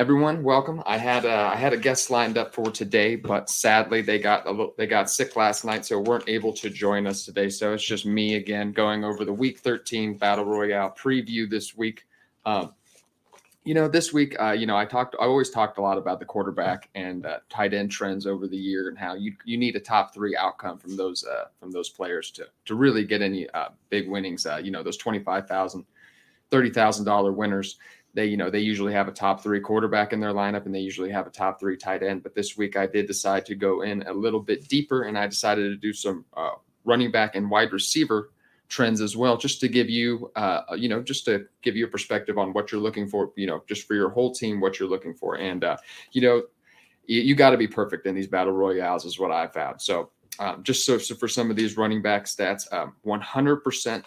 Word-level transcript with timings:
Everyone, 0.00 0.42
welcome. 0.42 0.82
I 0.86 0.96
had 0.96 1.26
a, 1.26 1.30
I 1.30 1.56
had 1.56 1.74
a 1.74 1.76
guest 1.76 2.10
lined 2.10 2.38
up 2.38 2.54
for 2.54 2.70
today, 2.70 3.16
but 3.16 3.50
sadly 3.50 4.00
they 4.00 4.18
got 4.18 4.46
a 4.46 4.50
little, 4.50 4.72
they 4.78 4.86
got 4.86 5.10
sick 5.10 5.36
last 5.36 5.62
night, 5.62 5.84
so 5.84 6.00
weren't 6.00 6.26
able 6.26 6.54
to 6.54 6.70
join 6.70 7.06
us 7.06 7.26
today. 7.26 7.50
So 7.50 7.74
it's 7.74 7.84
just 7.84 8.06
me 8.06 8.36
again 8.36 8.72
going 8.72 9.04
over 9.04 9.26
the 9.26 9.32
Week 9.34 9.58
13 9.58 10.16
Battle 10.16 10.46
Royale 10.46 10.96
preview 10.98 11.50
this 11.50 11.76
week. 11.76 12.06
Um, 12.46 12.72
you 13.64 13.74
know, 13.74 13.88
this 13.88 14.10
week, 14.10 14.34
uh, 14.40 14.52
you 14.52 14.64
know, 14.64 14.74
I 14.74 14.86
talked, 14.86 15.16
I 15.20 15.24
always 15.24 15.50
talked 15.50 15.76
a 15.76 15.82
lot 15.82 15.98
about 15.98 16.18
the 16.18 16.24
quarterback 16.24 16.88
and 16.94 17.26
uh, 17.26 17.40
tight 17.50 17.74
end 17.74 17.90
trends 17.90 18.26
over 18.26 18.48
the 18.48 18.56
year 18.56 18.88
and 18.88 18.96
how 18.96 19.12
you 19.12 19.34
you 19.44 19.58
need 19.58 19.76
a 19.76 19.80
top 19.80 20.14
three 20.14 20.34
outcome 20.34 20.78
from 20.78 20.96
those 20.96 21.26
uh, 21.26 21.48
from 21.60 21.72
those 21.72 21.90
players 21.90 22.30
to 22.30 22.46
to 22.64 22.74
really 22.74 23.04
get 23.04 23.20
any 23.20 23.50
uh, 23.50 23.68
big 23.90 24.08
winnings. 24.08 24.46
Uh, 24.46 24.62
you 24.64 24.70
know, 24.70 24.82
those 24.82 24.96
twenty 24.96 25.18
five 25.18 25.46
thousand, 25.46 25.84
thirty 26.50 26.70
thousand 26.70 27.04
dollar 27.04 27.32
winners. 27.32 27.78
They 28.14 28.26
you 28.26 28.36
know 28.36 28.50
they 28.50 28.60
usually 28.60 28.92
have 28.92 29.08
a 29.08 29.12
top 29.12 29.42
three 29.42 29.60
quarterback 29.60 30.12
in 30.12 30.20
their 30.20 30.32
lineup 30.32 30.66
and 30.66 30.74
they 30.74 30.80
usually 30.80 31.10
have 31.10 31.26
a 31.26 31.30
top 31.30 31.60
three 31.60 31.76
tight 31.76 32.02
end. 32.02 32.22
But 32.22 32.34
this 32.34 32.56
week 32.56 32.76
I 32.76 32.86
did 32.86 33.06
decide 33.06 33.46
to 33.46 33.54
go 33.54 33.82
in 33.82 34.02
a 34.02 34.12
little 34.12 34.40
bit 34.40 34.68
deeper 34.68 35.04
and 35.04 35.16
I 35.16 35.26
decided 35.26 35.70
to 35.70 35.76
do 35.76 35.92
some 35.92 36.24
uh, 36.36 36.52
running 36.84 37.10
back 37.10 37.36
and 37.36 37.50
wide 37.50 37.72
receiver 37.72 38.30
trends 38.70 39.00
as 39.00 39.16
well, 39.16 39.36
just 39.36 39.60
to 39.60 39.68
give 39.68 39.90
you, 39.90 40.30
uh, 40.36 40.62
you 40.76 40.88
know, 40.88 41.02
just 41.02 41.24
to 41.26 41.46
give 41.60 41.76
you 41.76 41.84
a 41.84 41.88
perspective 41.88 42.38
on 42.38 42.52
what 42.52 42.72
you're 42.72 42.80
looking 42.80 43.06
for, 43.06 43.32
you 43.36 43.46
know, 43.46 43.62
just 43.68 43.86
for 43.86 43.94
your 43.94 44.08
whole 44.08 44.32
team, 44.32 44.60
what 44.60 44.78
you're 44.78 44.88
looking 44.88 45.12
for. 45.12 45.36
And, 45.36 45.64
uh, 45.64 45.76
you 46.12 46.22
know, 46.22 46.42
you, 47.06 47.20
you 47.20 47.34
got 47.34 47.50
to 47.50 47.56
be 47.56 47.66
perfect 47.66 48.06
in 48.06 48.14
these 48.14 48.28
battle 48.28 48.52
royales, 48.52 49.04
is 49.04 49.18
what 49.18 49.32
I 49.32 49.48
found. 49.48 49.82
So, 49.82 50.10
um, 50.38 50.62
just 50.62 50.86
so, 50.86 50.96
so, 50.96 51.16
for 51.16 51.28
some 51.28 51.50
of 51.50 51.56
these 51.56 51.76
running 51.76 52.00
back 52.00 52.24
stats, 52.24 52.72
um, 52.72 52.94
100% 53.04 54.04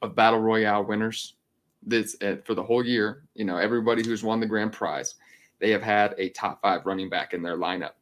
of 0.00 0.14
battle 0.16 0.40
royale 0.40 0.84
winners 0.84 1.34
this 1.82 2.16
uh, 2.22 2.36
for 2.44 2.54
the 2.54 2.62
whole 2.62 2.84
year, 2.84 3.24
you 3.34 3.44
know, 3.44 3.56
everybody 3.56 4.04
who's 4.04 4.22
won 4.22 4.40
the 4.40 4.46
grand 4.46 4.72
prize, 4.72 5.14
they 5.58 5.70
have 5.70 5.82
had 5.82 6.14
a 6.18 6.28
top 6.30 6.60
five 6.62 6.86
running 6.86 7.08
back 7.08 7.34
in 7.34 7.42
their 7.42 7.56
lineup. 7.56 7.92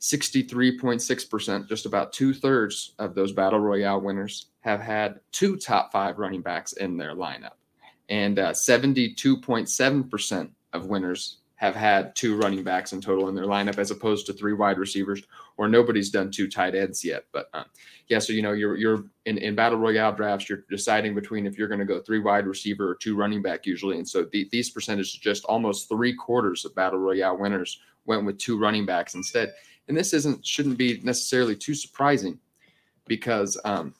63.6%, 0.00 1.68
just 1.68 1.86
about 1.86 2.12
two 2.12 2.32
thirds 2.32 2.94
of 2.98 3.14
those 3.14 3.32
battle 3.32 3.58
royale 3.58 4.00
winners 4.00 4.46
have 4.60 4.80
had 4.80 5.20
two 5.32 5.56
top 5.56 5.90
five 5.90 6.18
running 6.18 6.40
backs 6.40 6.72
in 6.74 6.96
their 6.96 7.14
lineup. 7.14 7.54
And 8.08 8.38
uh, 8.38 8.52
72.7% 8.52 10.50
of 10.72 10.86
winners 10.86 11.38
have 11.56 11.74
had 11.74 12.14
two 12.14 12.36
running 12.36 12.62
backs 12.62 12.92
in 12.92 13.00
total 13.00 13.28
in 13.28 13.34
their 13.34 13.46
lineup 13.46 13.78
as 13.78 13.90
opposed 13.90 14.26
to 14.26 14.32
three 14.32 14.52
wide 14.52 14.78
receivers 14.78 15.24
or 15.58 15.68
nobody's 15.68 16.10
done 16.10 16.30
two 16.30 16.48
tight 16.48 16.74
ends 16.74 17.04
yet 17.04 17.24
but 17.32 17.50
uh, 17.52 17.64
yeah 18.08 18.18
so 18.18 18.32
you 18.32 18.40
know 18.40 18.52
you're 18.52 18.76
you're 18.76 19.04
in, 19.26 19.36
in 19.38 19.54
battle 19.54 19.78
royale 19.78 20.12
drafts 20.12 20.48
you're 20.48 20.64
deciding 20.70 21.14
between 21.14 21.46
if 21.46 21.58
you're 21.58 21.68
going 21.68 21.78
to 21.78 21.84
go 21.84 22.00
three 22.00 22.20
wide 22.20 22.46
receiver 22.46 22.88
or 22.88 22.94
two 22.94 23.14
running 23.14 23.42
back 23.42 23.66
usually 23.66 23.98
and 23.98 24.08
so 24.08 24.26
the, 24.32 24.48
these 24.50 24.70
percentages 24.70 25.12
just 25.12 25.44
almost 25.44 25.88
three 25.88 26.14
quarters 26.14 26.64
of 26.64 26.74
battle 26.74 26.98
royale 26.98 27.36
winners 27.36 27.80
went 28.08 28.24
with 28.24 28.38
two 28.38 28.58
running 28.58 28.86
backs 28.86 29.14
instead. 29.14 29.54
And 29.86 29.96
this 29.96 30.12
isn't 30.12 30.44
shouldn't 30.44 30.78
be 30.78 31.00
necessarily 31.04 31.54
too 31.54 31.74
surprising 31.74 32.40
because 33.06 33.60
um, 33.64 33.94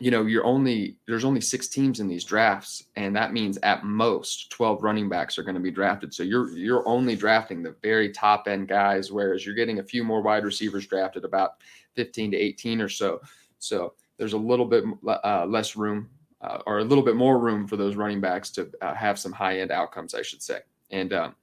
you 0.00 0.10
know 0.10 0.26
you're 0.26 0.44
only 0.44 0.96
there's 1.06 1.24
only 1.24 1.40
six 1.40 1.66
teams 1.66 2.00
in 2.00 2.08
these 2.08 2.24
drafts 2.24 2.84
and 2.96 3.16
that 3.16 3.32
means 3.32 3.58
at 3.62 3.84
most 3.84 4.50
12 4.50 4.82
running 4.82 5.08
backs 5.08 5.38
are 5.38 5.42
going 5.42 5.54
to 5.54 5.60
be 5.60 5.70
drafted. 5.70 6.12
So 6.12 6.22
you're 6.22 6.50
you're 6.50 6.86
only 6.86 7.16
drafting 7.16 7.62
the 7.62 7.74
very 7.82 8.10
top 8.10 8.48
end 8.48 8.68
guys 8.68 9.10
whereas 9.10 9.46
you're 9.46 9.54
getting 9.54 9.78
a 9.78 9.84
few 9.84 10.04
more 10.04 10.20
wide 10.22 10.44
receivers 10.44 10.86
drafted 10.86 11.24
about 11.24 11.52
15 11.94 12.32
to 12.32 12.36
18 12.36 12.82
or 12.82 12.88
so. 12.88 13.20
So 13.58 13.94
there's 14.18 14.34
a 14.34 14.38
little 14.38 14.66
bit 14.66 14.84
uh, 15.06 15.46
less 15.46 15.74
room 15.74 16.10
uh, 16.42 16.58
or 16.66 16.80
a 16.80 16.84
little 16.84 17.04
bit 17.04 17.16
more 17.16 17.38
room 17.38 17.66
for 17.66 17.76
those 17.76 17.96
running 17.96 18.20
backs 18.20 18.50
to 18.50 18.70
uh, 18.82 18.94
have 18.94 19.18
some 19.18 19.32
high 19.32 19.60
end 19.60 19.70
outcomes 19.70 20.14
i 20.14 20.22
should 20.22 20.42
say. 20.42 20.60
And 20.90 21.14
um, 21.14 21.34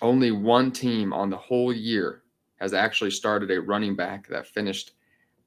only 0.00 0.30
one 0.30 0.70
team 0.70 1.12
on 1.12 1.28
the 1.28 1.36
whole 1.36 1.72
year 1.72 2.22
has 2.60 2.72
actually 2.72 3.10
started 3.10 3.50
a 3.50 3.60
running 3.60 3.96
back 3.96 4.28
that 4.28 4.46
finished 4.46 4.92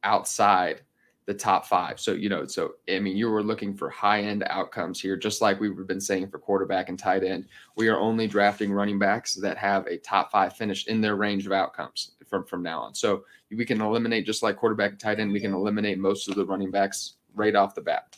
outside 0.03 0.81
the 1.25 1.33
top 1.33 1.65
five. 1.65 1.99
So, 1.99 2.13
you 2.13 2.29
know, 2.29 2.45
so 2.45 2.73
I 2.89 2.99
mean, 2.99 3.15
you 3.15 3.29
were 3.29 3.43
looking 3.43 3.75
for 3.75 3.89
high 3.89 4.21
end 4.21 4.43
outcomes 4.49 4.99
here, 4.99 5.15
just 5.15 5.41
like 5.41 5.59
we've 5.59 5.87
been 5.87 6.01
saying 6.01 6.29
for 6.29 6.39
quarterback 6.39 6.89
and 6.89 6.97
tight 6.97 7.23
end. 7.23 7.45
We 7.75 7.89
are 7.89 7.99
only 7.99 8.27
drafting 8.27 8.71
running 8.71 8.97
backs 8.97 9.35
that 9.35 9.57
have 9.57 9.85
a 9.87 9.97
top 9.97 10.31
five 10.31 10.55
finish 10.55 10.87
in 10.87 10.99
their 10.99 11.15
range 11.15 11.45
of 11.45 11.51
outcomes 11.51 12.13
from, 12.27 12.45
from 12.45 12.63
now 12.63 12.81
on. 12.81 12.95
So 12.95 13.23
we 13.51 13.65
can 13.65 13.81
eliminate, 13.81 14.25
just 14.25 14.41
like 14.41 14.57
quarterback 14.57 14.91
and 14.91 14.99
tight 14.99 15.19
end, 15.19 15.31
we 15.31 15.39
can 15.39 15.53
eliminate 15.53 15.99
most 15.99 16.27
of 16.27 16.35
the 16.35 16.45
running 16.45 16.71
backs 16.71 17.15
right 17.35 17.55
off 17.55 17.75
the 17.75 17.81
bat. 17.81 18.17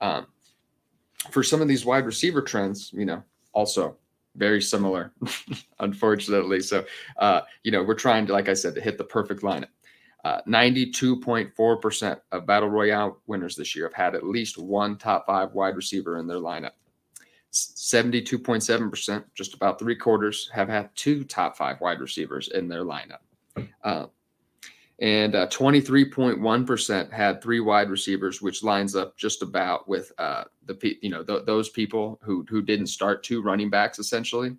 Um, 0.00 0.26
for 1.30 1.42
some 1.42 1.60
of 1.60 1.68
these 1.68 1.84
wide 1.84 2.06
receiver 2.06 2.40
trends, 2.40 2.92
you 2.94 3.04
know, 3.04 3.22
also 3.52 3.96
very 4.36 4.62
similar, 4.62 5.12
unfortunately. 5.80 6.60
So, 6.60 6.84
uh, 7.18 7.42
you 7.64 7.72
know, 7.72 7.82
we're 7.82 7.94
trying 7.94 8.26
to, 8.26 8.32
like 8.32 8.48
I 8.48 8.54
said, 8.54 8.74
to 8.76 8.80
hit 8.80 8.96
the 8.96 9.04
perfect 9.04 9.42
lineup. 9.42 9.68
Uh, 10.28 10.42
92.4% 10.46 12.20
of 12.32 12.46
Battle 12.46 12.68
Royale 12.68 13.18
winners 13.26 13.56
this 13.56 13.74
year 13.74 13.86
have 13.86 13.94
had 13.94 14.14
at 14.14 14.26
least 14.26 14.58
one 14.58 14.98
top 14.98 15.24
five 15.26 15.54
wide 15.54 15.74
receiver 15.74 16.18
in 16.18 16.26
their 16.26 16.36
lineup. 16.36 16.72
72.7%, 17.50 19.24
just 19.34 19.54
about 19.54 19.78
three 19.78 19.96
quarters, 19.96 20.50
have 20.52 20.68
had 20.68 20.94
two 20.94 21.24
top 21.24 21.56
five 21.56 21.80
wide 21.80 21.98
receivers 21.98 22.48
in 22.48 22.68
their 22.68 22.84
lineup. 22.84 23.20
Uh, 23.82 24.08
and 24.98 25.34
uh, 25.34 25.46
23.1% 25.46 27.10
had 27.10 27.42
three 27.42 27.60
wide 27.60 27.88
receivers, 27.88 28.42
which 28.42 28.62
lines 28.62 28.94
up 28.94 29.16
just 29.16 29.40
about 29.40 29.88
with 29.88 30.12
uh, 30.18 30.44
the 30.66 30.98
you 31.00 31.08
know 31.08 31.24
th- 31.24 31.46
those 31.46 31.70
people 31.70 32.18
who 32.22 32.44
who 32.50 32.60
didn't 32.60 32.88
start 32.88 33.22
two 33.22 33.40
running 33.40 33.70
backs 33.70 33.98
essentially 33.98 34.54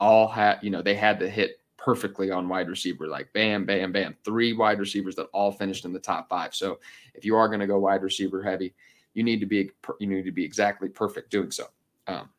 all 0.00 0.26
had 0.26 0.58
you 0.62 0.70
know 0.70 0.82
they 0.82 0.96
had 0.96 1.20
to 1.20 1.30
hit 1.30 1.61
perfectly 1.82 2.30
on 2.30 2.48
wide 2.48 2.68
receiver, 2.68 3.08
like 3.08 3.32
bam, 3.32 3.64
bam, 3.64 3.90
bam. 3.90 4.16
Three 4.24 4.52
wide 4.52 4.78
receivers 4.78 5.16
that 5.16 5.26
all 5.32 5.50
finished 5.50 5.84
in 5.84 5.92
the 5.92 5.98
top 5.98 6.28
five. 6.28 6.54
So 6.54 6.78
if 7.14 7.24
you 7.24 7.34
are 7.34 7.48
going 7.48 7.60
to 7.60 7.66
go 7.66 7.80
wide 7.80 8.02
receiver 8.02 8.42
heavy, 8.42 8.74
you 9.14 9.24
need 9.24 9.40
to 9.40 9.46
be 9.46 9.70
you 9.98 10.06
need 10.06 10.24
to 10.24 10.32
be 10.32 10.44
exactly 10.44 10.88
perfect 10.88 11.30
doing 11.30 11.50
so. 11.50 11.66
Um, 12.06 12.30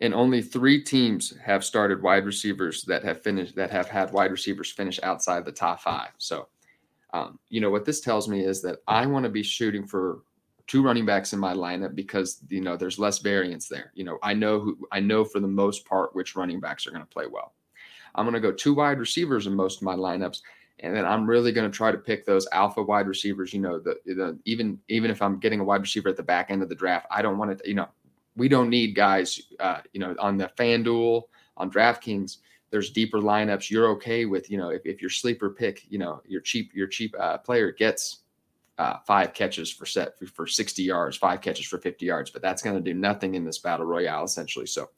and 0.00 0.14
only 0.14 0.42
three 0.42 0.82
teams 0.82 1.36
have 1.44 1.64
started 1.64 2.02
wide 2.02 2.24
receivers 2.24 2.82
that 2.84 3.04
have 3.04 3.22
finished 3.22 3.54
that 3.56 3.70
have 3.70 3.88
had 3.88 4.12
wide 4.12 4.32
receivers 4.32 4.72
finish 4.72 4.98
outside 5.02 5.44
the 5.44 5.52
top 5.52 5.80
five. 5.80 6.10
So, 6.18 6.48
um, 7.12 7.38
you 7.50 7.60
know 7.60 7.70
what 7.70 7.84
this 7.84 8.00
tells 8.00 8.28
me 8.28 8.44
is 8.44 8.62
that 8.62 8.78
I 8.88 9.06
want 9.06 9.24
to 9.24 9.30
be 9.30 9.42
shooting 9.42 9.86
for 9.86 10.22
two 10.66 10.82
running 10.82 11.04
backs 11.04 11.34
in 11.34 11.38
my 11.38 11.52
lineup 11.52 11.94
because 11.94 12.40
you 12.48 12.62
know 12.62 12.76
there's 12.76 12.98
less 12.98 13.18
variance 13.18 13.68
there. 13.68 13.92
You 13.94 14.04
know, 14.04 14.18
I 14.22 14.32
know 14.32 14.60
who 14.60 14.78
I 14.90 15.00
know 15.00 15.24
for 15.24 15.40
the 15.40 15.46
most 15.46 15.84
part 15.84 16.16
which 16.16 16.36
running 16.36 16.58
backs 16.58 16.86
are 16.86 16.90
going 16.90 17.02
to 17.02 17.08
play 17.08 17.26
well. 17.30 17.52
I'm 18.14 18.24
going 18.24 18.34
to 18.34 18.40
go 18.40 18.52
two 18.52 18.74
wide 18.74 18.98
receivers 18.98 19.46
in 19.46 19.54
most 19.54 19.78
of 19.78 19.82
my 19.82 19.94
lineups. 19.94 20.40
And 20.80 20.94
then 20.94 21.04
I'm 21.04 21.26
really 21.28 21.52
going 21.52 21.70
to 21.70 21.76
try 21.76 21.92
to 21.92 21.98
pick 21.98 22.26
those 22.26 22.48
alpha 22.52 22.82
wide 22.82 23.06
receivers. 23.06 23.52
You 23.52 23.60
know, 23.60 23.78
the, 23.78 23.96
the 24.04 24.38
even 24.44 24.78
even 24.88 25.10
if 25.10 25.22
I'm 25.22 25.38
getting 25.38 25.60
a 25.60 25.64
wide 25.64 25.80
receiver 25.80 26.08
at 26.08 26.16
the 26.16 26.22
back 26.22 26.50
end 26.50 26.62
of 26.62 26.68
the 26.68 26.74
draft, 26.74 27.06
I 27.10 27.22
don't 27.22 27.38
want 27.38 27.58
to. 27.58 27.68
You 27.68 27.74
know, 27.74 27.88
we 28.36 28.48
don't 28.48 28.70
need 28.70 28.94
guys. 28.94 29.40
Uh, 29.60 29.78
you 29.92 30.00
know, 30.00 30.16
on 30.18 30.36
the 30.36 30.50
FanDuel, 30.58 31.22
on 31.56 31.70
DraftKings, 31.70 32.38
there's 32.70 32.90
deeper 32.90 33.20
lineups. 33.20 33.70
You're 33.70 33.88
okay 33.90 34.24
with 34.24 34.50
you 34.50 34.58
know 34.58 34.70
if, 34.70 34.84
if 34.84 35.00
your 35.00 35.10
sleeper 35.10 35.50
pick, 35.50 35.84
you 35.88 35.98
know, 35.98 36.20
your 36.26 36.40
cheap 36.40 36.72
your 36.74 36.88
cheap 36.88 37.14
uh, 37.18 37.38
player 37.38 37.70
gets 37.70 38.24
uh, 38.78 38.98
five 39.06 39.32
catches 39.32 39.70
for 39.70 39.86
set 39.86 40.18
for, 40.18 40.26
for 40.26 40.46
60 40.46 40.82
yards, 40.82 41.16
five 41.16 41.40
catches 41.40 41.66
for 41.66 41.78
50 41.78 42.04
yards, 42.04 42.30
but 42.30 42.42
that's 42.42 42.62
going 42.62 42.76
to 42.76 42.82
do 42.82 42.98
nothing 42.98 43.36
in 43.36 43.44
this 43.44 43.58
battle 43.58 43.86
royale 43.86 44.24
essentially. 44.24 44.66
So 44.66 44.90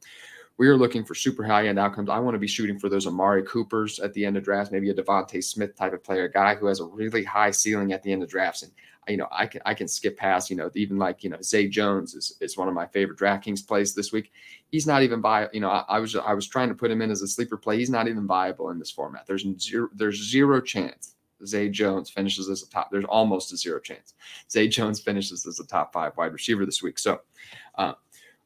we 0.59 0.69
are 0.69 0.77
looking 0.77 1.05
for 1.05 1.15
super 1.15 1.45
high 1.45 1.69
end 1.69 1.79
outcomes. 1.79 2.09
I 2.09 2.19
want 2.19 2.35
to 2.35 2.39
be 2.39 2.47
shooting 2.47 2.79
for 2.79 2.89
those 2.89 3.07
Amari 3.07 3.43
Coopers 3.43 3.99
at 3.99 4.15
the 4.15 4.25
end 4.25 4.37
of 4.37 4.45
drafts, 4.45 4.73
maybe 4.73 4.91
a 4.91 4.95
DeVonta 4.95 5.43
Smith 5.45 5.77
type 5.77 5.93
of 5.93 6.03
player, 6.03 6.25
a 6.25 6.33
guy 6.33 6.55
who 6.55 6.67
has 6.67 6.81
a 6.81 6.85
really 6.85 7.25
high 7.25 7.51
ceiling 7.51 7.93
at 7.93 8.03
the 8.03 8.13
end 8.13 8.23
of 8.23 8.31
drafts. 8.31 8.63
And 8.63 8.73
you 9.09 9.17
know, 9.17 9.29
I 9.31 9.47
can 9.47 9.61
I 9.65 9.75
can 9.75 9.87
skip 9.87 10.17
past, 10.17 10.51
you 10.51 10.57
know, 10.57 10.71
even 10.75 10.99
like 10.99 11.23
you 11.23 11.31
know, 11.31 11.41
Zay 11.43 11.69
Jones 11.69 12.15
is, 12.15 12.37
is 12.41 12.57
one 12.57 12.69
of 12.69 12.75
my 12.75 12.87
favorite 12.87 13.19
DraftKings 13.19 13.67
plays 13.67 13.95
this 13.95 14.13
week. 14.13 14.33
He's 14.71 14.87
not 14.87 15.03
even 15.03 15.21
viable. 15.21 15.51
You 15.55 15.61
know, 15.61 15.71
I, 15.71 15.85
I, 15.89 15.99
was 16.01 16.17
I 16.17 16.33
was 16.33 16.49
trying 16.49 16.69
to 16.69 16.75
put 16.75 16.91
him 16.91 17.03
in 17.03 17.11
as 17.11 17.23
a 17.23 17.29
sleeper 17.29 17.57
play. 17.57 17.79
He's 17.79 17.91
not 17.91 18.09
even 18.09 18.27
viable 18.27 18.71
in 18.71 18.79
this 18.79 18.91
format. 18.91 19.27
There's 19.27 19.47
zero 19.61 19.89
there's 19.95 20.29
zero 20.29 20.61
chance 20.61 21.15
Zay 21.45 21.69
Jones 21.69 22.11
finishes 22.11 22.49
as 22.49 22.63
a 22.63 22.69
top. 22.69 22.91
There's 22.91 23.05
almost 23.05 23.53
a 23.53 23.57
zero 23.57 23.79
chance 23.79 24.15
Zay 24.51 24.69
Jones 24.69 25.01
finishes 25.01 25.47
as 25.47 25.61
a 25.61 25.67
top 25.67 25.93
five 25.93 26.17
wide 26.17 26.33
receiver 26.33 26.67
this 26.67 26.83
week. 26.83 26.99
So, 26.99 27.21
uh, 27.77 27.93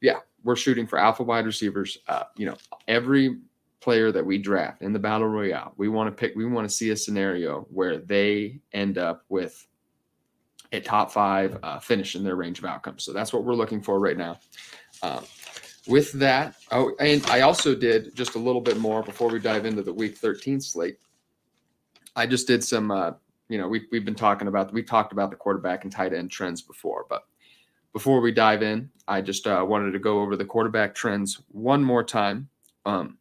yeah, 0.00 0.20
we're 0.44 0.56
shooting 0.56 0.86
for 0.86 0.98
alpha 0.98 1.22
wide 1.22 1.46
receivers. 1.46 1.98
Uh, 2.08 2.24
you 2.36 2.46
know, 2.46 2.56
every 2.88 3.38
player 3.80 4.12
that 4.12 4.24
we 4.24 4.38
draft 4.38 4.82
in 4.82 4.92
the 4.92 4.98
battle 4.98 5.26
royale, 5.26 5.72
we 5.76 5.88
want 5.88 6.08
to 6.08 6.18
pick, 6.18 6.36
we 6.36 6.44
want 6.44 6.68
to 6.68 6.74
see 6.74 6.90
a 6.90 6.96
scenario 6.96 7.66
where 7.70 7.98
they 7.98 8.60
end 8.72 8.98
up 8.98 9.24
with 9.28 9.66
a 10.72 10.80
top 10.80 11.10
five 11.10 11.58
uh, 11.62 11.78
finish 11.78 12.14
in 12.14 12.22
their 12.22 12.36
range 12.36 12.58
of 12.58 12.64
outcomes. 12.64 13.02
So 13.02 13.12
that's 13.12 13.32
what 13.32 13.44
we're 13.44 13.54
looking 13.54 13.82
for 13.82 13.98
right 13.98 14.16
now. 14.16 14.38
Um, 15.02 15.24
with 15.86 16.12
that, 16.12 16.56
oh, 16.70 16.92
and 17.00 17.24
I 17.26 17.40
also 17.40 17.74
did 17.74 18.14
just 18.14 18.34
a 18.34 18.38
little 18.38 18.60
bit 18.60 18.78
more 18.78 19.02
before 19.02 19.28
we 19.28 19.40
dive 19.40 19.64
into 19.64 19.82
the 19.82 19.92
week 19.92 20.16
13 20.16 20.60
slate. 20.60 20.98
I 22.14 22.26
just 22.26 22.46
did 22.46 22.62
some, 22.62 22.90
uh, 22.90 23.12
you 23.48 23.58
know, 23.58 23.66
we, 23.66 23.86
we've 23.90 24.04
been 24.04 24.14
talking 24.14 24.46
about, 24.46 24.72
we 24.72 24.82
talked 24.82 25.12
about 25.12 25.30
the 25.30 25.36
quarterback 25.36 25.84
and 25.84 25.92
tight 25.92 26.12
end 26.12 26.30
trends 26.30 26.60
before, 26.60 27.06
but 27.08 27.24
before 27.92 28.20
we 28.20 28.32
dive 28.32 28.62
in, 28.62 28.90
I 29.08 29.20
just 29.20 29.46
uh, 29.46 29.64
wanted 29.68 29.92
to 29.92 29.98
go 29.98 30.20
over 30.20 30.36
the 30.36 30.44
quarterback 30.44 30.94
trends 30.94 31.42
one 31.50 31.82
more 31.82 32.04
time. 32.04 32.48
Um, 32.86 33.18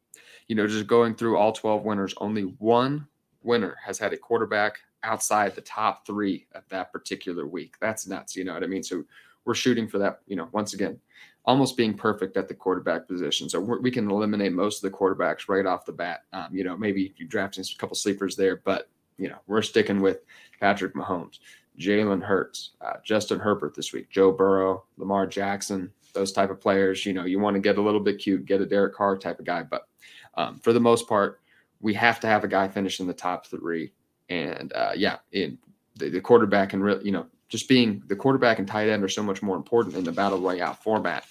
you 0.47 0.55
know, 0.55 0.67
just 0.67 0.87
going 0.87 1.15
through 1.15 1.37
all 1.37 1.51
12 1.51 1.83
winners, 1.83 2.13
only 2.17 2.43
one 2.43 3.07
winner 3.43 3.77
has 3.83 3.97
had 3.97 4.13
a 4.13 4.17
quarterback 4.17 4.79
outside 5.03 5.55
the 5.55 5.61
top 5.61 6.05
three 6.05 6.45
at 6.53 6.67
that 6.69 6.91
particular 6.91 7.47
week. 7.47 7.75
That's 7.79 8.07
nuts. 8.07 8.35
You 8.35 8.43
know 8.43 8.53
what 8.53 8.63
I 8.63 8.67
mean? 8.67 8.83
So 8.83 9.03
we're 9.45 9.55
shooting 9.55 9.87
for 9.87 9.97
that, 9.99 10.19
you 10.27 10.35
know, 10.35 10.49
once 10.51 10.73
again, 10.73 10.99
almost 11.45 11.77
being 11.77 11.93
perfect 11.93 12.37
at 12.37 12.47
the 12.47 12.53
quarterback 12.53 13.07
position. 13.07 13.49
So 13.49 13.59
we 13.59 13.89
can 13.91 14.09
eliminate 14.09 14.53
most 14.53 14.83
of 14.83 14.91
the 14.91 14.95
quarterbacks 14.95 15.47
right 15.47 15.65
off 15.65 15.85
the 15.85 15.91
bat. 15.91 16.23
Um, 16.33 16.49
you 16.51 16.63
know, 16.63 16.77
maybe 16.77 17.13
you 17.17 17.25
drafting 17.25 17.63
a 17.63 17.77
couple 17.79 17.95
sleepers 17.95 18.35
there, 18.35 18.57
but, 18.57 18.89
you 19.17 19.29
know, 19.29 19.37
we're 19.47 19.61
sticking 19.61 20.01
with 20.01 20.19
Patrick 20.59 20.93
Mahomes, 20.93 21.39
Jalen 21.79 22.21
Hurts, 22.21 22.71
uh, 22.81 22.93
Justin 23.03 23.39
Herbert 23.39 23.75
this 23.75 23.93
week, 23.93 24.09
Joe 24.09 24.31
Burrow, 24.31 24.83
Lamar 24.97 25.25
Jackson, 25.25 25.91
those 26.13 26.31
type 26.31 26.49
of 26.49 26.59
players. 26.59 27.05
You 27.05 27.13
know, 27.13 27.25
you 27.25 27.39
want 27.39 27.55
to 27.55 27.61
get 27.61 27.77
a 27.77 27.81
little 27.81 27.99
bit 27.99 28.19
cute, 28.19 28.45
get 28.45 28.61
a 28.61 28.65
Derek 28.65 28.93
Carr 28.93 29.17
type 29.17 29.39
of 29.39 29.45
guy. 29.45 29.63
But 29.63 29.87
um, 30.35 30.59
for 30.59 30.73
the 30.73 30.79
most 30.79 31.07
part, 31.07 31.39
we 31.81 31.93
have 31.93 32.19
to 32.19 32.27
have 32.27 32.43
a 32.43 32.47
guy 32.47 32.67
finish 32.67 32.99
in 32.99 33.07
the 33.07 33.13
top 33.13 33.47
three 33.47 33.93
and 34.29 34.73
uh, 34.73 34.91
yeah, 34.95 35.17
in 35.31 35.57
the, 35.95 36.09
the 36.09 36.21
quarterback 36.21 36.73
and 36.73 37.03
you 37.03 37.11
know, 37.11 37.25
just 37.47 37.67
being 37.67 38.03
the 38.07 38.15
quarterback 38.15 38.59
and 38.59 38.67
tight 38.67 38.89
end 38.89 39.03
are 39.03 39.09
so 39.09 39.23
much 39.23 39.41
more 39.41 39.55
important 39.55 39.95
in 39.95 40.03
the 40.03 40.11
battle 40.11 40.39
royale 40.39 40.73
format 40.73 41.25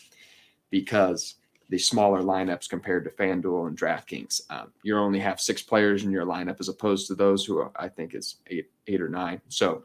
because 0.71 1.37
the 1.69 1.79
smaller 1.79 2.23
lineups 2.23 2.69
compared 2.69 3.05
to 3.05 3.11
FanDuel 3.11 3.69
and 3.69 3.79
DraftKings. 3.79 4.41
Um, 4.51 4.73
you 4.83 4.97
only 4.97 5.19
have 5.21 5.41
six 5.41 5.63
players 5.63 6.05
in 6.05 6.11
your 6.11 6.25
lineup 6.25 6.61
as 6.61 6.69
opposed 6.69 7.07
to 7.09 7.15
those 7.15 7.45
who 7.45 7.59
are, 7.59 7.71
I 7.77 7.89
think 7.89 8.15
is 8.15 8.37
eight, 8.49 8.71
eight 8.87 9.01
or 9.01 9.09
nine. 9.09 9.41
So, 9.49 9.85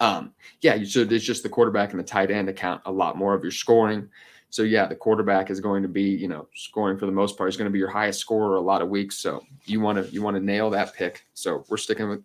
um, 0.00 0.32
yeah, 0.62 0.82
so 0.84 1.00
it's 1.02 1.24
just 1.24 1.42
the 1.42 1.48
quarterback 1.48 1.90
and 1.90 2.00
the 2.00 2.04
tight 2.04 2.30
end 2.30 2.48
account 2.48 2.82
a 2.86 2.92
lot 2.92 3.16
more 3.16 3.34
of 3.34 3.42
your 3.42 3.52
scoring. 3.52 4.08
So 4.48 4.62
yeah, 4.62 4.86
the 4.86 4.96
quarterback 4.96 5.50
is 5.50 5.60
going 5.60 5.82
to 5.82 5.88
be, 5.88 6.02
you 6.02 6.26
know, 6.26 6.48
scoring 6.54 6.98
for 6.98 7.06
the 7.06 7.12
most 7.12 7.36
part 7.36 7.48
is 7.50 7.56
going 7.56 7.68
to 7.68 7.72
be 7.72 7.78
your 7.78 7.90
highest 7.90 8.18
scorer 8.18 8.56
a 8.56 8.60
lot 8.60 8.82
of 8.82 8.88
weeks. 8.88 9.18
So 9.18 9.44
you 9.66 9.80
want 9.80 10.04
to 10.04 10.12
you 10.12 10.22
want 10.22 10.36
to 10.36 10.42
nail 10.42 10.70
that 10.70 10.94
pick. 10.94 11.24
So 11.34 11.64
we're 11.68 11.76
sticking 11.76 12.08
with 12.08 12.22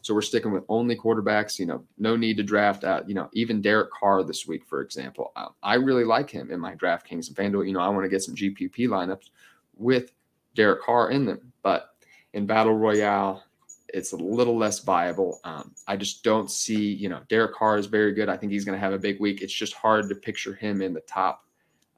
so 0.00 0.14
we're 0.14 0.22
sticking 0.22 0.52
with 0.52 0.64
only 0.68 0.96
quarterbacks. 0.96 1.58
You 1.58 1.66
know, 1.66 1.84
no 1.98 2.16
need 2.16 2.36
to 2.38 2.42
draft. 2.42 2.82
Uh, 2.82 3.02
you 3.06 3.14
know, 3.14 3.28
even 3.32 3.60
Derek 3.60 3.90
Carr 3.92 4.24
this 4.24 4.46
week, 4.46 4.64
for 4.64 4.80
example. 4.80 5.32
Uh, 5.36 5.48
I 5.62 5.74
really 5.74 6.04
like 6.04 6.30
him 6.30 6.50
in 6.50 6.58
my 6.58 6.74
DraftKings 6.74 7.28
and 7.28 7.36
FanDuel. 7.36 7.66
You 7.66 7.74
know, 7.74 7.80
I 7.80 7.88
want 7.88 8.04
to 8.04 8.08
get 8.08 8.22
some 8.22 8.34
GPP 8.34 8.88
lineups 8.88 9.30
with 9.76 10.12
Derek 10.54 10.82
Carr 10.82 11.10
in 11.10 11.26
them, 11.26 11.52
but 11.62 11.90
in 12.32 12.46
Battle 12.46 12.74
Royale, 12.74 13.44
it's 13.88 14.12
a 14.12 14.16
little 14.16 14.56
less 14.56 14.80
viable. 14.80 15.40
Um, 15.44 15.74
I 15.86 15.96
just 15.96 16.22
don't 16.22 16.50
see. 16.50 16.92
You 16.92 17.08
know, 17.08 17.20
Derek 17.28 17.54
Carr 17.54 17.78
is 17.78 17.86
very 17.86 18.12
good. 18.12 18.28
I 18.28 18.36
think 18.36 18.52
he's 18.52 18.64
going 18.64 18.76
to 18.76 18.80
have 18.80 18.92
a 18.92 18.98
big 18.98 19.20
week. 19.20 19.42
It's 19.42 19.52
just 19.52 19.74
hard 19.74 20.08
to 20.08 20.14
picture 20.14 20.54
him 20.54 20.82
in 20.82 20.92
the 20.92 21.00
top 21.00 21.44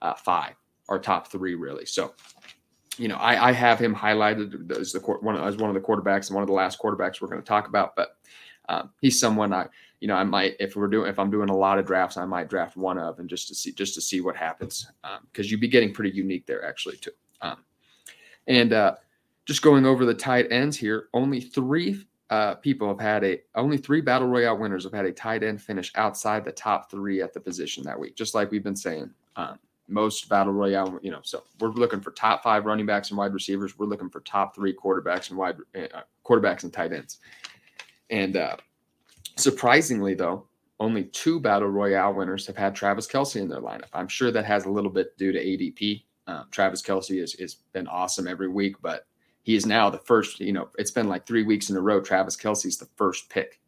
uh, 0.03 0.15
five 0.15 0.55
or 0.89 0.99
top 0.99 1.29
three, 1.29 1.55
really. 1.55 1.87
So, 1.87 2.15
you 2.97 3.09
know, 3.09 3.17
I, 3.17 3.49
I 3.49 3.53
have 3.53 3.79
him 3.79 3.95
highlighted 3.95 4.71
as 4.79 4.93
the 4.93 5.01
one 5.01 5.37
as 5.37 5.57
one 5.57 5.71
of 5.71 5.75
the 5.75 5.81
quarterbacks 5.81 6.29
and 6.29 6.35
one 6.35 6.43
of 6.43 6.49
the 6.49 6.55
last 6.55 6.81
quarterbacks 6.81 7.21
we're 7.21 7.29
going 7.29 7.43
to 7.43 7.47
talk 7.47 7.69
about. 7.69 7.97
But 7.97 8.17
um, 8.69 8.91
he's 9.01 9.19
someone 9.19 9.53
I, 9.53 9.67
you 10.01 10.09
know, 10.09 10.15
I 10.15 10.25
might 10.25 10.55
if 10.61 10.77
we're 10.77 10.89
doing 10.89 11.09
if 11.09 11.19
I'm 11.19 11.31
doing 11.31 11.49
a 11.49 11.57
lot 11.57 11.79
of 11.79 11.87
drafts, 11.87 12.17
I 12.17 12.25
might 12.25 12.49
draft 12.49 12.77
one 12.77 12.99
of 12.99 13.19
and 13.19 13.29
just 13.29 13.49
to 13.49 13.55
see 13.55 13.73
just 13.73 13.95
to 13.95 14.01
see 14.01 14.21
what 14.21 14.37
happens 14.37 14.91
because 15.33 15.47
um, 15.47 15.51
you'd 15.51 15.61
be 15.61 15.69
getting 15.69 15.93
pretty 15.93 16.17
unique 16.17 16.47
there 16.47 16.65
actually 16.65 16.97
too. 16.97 17.11
Um, 17.41 17.65
and 18.47 18.73
uh, 18.73 18.95
just 19.51 19.63
going 19.63 19.85
over 19.85 20.05
the 20.05 20.15
tight 20.15 20.47
ends 20.53 20.77
here, 20.77 21.09
only 21.13 21.41
three 21.41 22.07
uh, 22.31 22.55
people 22.55 22.87
have 22.87 23.01
had 23.01 23.25
a 23.25 23.43
only 23.57 23.77
three 23.77 24.01
battle 24.01 24.29
royale 24.29 24.57
winners 24.57 24.85
have 24.85 24.93
had 24.93 25.07
a 25.07 25.11
tight 25.11 25.43
end 25.43 25.61
finish 25.61 25.91
outside 25.97 26.45
the 26.45 26.53
top 26.53 26.89
three 26.89 27.21
at 27.21 27.35
the 27.35 27.41
position 27.41 27.83
that 27.83 27.99
week, 27.99 28.15
just 28.15 28.33
like 28.33 28.53
we've 28.53 28.63
been 28.63 28.77
saying. 28.77 29.11
Um, 29.35 29.59
most 29.89 30.29
battle 30.29 30.53
royale, 30.53 31.01
you 31.03 31.11
know, 31.11 31.19
so 31.25 31.43
we're 31.59 31.71
looking 31.71 32.01
for 32.01 32.13
top 32.13 32.45
five 32.45 32.65
running 32.65 32.87
backs 32.87 33.11
and 33.11 33.19
wide 33.19 33.35
receivers. 33.35 33.77
We're 33.77 33.87
looking 33.87 34.09
for 34.09 34.21
top 34.21 34.55
three 34.55 34.73
quarterbacks 34.73 35.31
and 35.31 35.37
wide 35.37 35.57
uh, 35.75 36.03
quarterbacks 36.25 36.63
and 36.63 36.73
tight 36.73 36.93
ends. 36.93 37.19
And 38.09 38.37
uh, 38.37 38.57
surprisingly, 39.35 40.15
though, 40.15 40.47
only 40.79 41.07
two 41.07 41.41
battle 41.41 41.71
royale 41.71 42.15
winners 42.15 42.47
have 42.47 42.57
had 42.57 42.77
Travis 42.77 43.09
Kelce 43.09 43.41
in 43.41 43.49
their 43.49 43.61
lineup. 43.61 43.91
I'm 43.95 44.07
sure 44.07 44.31
that 44.31 44.45
has 44.45 44.67
a 44.67 44.71
little 44.71 44.93
bit 44.93 45.19
due 45.19 45.33
to 45.33 45.45
ADP. 45.45 46.05
Um, 46.29 46.47
Travis 46.53 46.83
Kelce 46.83 47.19
has 47.19 47.55
been 47.73 47.89
awesome 47.89 48.29
every 48.29 48.47
week, 48.47 48.77
but 48.81 49.07
he 49.43 49.55
is 49.55 49.67
now 49.67 49.91
the 49.91 49.99
first. 49.99 50.41
You 50.41 50.53
know, 50.53 50.69
it's 50.79 50.91
been 50.91 51.09
like 51.09 51.27
three 51.27 51.43
weeks 51.43 51.71
in 51.71 51.77
a 51.77 51.81
row. 51.81 52.01
Travis 52.01 52.37
Kelce's 52.37 52.79
the 52.79 52.89
first 52.97 53.29
pick, 53.31 53.61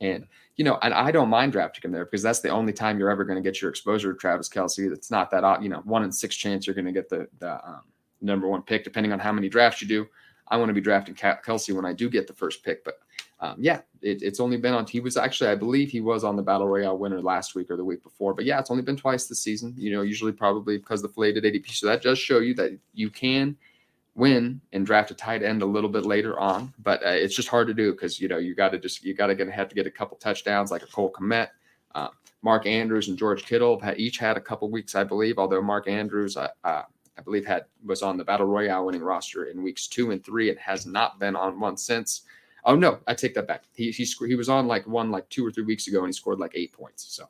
and 0.00 0.26
you 0.56 0.64
know, 0.64 0.78
and 0.82 0.94
I 0.94 1.10
don't 1.10 1.28
mind 1.28 1.52
drafting 1.52 1.82
him 1.82 1.92
there 1.92 2.04
because 2.04 2.22
that's 2.22 2.40
the 2.40 2.50
only 2.50 2.72
time 2.72 2.98
you're 2.98 3.10
ever 3.10 3.24
going 3.24 3.42
to 3.42 3.42
get 3.42 3.60
your 3.60 3.70
exposure 3.70 4.12
to 4.12 4.18
Travis 4.18 4.48
Kelce. 4.48 4.92
It's 4.92 5.10
not 5.10 5.30
that, 5.32 5.62
you 5.62 5.68
know, 5.68 5.80
one 5.84 6.04
in 6.04 6.12
six 6.12 6.36
chance 6.36 6.66
you're 6.66 6.74
going 6.74 6.86
to 6.86 6.92
get 6.92 7.08
the, 7.08 7.26
the 7.40 7.54
um, 7.66 7.82
number 8.20 8.46
one 8.46 8.62
pick, 8.62 8.84
depending 8.84 9.12
on 9.12 9.18
how 9.18 9.32
many 9.32 9.48
drafts 9.48 9.82
you 9.82 9.88
do. 9.88 10.06
I 10.46 10.56
want 10.56 10.68
to 10.68 10.74
be 10.74 10.80
drafting 10.80 11.14
Kelce 11.14 11.74
when 11.74 11.84
I 11.84 11.92
do 11.92 12.08
get 12.08 12.28
the 12.28 12.34
first 12.34 12.62
pick. 12.62 12.84
But 12.84 12.98
um, 13.40 13.56
yeah, 13.58 13.80
it, 14.00 14.22
it's 14.22 14.38
only 14.38 14.56
been 14.56 14.74
on, 14.74 14.86
he 14.86 15.00
was 15.00 15.16
actually, 15.16 15.50
I 15.50 15.56
believe 15.56 15.90
he 15.90 16.00
was 16.00 16.22
on 16.22 16.36
the 16.36 16.42
Battle 16.42 16.68
Royale 16.68 16.98
winner 16.98 17.20
last 17.20 17.56
week 17.56 17.68
or 17.68 17.76
the 17.76 17.84
week 17.84 18.04
before. 18.04 18.32
But 18.32 18.44
yeah, 18.44 18.60
it's 18.60 18.70
only 18.70 18.84
been 18.84 18.96
twice 18.96 19.26
this 19.26 19.40
season, 19.40 19.74
you 19.76 19.90
know, 19.90 20.02
usually 20.02 20.32
probably 20.32 20.78
because 20.78 21.02
the 21.02 21.08
flayed 21.08 21.34
ADP. 21.34 21.68
So 21.70 21.88
that 21.88 22.02
does 22.02 22.18
show 22.18 22.38
you 22.38 22.54
that 22.54 22.78
you 22.92 23.10
can– 23.10 23.56
win 24.14 24.60
and 24.72 24.86
draft 24.86 25.10
a 25.10 25.14
tight 25.14 25.42
end 25.42 25.62
a 25.62 25.66
little 25.66 25.90
bit 25.90 26.06
later 26.06 26.38
on. 26.38 26.72
But 26.78 27.04
uh, 27.04 27.10
it's 27.10 27.34
just 27.34 27.48
hard 27.48 27.66
to 27.68 27.74
do 27.74 27.92
because 27.92 28.20
you 28.20 28.28
know 28.28 28.38
you 28.38 28.54
got 28.54 28.70
to 28.70 28.78
just 28.78 29.04
you 29.04 29.14
got 29.14 29.28
to 29.28 29.34
get 29.34 29.48
have 29.48 29.68
to 29.68 29.74
get 29.74 29.86
a 29.86 29.90
couple 29.90 30.16
touchdowns 30.16 30.70
like 30.70 30.82
a 30.82 30.86
Cole 30.86 31.12
Kmet, 31.12 31.48
uh, 31.94 32.08
Mark 32.42 32.66
Andrews, 32.66 33.08
and 33.08 33.18
George 33.18 33.44
Kittle 33.44 33.78
have 33.80 33.98
each 33.98 34.18
had 34.18 34.36
a 34.36 34.40
couple 34.40 34.70
weeks, 34.70 34.94
I 34.94 35.04
believe. 35.04 35.38
Although 35.38 35.62
Mark 35.62 35.88
Andrews, 35.88 36.36
uh, 36.36 36.48
uh, 36.62 36.82
I 37.18 37.22
believe, 37.22 37.46
had 37.46 37.64
was 37.84 38.02
on 38.02 38.16
the 38.16 38.24
Battle 38.24 38.46
Royale 38.46 38.86
winning 38.86 39.02
roster 39.02 39.46
in 39.46 39.62
weeks 39.62 39.86
two 39.88 40.10
and 40.10 40.24
three 40.24 40.50
and 40.50 40.58
has 40.58 40.86
not 40.86 41.18
been 41.18 41.36
on 41.36 41.60
one 41.60 41.76
since. 41.76 42.22
Oh 42.66 42.76
no, 42.76 42.98
I 43.06 43.14
take 43.14 43.34
that 43.34 43.46
back. 43.46 43.64
He 43.74 43.90
he 43.90 44.04
he 44.26 44.34
was 44.36 44.48
on 44.48 44.66
like 44.66 44.86
one 44.86 45.10
like 45.10 45.28
two 45.28 45.46
or 45.46 45.50
three 45.50 45.64
weeks 45.64 45.86
ago 45.86 45.98
and 45.98 46.08
he 46.08 46.12
scored 46.12 46.38
like 46.38 46.52
eight 46.54 46.72
points. 46.72 47.04
So. 47.14 47.28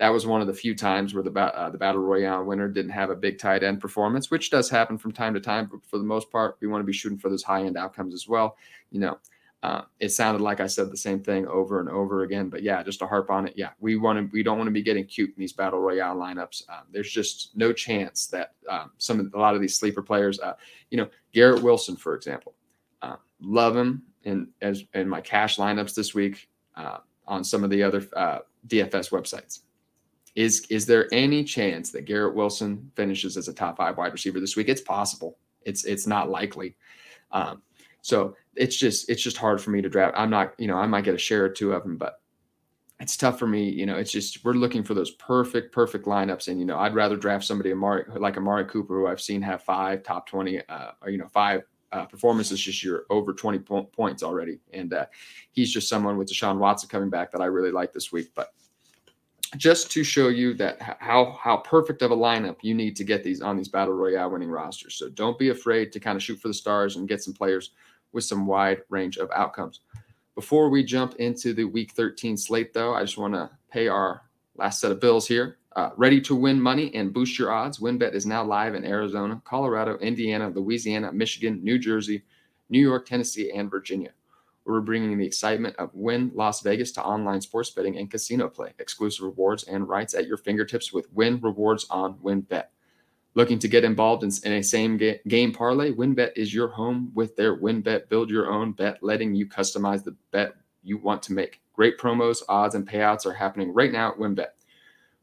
That 0.00 0.08
was 0.08 0.26
one 0.26 0.40
of 0.40 0.46
the 0.46 0.54
few 0.54 0.74
times 0.74 1.12
where 1.12 1.22
the 1.22 1.30
uh, 1.38 1.68
the 1.68 1.76
battle 1.76 2.00
royale 2.00 2.42
winner 2.42 2.68
didn't 2.68 2.92
have 2.92 3.10
a 3.10 3.14
big 3.14 3.38
tight 3.38 3.62
end 3.62 3.82
performance, 3.82 4.30
which 4.30 4.50
does 4.50 4.70
happen 4.70 4.96
from 4.96 5.12
time 5.12 5.34
to 5.34 5.40
time. 5.40 5.68
But 5.70 5.84
for 5.84 5.98
the 5.98 6.04
most 6.04 6.30
part, 6.30 6.56
we 6.60 6.68
want 6.68 6.80
to 6.80 6.86
be 6.86 6.92
shooting 6.94 7.18
for 7.18 7.28
those 7.28 7.42
high 7.42 7.64
end 7.64 7.76
outcomes 7.76 8.14
as 8.14 8.26
well. 8.26 8.56
You 8.90 9.00
know, 9.00 9.18
uh, 9.62 9.82
it 9.98 10.08
sounded 10.08 10.40
like 10.40 10.58
I 10.58 10.68
said 10.68 10.90
the 10.90 10.96
same 10.96 11.20
thing 11.20 11.46
over 11.46 11.80
and 11.80 11.88
over 11.90 12.22
again, 12.22 12.48
but 12.48 12.62
yeah, 12.62 12.82
just 12.82 12.98
to 13.00 13.06
harp 13.06 13.28
on 13.30 13.46
it, 13.46 13.52
yeah, 13.56 13.70
we 13.78 13.96
want 13.96 14.18
to 14.18 14.32
we 14.32 14.42
don't 14.42 14.56
want 14.56 14.68
to 14.68 14.72
be 14.72 14.80
getting 14.80 15.04
cute 15.04 15.28
in 15.28 15.34
these 15.36 15.52
battle 15.52 15.80
royale 15.80 16.16
lineups. 16.16 16.66
Um, 16.70 16.84
there's 16.90 17.12
just 17.12 17.54
no 17.54 17.70
chance 17.70 18.26
that 18.28 18.54
um, 18.70 18.92
some 18.96 19.30
a 19.34 19.38
lot 19.38 19.54
of 19.54 19.60
these 19.60 19.76
sleeper 19.76 20.00
players, 20.00 20.40
uh, 20.40 20.54
you 20.90 20.96
know, 20.96 21.10
Garrett 21.32 21.62
Wilson, 21.62 21.94
for 21.94 22.14
example, 22.14 22.54
uh, 23.02 23.16
love 23.38 23.76
him 23.76 24.02
in 24.24 24.48
as 24.62 24.84
in 24.94 25.06
my 25.06 25.20
cash 25.20 25.58
lineups 25.58 25.94
this 25.94 26.14
week 26.14 26.48
uh, 26.76 26.98
on 27.26 27.44
some 27.44 27.62
of 27.62 27.68
the 27.68 27.82
other 27.82 28.02
uh, 28.16 28.38
DFS 28.66 29.10
websites. 29.10 29.60
Is 30.40 30.66
is 30.70 30.86
there 30.86 31.06
any 31.12 31.44
chance 31.44 31.90
that 31.90 32.06
Garrett 32.06 32.34
Wilson 32.34 32.90
finishes 32.96 33.36
as 33.36 33.48
a 33.48 33.52
top 33.52 33.76
five 33.76 33.98
wide 33.98 34.10
receiver 34.10 34.40
this 34.40 34.56
week? 34.56 34.70
It's 34.70 34.80
possible. 34.80 35.36
It's 35.66 35.84
it's 35.84 36.06
not 36.06 36.30
likely. 36.30 36.76
Um, 37.30 37.60
so 38.00 38.34
it's 38.56 38.74
just 38.76 39.10
it's 39.10 39.20
just 39.22 39.36
hard 39.36 39.60
for 39.60 39.68
me 39.68 39.82
to 39.82 39.90
draft. 39.90 40.14
I'm 40.16 40.30
not 40.30 40.54
you 40.56 40.66
know 40.66 40.78
I 40.78 40.86
might 40.86 41.04
get 41.04 41.14
a 41.14 41.18
share 41.18 41.44
or 41.44 41.50
two 41.50 41.74
of 41.74 41.82
them, 41.82 41.98
but 41.98 42.22
it's 43.00 43.18
tough 43.18 43.38
for 43.38 43.46
me. 43.46 43.68
You 43.68 43.84
know, 43.84 43.96
it's 43.96 44.10
just 44.10 44.42
we're 44.42 44.54
looking 44.54 44.82
for 44.82 44.94
those 44.94 45.10
perfect 45.10 45.74
perfect 45.74 46.06
lineups, 46.06 46.48
and 46.48 46.58
you 46.58 46.64
know 46.64 46.78
I'd 46.78 46.94
rather 46.94 47.18
draft 47.18 47.44
somebody 47.44 47.70
Amari, 47.70 48.04
like 48.16 48.38
Amari 48.38 48.64
Cooper, 48.64 48.94
who 48.94 49.08
I've 49.08 49.20
seen 49.20 49.42
have 49.42 49.62
five 49.62 50.02
top 50.04 50.26
twenty, 50.26 50.66
uh, 50.66 50.92
or 51.02 51.10
you 51.10 51.18
know 51.18 51.28
five 51.28 51.64
uh, 51.92 52.06
performances 52.06 52.64
this 52.64 52.82
year 52.84 53.04
over 53.10 53.32
20 53.32 53.58
po- 53.58 53.82
points 53.82 54.22
already. 54.22 54.60
And 54.72 54.94
uh, 54.94 55.06
he's 55.50 55.72
just 55.72 55.88
someone 55.88 56.16
with 56.16 56.30
Deshaun 56.30 56.58
Watson 56.58 56.88
coming 56.88 57.10
back 57.10 57.32
that 57.32 57.40
I 57.40 57.46
really 57.46 57.72
like 57.72 57.92
this 57.92 58.12
week. 58.12 58.30
But 58.34 58.52
just 59.56 59.90
to 59.92 60.04
show 60.04 60.28
you 60.28 60.54
that 60.54 60.80
how 61.00 61.38
how 61.42 61.56
perfect 61.58 62.02
of 62.02 62.10
a 62.10 62.16
lineup 62.16 62.56
you 62.62 62.74
need 62.74 62.94
to 62.96 63.04
get 63.04 63.24
these 63.24 63.40
on 63.40 63.56
these 63.56 63.68
battle 63.68 63.94
royale 63.94 64.30
winning 64.30 64.50
rosters. 64.50 64.94
So 64.94 65.08
don't 65.08 65.38
be 65.38 65.48
afraid 65.48 65.92
to 65.92 66.00
kind 66.00 66.16
of 66.16 66.22
shoot 66.22 66.40
for 66.40 66.48
the 66.48 66.54
stars 66.54 66.96
and 66.96 67.08
get 67.08 67.22
some 67.22 67.34
players 67.34 67.72
with 68.12 68.24
some 68.24 68.46
wide 68.46 68.82
range 68.88 69.16
of 69.16 69.30
outcomes. 69.32 69.80
Before 70.34 70.70
we 70.70 70.84
jump 70.84 71.16
into 71.16 71.52
the 71.52 71.64
week 71.64 71.92
13 71.92 72.36
slate, 72.36 72.72
though, 72.72 72.94
I 72.94 73.02
just 73.02 73.18
want 73.18 73.34
to 73.34 73.50
pay 73.70 73.88
our 73.88 74.22
last 74.56 74.80
set 74.80 74.92
of 74.92 75.00
bills 75.00 75.26
here. 75.26 75.58
Uh, 75.76 75.90
ready 75.96 76.20
to 76.20 76.34
win 76.34 76.60
money 76.60 76.92
and 76.94 77.12
boost 77.12 77.38
your 77.38 77.52
odds? 77.52 77.78
WynnBET 77.78 78.14
is 78.14 78.26
now 78.26 78.44
live 78.44 78.74
in 78.74 78.84
Arizona, 78.84 79.40
Colorado, 79.44 79.96
Indiana, 79.98 80.48
Louisiana, 80.48 81.12
Michigan, 81.12 81.60
New 81.62 81.78
Jersey, 81.78 82.24
New 82.70 82.80
York, 82.80 83.06
Tennessee, 83.06 83.52
and 83.52 83.70
Virginia. 83.70 84.10
We're 84.70 84.80
bringing 84.80 85.18
the 85.18 85.26
excitement 85.26 85.74
of 85.76 85.90
Wynn 85.94 86.30
Las 86.32 86.60
Vegas 86.60 86.92
to 86.92 87.02
online 87.02 87.40
sports 87.40 87.70
betting 87.70 87.98
and 87.98 88.08
casino 88.08 88.48
play. 88.48 88.72
Exclusive 88.78 89.24
rewards 89.24 89.64
and 89.64 89.88
rights 89.88 90.14
at 90.14 90.28
your 90.28 90.36
fingertips 90.36 90.92
with 90.92 91.12
Wynn 91.12 91.40
Rewards 91.42 91.86
on 91.90 92.14
WynnBET. 92.22 92.66
Looking 93.34 93.58
to 93.58 93.68
get 93.68 93.82
involved 93.82 94.22
in, 94.22 94.30
in 94.44 94.52
a 94.52 94.62
same 94.62 94.96
ga- 94.96 95.20
game 95.26 95.52
parlay? 95.52 95.92
WynnBET 95.92 96.32
is 96.36 96.54
your 96.54 96.68
home 96.68 97.10
with 97.14 97.34
their 97.34 97.56
WynnBET 97.56 98.08
Build 98.08 98.30
Your 98.30 98.48
Own 98.48 98.70
Bet, 98.70 99.02
letting 99.02 99.34
you 99.34 99.46
customize 99.46 100.04
the 100.04 100.14
bet 100.30 100.54
you 100.84 100.98
want 100.98 101.22
to 101.24 101.32
make. 101.32 101.60
Great 101.74 101.98
promos, 101.98 102.42
odds, 102.48 102.76
and 102.76 102.88
payouts 102.88 103.26
are 103.26 103.34
happening 103.34 103.74
right 103.74 103.90
now 103.90 104.12
at 104.12 104.18
WynnBET. 104.18 104.50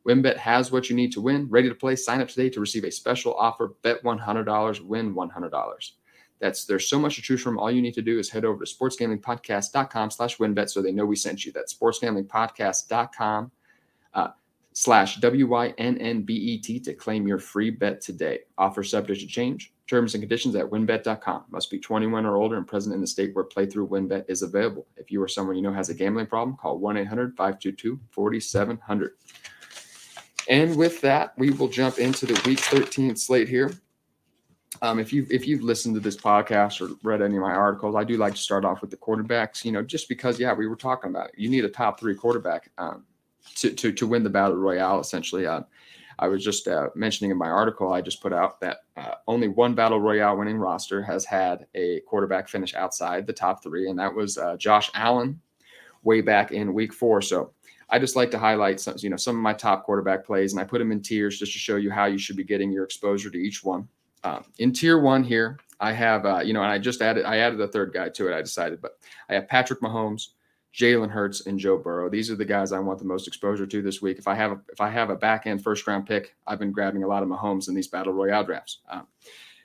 WynnBET 0.06 0.38
has 0.38 0.74
what 0.74 0.90
you 0.90 0.96
need 0.96 1.14
to 1.14 1.22
win. 1.22 1.48
Ready 1.50 1.70
to 1.70 1.76
play? 1.76 1.96
Sign 1.96 2.20
up 2.20 2.28
today 2.28 2.50
to 2.50 2.60
receive 2.60 2.84
a 2.84 2.92
special 2.92 3.34
offer. 3.36 3.76
Bet 3.82 4.04
$100, 4.04 4.82
win 4.82 5.16
$100. 5.16 5.92
That's 6.40 6.66
there's 6.66 6.88
so 6.88 7.00
much 7.00 7.16
to 7.16 7.22
choose 7.22 7.42
from. 7.42 7.58
All 7.58 7.72
you 7.72 7.82
need 7.82 7.96
to 7.96 8.02
do 8.02 8.20
is 8.20 8.30
head 8.30 8.46
over 8.46 8.64
to 8.64 8.72
sportsgamblingpodcast.com 8.72 10.12
slash 10.12 10.38
wynnbet 10.38 10.70
so 10.70 10.82
they 10.82 10.92
know 10.92 11.06
we 11.06 11.16
sent 11.16 11.46
you. 11.46 11.52
That's 11.52 11.74
sportsgamblingpodcast.com 11.74 13.52
uh, 14.14 14.28
slash 14.74 15.18
W-Y-N-N-B-E-T 15.18 16.80
to 16.82 16.94
claim 16.94 17.28
your 17.28 17.40
free 17.40 17.72
bet 17.72 18.02
today. 18.02 18.42
Offer 18.58 18.84
subject 18.84 19.22
to 19.22 19.28
change. 19.28 19.74
Terms 19.88 20.14
and 20.14 20.22
conditions 20.22 20.56
at 20.56 20.70
wynnbet.com. 20.70 21.46
Must 21.50 21.72
be 21.72 21.80
21 21.80 22.26
or 22.26 22.36
older 22.36 22.58
and 22.58 22.68
present 22.68 22.94
in 22.94 23.02
the 23.02 23.08
state 23.08 23.34
where 23.34 23.46
playthrough 23.46 23.88
WynnBET 23.88 24.26
is 24.28 24.44
available. 24.44 24.86
If 24.98 25.10
you 25.12 25.24
or 25.24 25.28
someone 25.28 25.56
you 25.56 25.62
know 25.62 25.72
has 25.72 25.90
a 25.90 25.96
gambling 25.96 26.28
problem, 26.28 26.58
call 26.58 26.80
1-800-522-4700. 26.82 29.10
And 30.50 30.76
with 30.76 31.00
that, 31.02 31.34
we 31.38 31.52
will 31.52 31.70
jump 31.70 32.00
into 32.00 32.26
the 32.26 32.42
week 32.46 32.60
13 32.60 33.16
slate 33.16 33.50
here. 33.50 33.72
Um, 34.82 35.00
if 35.00 35.12
you've 35.12 35.32
if 35.32 35.48
you've 35.48 35.64
listened 35.64 35.96
to 35.96 36.02
this 36.02 36.18
podcast 36.18 36.82
or 36.82 36.96
read 37.04 37.22
any 37.22 37.36
of 37.36 37.42
my 37.42 37.54
articles, 37.54 37.96
I 37.96 38.04
do 38.04 38.18
like 38.18 38.36
to 38.36 38.42
start 38.42 38.66
off 38.66 38.82
with 38.82 38.92
the 38.92 38.98
quarterbacks. 38.98 39.66
You 39.66 39.72
know, 39.72 39.82
just 39.82 40.08
because 40.10 40.40
yeah, 40.40 40.54
we 40.54 40.68
were 40.68 40.76
talking 40.76 41.10
about 41.10 41.30
it. 41.30 41.36
You 41.38 41.50
need 41.50 41.66
a 41.66 41.70
top 41.70 42.00
three 42.00 42.16
quarterback 42.16 42.70
um, 42.78 43.06
to, 43.56 43.72
to 43.72 43.92
to 43.92 44.08
win 44.08 44.24
the 44.24 44.30
battle 44.30 44.58
royale. 44.58 45.00
Essentially, 45.00 45.48
uh, 45.48 45.62
I 46.20 46.28
was 46.28 46.44
just 46.44 46.68
uh, 46.68 46.90
mentioning 46.96 47.32
in 47.32 47.38
my 47.38 47.50
article 47.50 47.94
I 47.94 48.02
just 48.02 48.22
put 48.22 48.34
out 48.34 48.60
that 48.62 48.78
uh, 48.96 49.16
only 49.28 49.48
one 49.48 49.76
battle 49.76 50.00
royale 50.00 50.38
winning 50.38 50.58
roster 50.58 51.02
has 51.04 51.26
had 51.26 51.68
a 51.76 52.02
quarterback 52.02 52.48
finish 52.48 52.74
outside 52.74 53.28
the 53.28 53.34
top 53.34 53.64
three, 53.64 53.90
and 53.90 54.00
that 54.00 54.14
was 54.14 54.38
uh, 54.38 54.58
Josh 54.58 54.90
Allen 54.94 55.40
way 56.04 56.22
back 56.22 56.52
in 56.52 56.74
week 56.74 56.94
four. 56.94 57.22
So 57.22 57.52
I 57.90 58.00
just 58.00 58.16
like 58.16 58.32
to 58.32 58.40
highlight 58.40 58.80
some, 58.80 58.96
you 58.98 59.10
know, 59.10 59.18
some 59.18 59.36
of 59.36 59.42
my 59.42 59.54
top 59.54 59.84
quarterback 59.86 60.26
plays, 60.26 60.54
and 60.54 60.62
I 60.62 60.66
put 60.66 60.80
them 60.80 60.92
in 60.92 61.02
tiers 61.02 61.40
just 61.40 61.54
to 61.54 61.60
show 61.60 61.76
you 61.78 61.92
how 61.92 62.06
you 62.06 62.18
should 62.18 62.36
be 62.36 62.44
getting 62.44 62.72
your 62.72 62.84
exposure 62.84 63.30
to 63.30 63.38
each 63.38 63.64
one. 63.64 63.88
Um, 64.28 64.44
in 64.60 64.74
tier 64.74 65.00
one 65.00 65.24
here, 65.24 65.58
I 65.80 65.94
have, 65.94 66.26
uh, 66.26 66.40
you 66.40 66.54
know, 66.54 66.62
and 66.62 66.72
I 66.72 66.80
just 66.80 67.02
added, 67.02 67.26
I 67.26 67.38
added 67.38 67.62
a 67.62 67.68
third 67.68 67.94
guy 67.94 68.10
to 68.10 68.28
it. 68.28 68.36
I 68.36 68.42
decided, 68.42 68.82
but 68.82 68.98
I 69.30 69.36
have 69.36 69.48
Patrick 69.48 69.80
Mahomes, 69.80 70.30
Jalen 70.74 71.10
Hurts, 71.10 71.46
and 71.46 71.58
Joe 71.58 71.78
Burrow. 71.78 72.10
These 72.10 72.30
are 72.30 72.36
the 72.36 72.46
guys 72.46 72.72
I 72.72 72.80
want 72.80 73.00
the 73.00 73.06
most 73.06 73.28
exposure 73.28 73.66
to 73.66 73.82
this 73.82 74.02
week. 74.02 74.18
If 74.18 74.28
I 74.28 74.36
have, 74.36 74.52
a, 74.52 74.62
if 74.72 74.82
I 74.82 74.90
have 74.90 75.10
a 75.10 75.16
back 75.16 75.48
end 75.48 75.64
first 75.64 75.88
round 75.88 76.08
pick, 76.08 76.36
I've 76.46 76.60
been 76.60 76.72
grabbing 76.72 77.04
a 77.04 77.08
lot 77.08 77.24
of 77.24 77.30
Mahomes 77.30 77.70
in 77.70 77.76
these 77.76 77.88
battle 77.88 78.14
royale 78.14 78.44
drafts. 78.44 78.80
Um, 78.90 79.08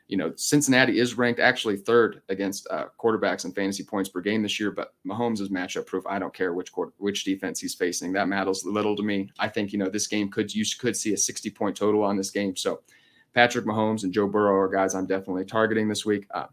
you 0.09 0.16
know, 0.19 0.33
Cincinnati 0.37 0.99
is 0.99 1.16
ranked 1.16 1.40
actually 1.40 1.78
third 1.78 2.21
against 2.28 2.69
uh, 2.71 2.87
quarterbacks 3.00 3.45
and 3.45 3.54
fantasy 3.54 3.83
points 3.83 4.11
per 4.11 4.21
game 4.21 4.42
this 4.42 4.61
year, 4.61 4.71
but 4.71 4.95
Mahomes 5.07 5.40
is 5.40 5.49
matchup 5.49 5.87
proof. 5.87 6.04
I 6.07 6.19
don't 6.19 6.35
care 6.35 6.52
which 6.52 6.71
quarter, 6.71 6.92
which 6.99 7.25
defense 7.25 7.61
he's 7.61 7.75
facing. 7.75 8.12
That 8.12 8.28
matters 8.28 8.64
little 8.64 8.95
to 8.97 9.02
me. 9.02 9.31
I 9.38 9.49
think 9.49 9.73
you 9.73 9.78
know 9.78 9.88
this 9.88 10.07
game 10.07 10.31
could 10.31 10.54
you 10.54 10.64
could 10.78 10.97
see 10.97 11.14
a 11.14 11.16
60 11.16 11.50
point 11.50 11.76
total 11.76 12.02
on 12.02 12.16
this 12.16 12.31
game. 12.31 12.54
So 12.57 12.83
Patrick 13.35 13.65
Mahomes 13.65 14.05
and 14.05 14.12
Joe 14.12 14.27
Burrow 14.27 14.57
are 14.57 14.69
guys 14.69 14.95
I'm 14.95 15.07
definitely 15.07 15.45
targeting 15.45 15.89
this 15.89 16.05
week. 16.05 16.27
Uh, 16.33 16.47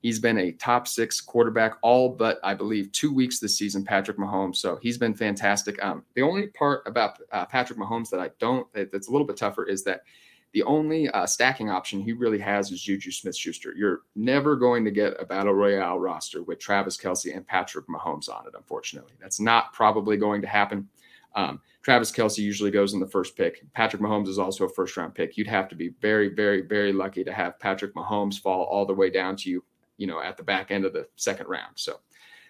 he's 0.00 0.18
been 0.18 0.38
a 0.38 0.52
top 0.52 0.86
six 0.86 1.20
quarterback 1.20 1.76
all 1.82 2.08
but 2.08 2.38
I 2.42 2.54
believe 2.54 2.92
two 2.92 3.12
weeks 3.12 3.38
this 3.38 3.56
season. 3.56 3.84
Patrick 3.84 4.18
Mahomes, 4.18 4.56
so 4.56 4.78
he's 4.82 4.98
been 4.98 5.14
fantastic. 5.14 5.82
Um, 5.82 6.04
the 6.14 6.22
only 6.22 6.48
part 6.48 6.82
about 6.86 7.18
uh, 7.32 7.46
Patrick 7.46 7.78
Mahomes 7.78 8.10
that 8.10 8.20
I 8.20 8.30
don't 8.38 8.66
that's 8.74 9.08
a 9.08 9.10
little 9.10 9.26
bit 9.26 9.36
tougher 9.36 9.64
is 9.64 9.84
that 9.84 10.02
the 10.54 10.62
only 10.62 11.08
uh, 11.08 11.26
stacking 11.26 11.68
option 11.68 12.00
he 12.00 12.12
really 12.12 12.38
has 12.38 12.70
is 12.70 12.80
Juju 12.80 13.10
Smith 13.10 13.36
Schuster. 13.36 13.74
You're 13.76 14.02
never 14.14 14.54
going 14.54 14.84
to 14.84 14.92
get 14.92 15.20
a 15.20 15.24
battle 15.24 15.52
royale 15.52 15.98
roster 15.98 16.44
with 16.44 16.60
Travis 16.60 16.96
Kelce 16.96 17.36
and 17.36 17.44
Patrick 17.44 17.88
Mahomes 17.88 18.28
on 18.28 18.46
it, 18.46 18.54
unfortunately. 18.56 19.14
That's 19.20 19.40
not 19.40 19.72
probably 19.72 20.16
going 20.16 20.40
to 20.42 20.46
happen. 20.46 20.88
Um, 21.34 21.60
Travis 21.84 22.10
Kelce 22.10 22.38
usually 22.38 22.70
goes 22.70 22.94
in 22.94 23.00
the 23.00 23.06
first 23.06 23.36
pick. 23.36 23.62
Patrick 23.74 24.00
Mahomes 24.00 24.28
is 24.28 24.38
also 24.38 24.64
a 24.64 24.68
first 24.70 24.96
round 24.96 25.14
pick. 25.14 25.36
You'd 25.36 25.46
have 25.46 25.68
to 25.68 25.76
be 25.76 25.90
very, 26.00 26.28
very, 26.28 26.62
very 26.62 26.94
lucky 26.94 27.22
to 27.22 27.32
have 27.32 27.60
Patrick 27.60 27.94
Mahomes 27.94 28.40
fall 28.40 28.64
all 28.64 28.86
the 28.86 28.94
way 28.94 29.10
down 29.10 29.36
to 29.36 29.50
you, 29.50 29.62
you 29.98 30.06
know, 30.06 30.18
at 30.18 30.38
the 30.38 30.42
back 30.42 30.70
end 30.70 30.86
of 30.86 30.94
the 30.94 31.06
second 31.16 31.46
round. 31.46 31.72
So 31.74 32.00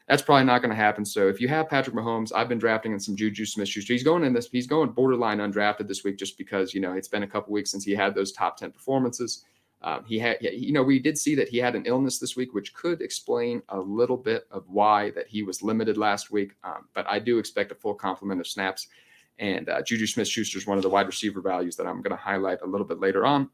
that's 0.07 0.23
probably 0.23 0.45
not 0.45 0.61
going 0.61 0.71
to 0.71 0.77
happen. 0.77 1.05
So 1.05 1.27
if 1.27 1.41
you 1.41 1.49
have 1.49 1.69
Patrick 1.69 1.97
Mahomes, 1.97 2.31
I've 2.33 2.49
been 2.49 2.61
drafting 2.61 2.93
in 2.93 3.01
some 3.01 3.17
Juju 3.17 3.45
Smith 3.45 3.69
Schuster. 3.69 3.93
He's 3.93 4.05
going 4.05 4.23
in 4.23 4.33
this, 4.33 4.49
he's 4.53 4.69
going 4.69 4.93
borderline 4.93 5.39
undrafted 5.39 5.89
this 5.89 6.05
week 6.05 6.17
just 6.17 6.39
because, 6.39 6.73
you 6.73 6.81
know, 6.81 6.93
it's 6.93 7.09
been 7.09 7.25
a 7.25 7.29
couple 7.29 7.53
weeks 7.53 7.73
since 7.73 7.83
he 7.83 7.93
had 7.93 8.15
those 8.15 8.31
top 8.31 8.57
10 8.57 8.71
performances. 8.71 9.45
Um, 9.83 10.05
he 10.07 10.19
had, 10.19 10.39
you 10.41 10.73
know, 10.73 10.83
we 10.83 11.01
did 11.01 11.19
see 11.19 11.35
that 11.35 11.49
he 11.49 11.59
had 11.59 11.75
an 11.75 11.87
illness 11.87 12.19
this 12.19 12.37
week, 12.37 12.55
which 12.55 12.73
could 12.73 13.03
explain 13.03 13.63
a 13.69 13.81
little 13.81 14.17
bit 14.17 14.47
of 14.53 14.65
why 14.69 15.11
that 15.11 15.27
he 15.27 15.43
was 15.43 15.61
limited 15.61 15.99
last 15.99 16.31
week. 16.31 16.53
Um, 16.63 16.89
but 16.95 17.07
I 17.09 17.19
do 17.19 17.39
expect 17.39 17.73
a 17.73 17.75
full 17.75 17.95
complement 17.95 18.41
of 18.41 18.47
snaps. 18.47 18.87
And 19.39 19.69
uh, 19.69 19.83
Juju 19.83 20.07
Smith 20.07 20.29
Schuster 20.29 20.59
is 20.59 20.67
one 20.67 20.77
of 20.79 20.83
the 20.83 20.91
wide 20.91 21.07
receiver 21.07 21.41
values 21.41 21.77
that 21.77 21.87
I'm 21.87 22.03
going 22.03 22.17
to 22.17 22.23
highlight 22.23 22.63
a 22.63 22.67
little 22.67 22.87
bit 22.87 23.01
later 23.01 23.27
on. 23.27 23.51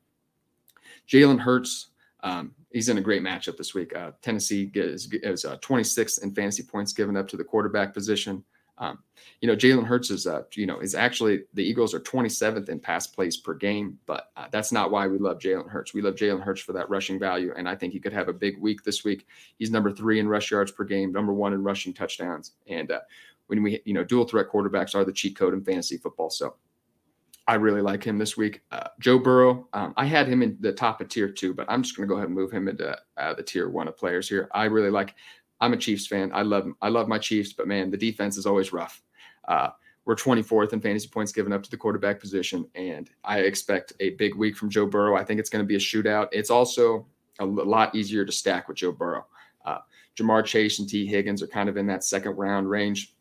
Jalen 1.08 1.40
Hurts, 1.40 1.88
um, 2.22 2.54
he's 2.70 2.88
in 2.88 2.98
a 2.98 3.02
great 3.02 3.22
matchup 3.22 3.56
this 3.56 3.74
week. 3.74 3.94
Uh, 3.96 4.12
Tennessee 4.22 4.70
is, 4.74 5.08
is 5.12 5.44
uh, 5.44 5.56
26th 5.58 6.22
in 6.22 6.34
fantasy 6.34 6.62
points 6.62 6.92
given 6.92 7.16
up 7.16 7.28
to 7.28 7.36
the 7.36 7.44
quarterback 7.44 7.94
position. 7.94 8.44
Um, 8.80 8.98
you 9.42 9.46
know, 9.46 9.54
Jalen 9.54 9.84
Hurts 9.84 10.10
is, 10.10 10.26
uh, 10.26 10.42
you 10.54 10.66
know, 10.66 10.80
is 10.80 10.94
actually 10.94 11.42
the 11.52 11.62
Eagles 11.62 11.92
are 11.92 12.00
27th 12.00 12.70
in 12.70 12.80
pass 12.80 13.06
plays 13.06 13.36
per 13.36 13.52
game, 13.52 13.98
but 14.06 14.30
uh, 14.38 14.46
that's 14.50 14.72
not 14.72 14.90
why 14.90 15.06
we 15.06 15.18
love 15.18 15.38
Jalen 15.38 15.68
Hurts. 15.68 15.92
We 15.92 16.00
love 16.00 16.14
Jalen 16.14 16.42
Hurts 16.42 16.62
for 16.62 16.72
that 16.72 16.88
rushing 16.88 17.18
value, 17.18 17.52
and 17.56 17.68
I 17.68 17.76
think 17.76 17.92
he 17.92 18.00
could 18.00 18.14
have 18.14 18.28
a 18.28 18.32
big 18.32 18.58
week 18.58 18.82
this 18.82 19.04
week. 19.04 19.26
He's 19.58 19.70
number 19.70 19.92
three 19.92 20.18
in 20.18 20.26
rush 20.26 20.50
yards 20.50 20.72
per 20.72 20.84
game, 20.84 21.12
number 21.12 21.34
one 21.34 21.52
in 21.52 21.62
rushing 21.62 21.92
touchdowns, 21.92 22.52
and 22.66 22.90
uh, 22.90 23.00
when 23.50 23.62
we, 23.62 23.82
you 23.84 23.92
know, 23.92 24.04
dual 24.04 24.24
threat 24.24 24.46
quarterbacks 24.48 24.94
are 24.94 25.04
the 25.04 25.12
cheat 25.12 25.36
code 25.36 25.52
in 25.52 25.62
fantasy 25.62 25.96
football. 25.96 26.30
So 26.30 26.54
I 27.46 27.54
really 27.54 27.80
like 27.80 28.04
him 28.04 28.16
this 28.16 28.36
week. 28.36 28.62
Uh, 28.70 28.86
Joe 29.00 29.18
Burrow, 29.18 29.68
um, 29.72 29.92
I 29.96 30.06
had 30.06 30.28
him 30.28 30.40
in 30.42 30.56
the 30.60 30.72
top 30.72 31.00
of 31.00 31.08
tier 31.08 31.28
two, 31.28 31.52
but 31.52 31.66
I'm 31.68 31.82
just 31.82 31.96
going 31.96 32.08
to 32.08 32.12
go 32.12 32.16
ahead 32.16 32.28
and 32.28 32.34
move 32.34 32.52
him 32.52 32.68
into 32.68 32.96
uh, 33.16 33.34
the 33.34 33.42
tier 33.42 33.68
one 33.68 33.88
of 33.88 33.96
players 33.96 34.28
here. 34.28 34.48
I 34.54 34.64
really 34.64 34.90
like. 34.90 35.14
I'm 35.60 35.72
a 35.72 35.76
Chiefs 35.76 36.06
fan. 36.06 36.30
I 36.32 36.42
love 36.42 36.68
I 36.80 36.88
love 36.88 37.08
my 37.08 37.18
Chiefs, 37.18 37.52
but 37.52 37.66
man, 37.66 37.90
the 37.90 37.96
defense 37.96 38.38
is 38.38 38.46
always 38.46 38.72
rough. 38.72 39.02
Uh, 39.46 39.70
we're 40.04 40.14
24th 40.14 40.72
in 40.72 40.80
fantasy 40.80 41.08
points 41.08 41.32
given 41.32 41.52
up 41.52 41.62
to 41.62 41.70
the 41.70 41.76
quarterback 41.76 42.20
position, 42.20 42.66
and 42.74 43.10
I 43.24 43.40
expect 43.40 43.92
a 44.00 44.10
big 44.10 44.36
week 44.36 44.56
from 44.56 44.70
Joe 44.70 44.86
Burrow. 44.86 45.16
I 45.16 45.24
think 45.24 45.40
it's 45.40 45.50
going 45.50 45.62
to 45.62 45.68
be 45.68 45.76
a 45.76 45.78
shootout. 45.78 46.28
It's 46.32 46.50
also 46.50 47.06
a 47.40 47.44
lot 47.44 47.94
easier 47.94 48.24
to 48.24 48.32
stack 48.32 48.68
with 48.68 48.78
Joe 48.78 48.92
Burrow. 48.92 49.26
Uh, 49.64 49.78
Ja'Marr 50.16 50.44
Chase 50.44 50.78
and 50.78 50.88
Tee 50.88 51.06
Higgins 51.06 51.42
are 51.42 51.46
kind 51.46 51.68
of 51.68 51.76
in 51.76 51.86
that 51.86 52.04
second 52.04 52.36
round 52.36 52.70
range. 52.70 53.14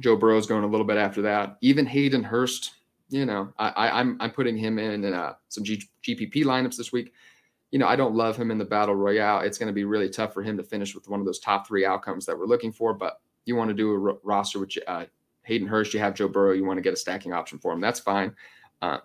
Joe 0.00 0.16
Burrow's 0.16 0.46
going 0.46 0.64
a 0.64 0.66
little 0.66 0.86
bit 0.86 0.96
after 0.96 1.22
that. 1.22 1.56
Even 1.60 1.86
Hayden 1.86 2.22
Hurst, 2.22 2.72
you 3.08 3.26
know, 3.26 3.52
I, 3.58 3.88
am 3.88 3.94
I'm, 3.94 4.16
I'm 4.20 4.30
putting 4.30 4.56
him 4.56 4.78
in, 4.78 5.04
in 5.04 5.12
uh, 5.12 5.34
some 5.48 5.64
G, 5.64 5.82
GPP 6.02 6.44
lineups 6.44 6.76
this 6.76 6.92
week. 6.92 7.12
You 7.70 7.78
know, 7.78 7.86
I 7.86 7.96
don't 7.96 8.14
love 8.14 8.36
him 8.36 8.50
in 8.50 8.58
the 8.58 8.64
battle 8.64 8.96
royale. 8.96 9.40
It's 9.40 9.58
going 9.58 9.68
to 9.68 9.72
be 9.72 9.84
really 9.84 10.08
tough 10.08 10.34
for 10.34 10.42
him 10.42 10.56
to 10.56 10.64
finish 10.64 10.94
with 10.94 11.08
one 11.08 11.20
of 11.20 11.26
those 11.26 11.38
top 11.38 11.66
three 11.66 11.84
outcomes 11.84 12.26
that 12.26 12.36
we're 12.36 12.46
looking 12.46 12.72
for. 12.72 12.94
But 12.94 13.20
you 13.44 13.54
want 13.54 13.68
to 13.68 13.74
do 13.74 13.92
a 13.92 14.10
r- 14.12 14.18
roster 14.24 14.58
with 14.58 14.76
uh, 14.88 15.04
Hayden 15.42 15.68
Hurst, 15.68 15.94
you 15.94 16.00
have 16.00 16.14
Joe 16.14 16.28
Burrow, 16.28 16.52
you 16.52 16.64
want 16.64 16.78
to 16.78 16.82
get 16.82 16.92
a 16.92 16.96
stacking 16.96 17.32
option 17.32 17.58
for 17.58 17.72
him. 17.72 17.80
That's 17.80 18.00
fine. 18.00 18.34
Uh, 18.82 18.98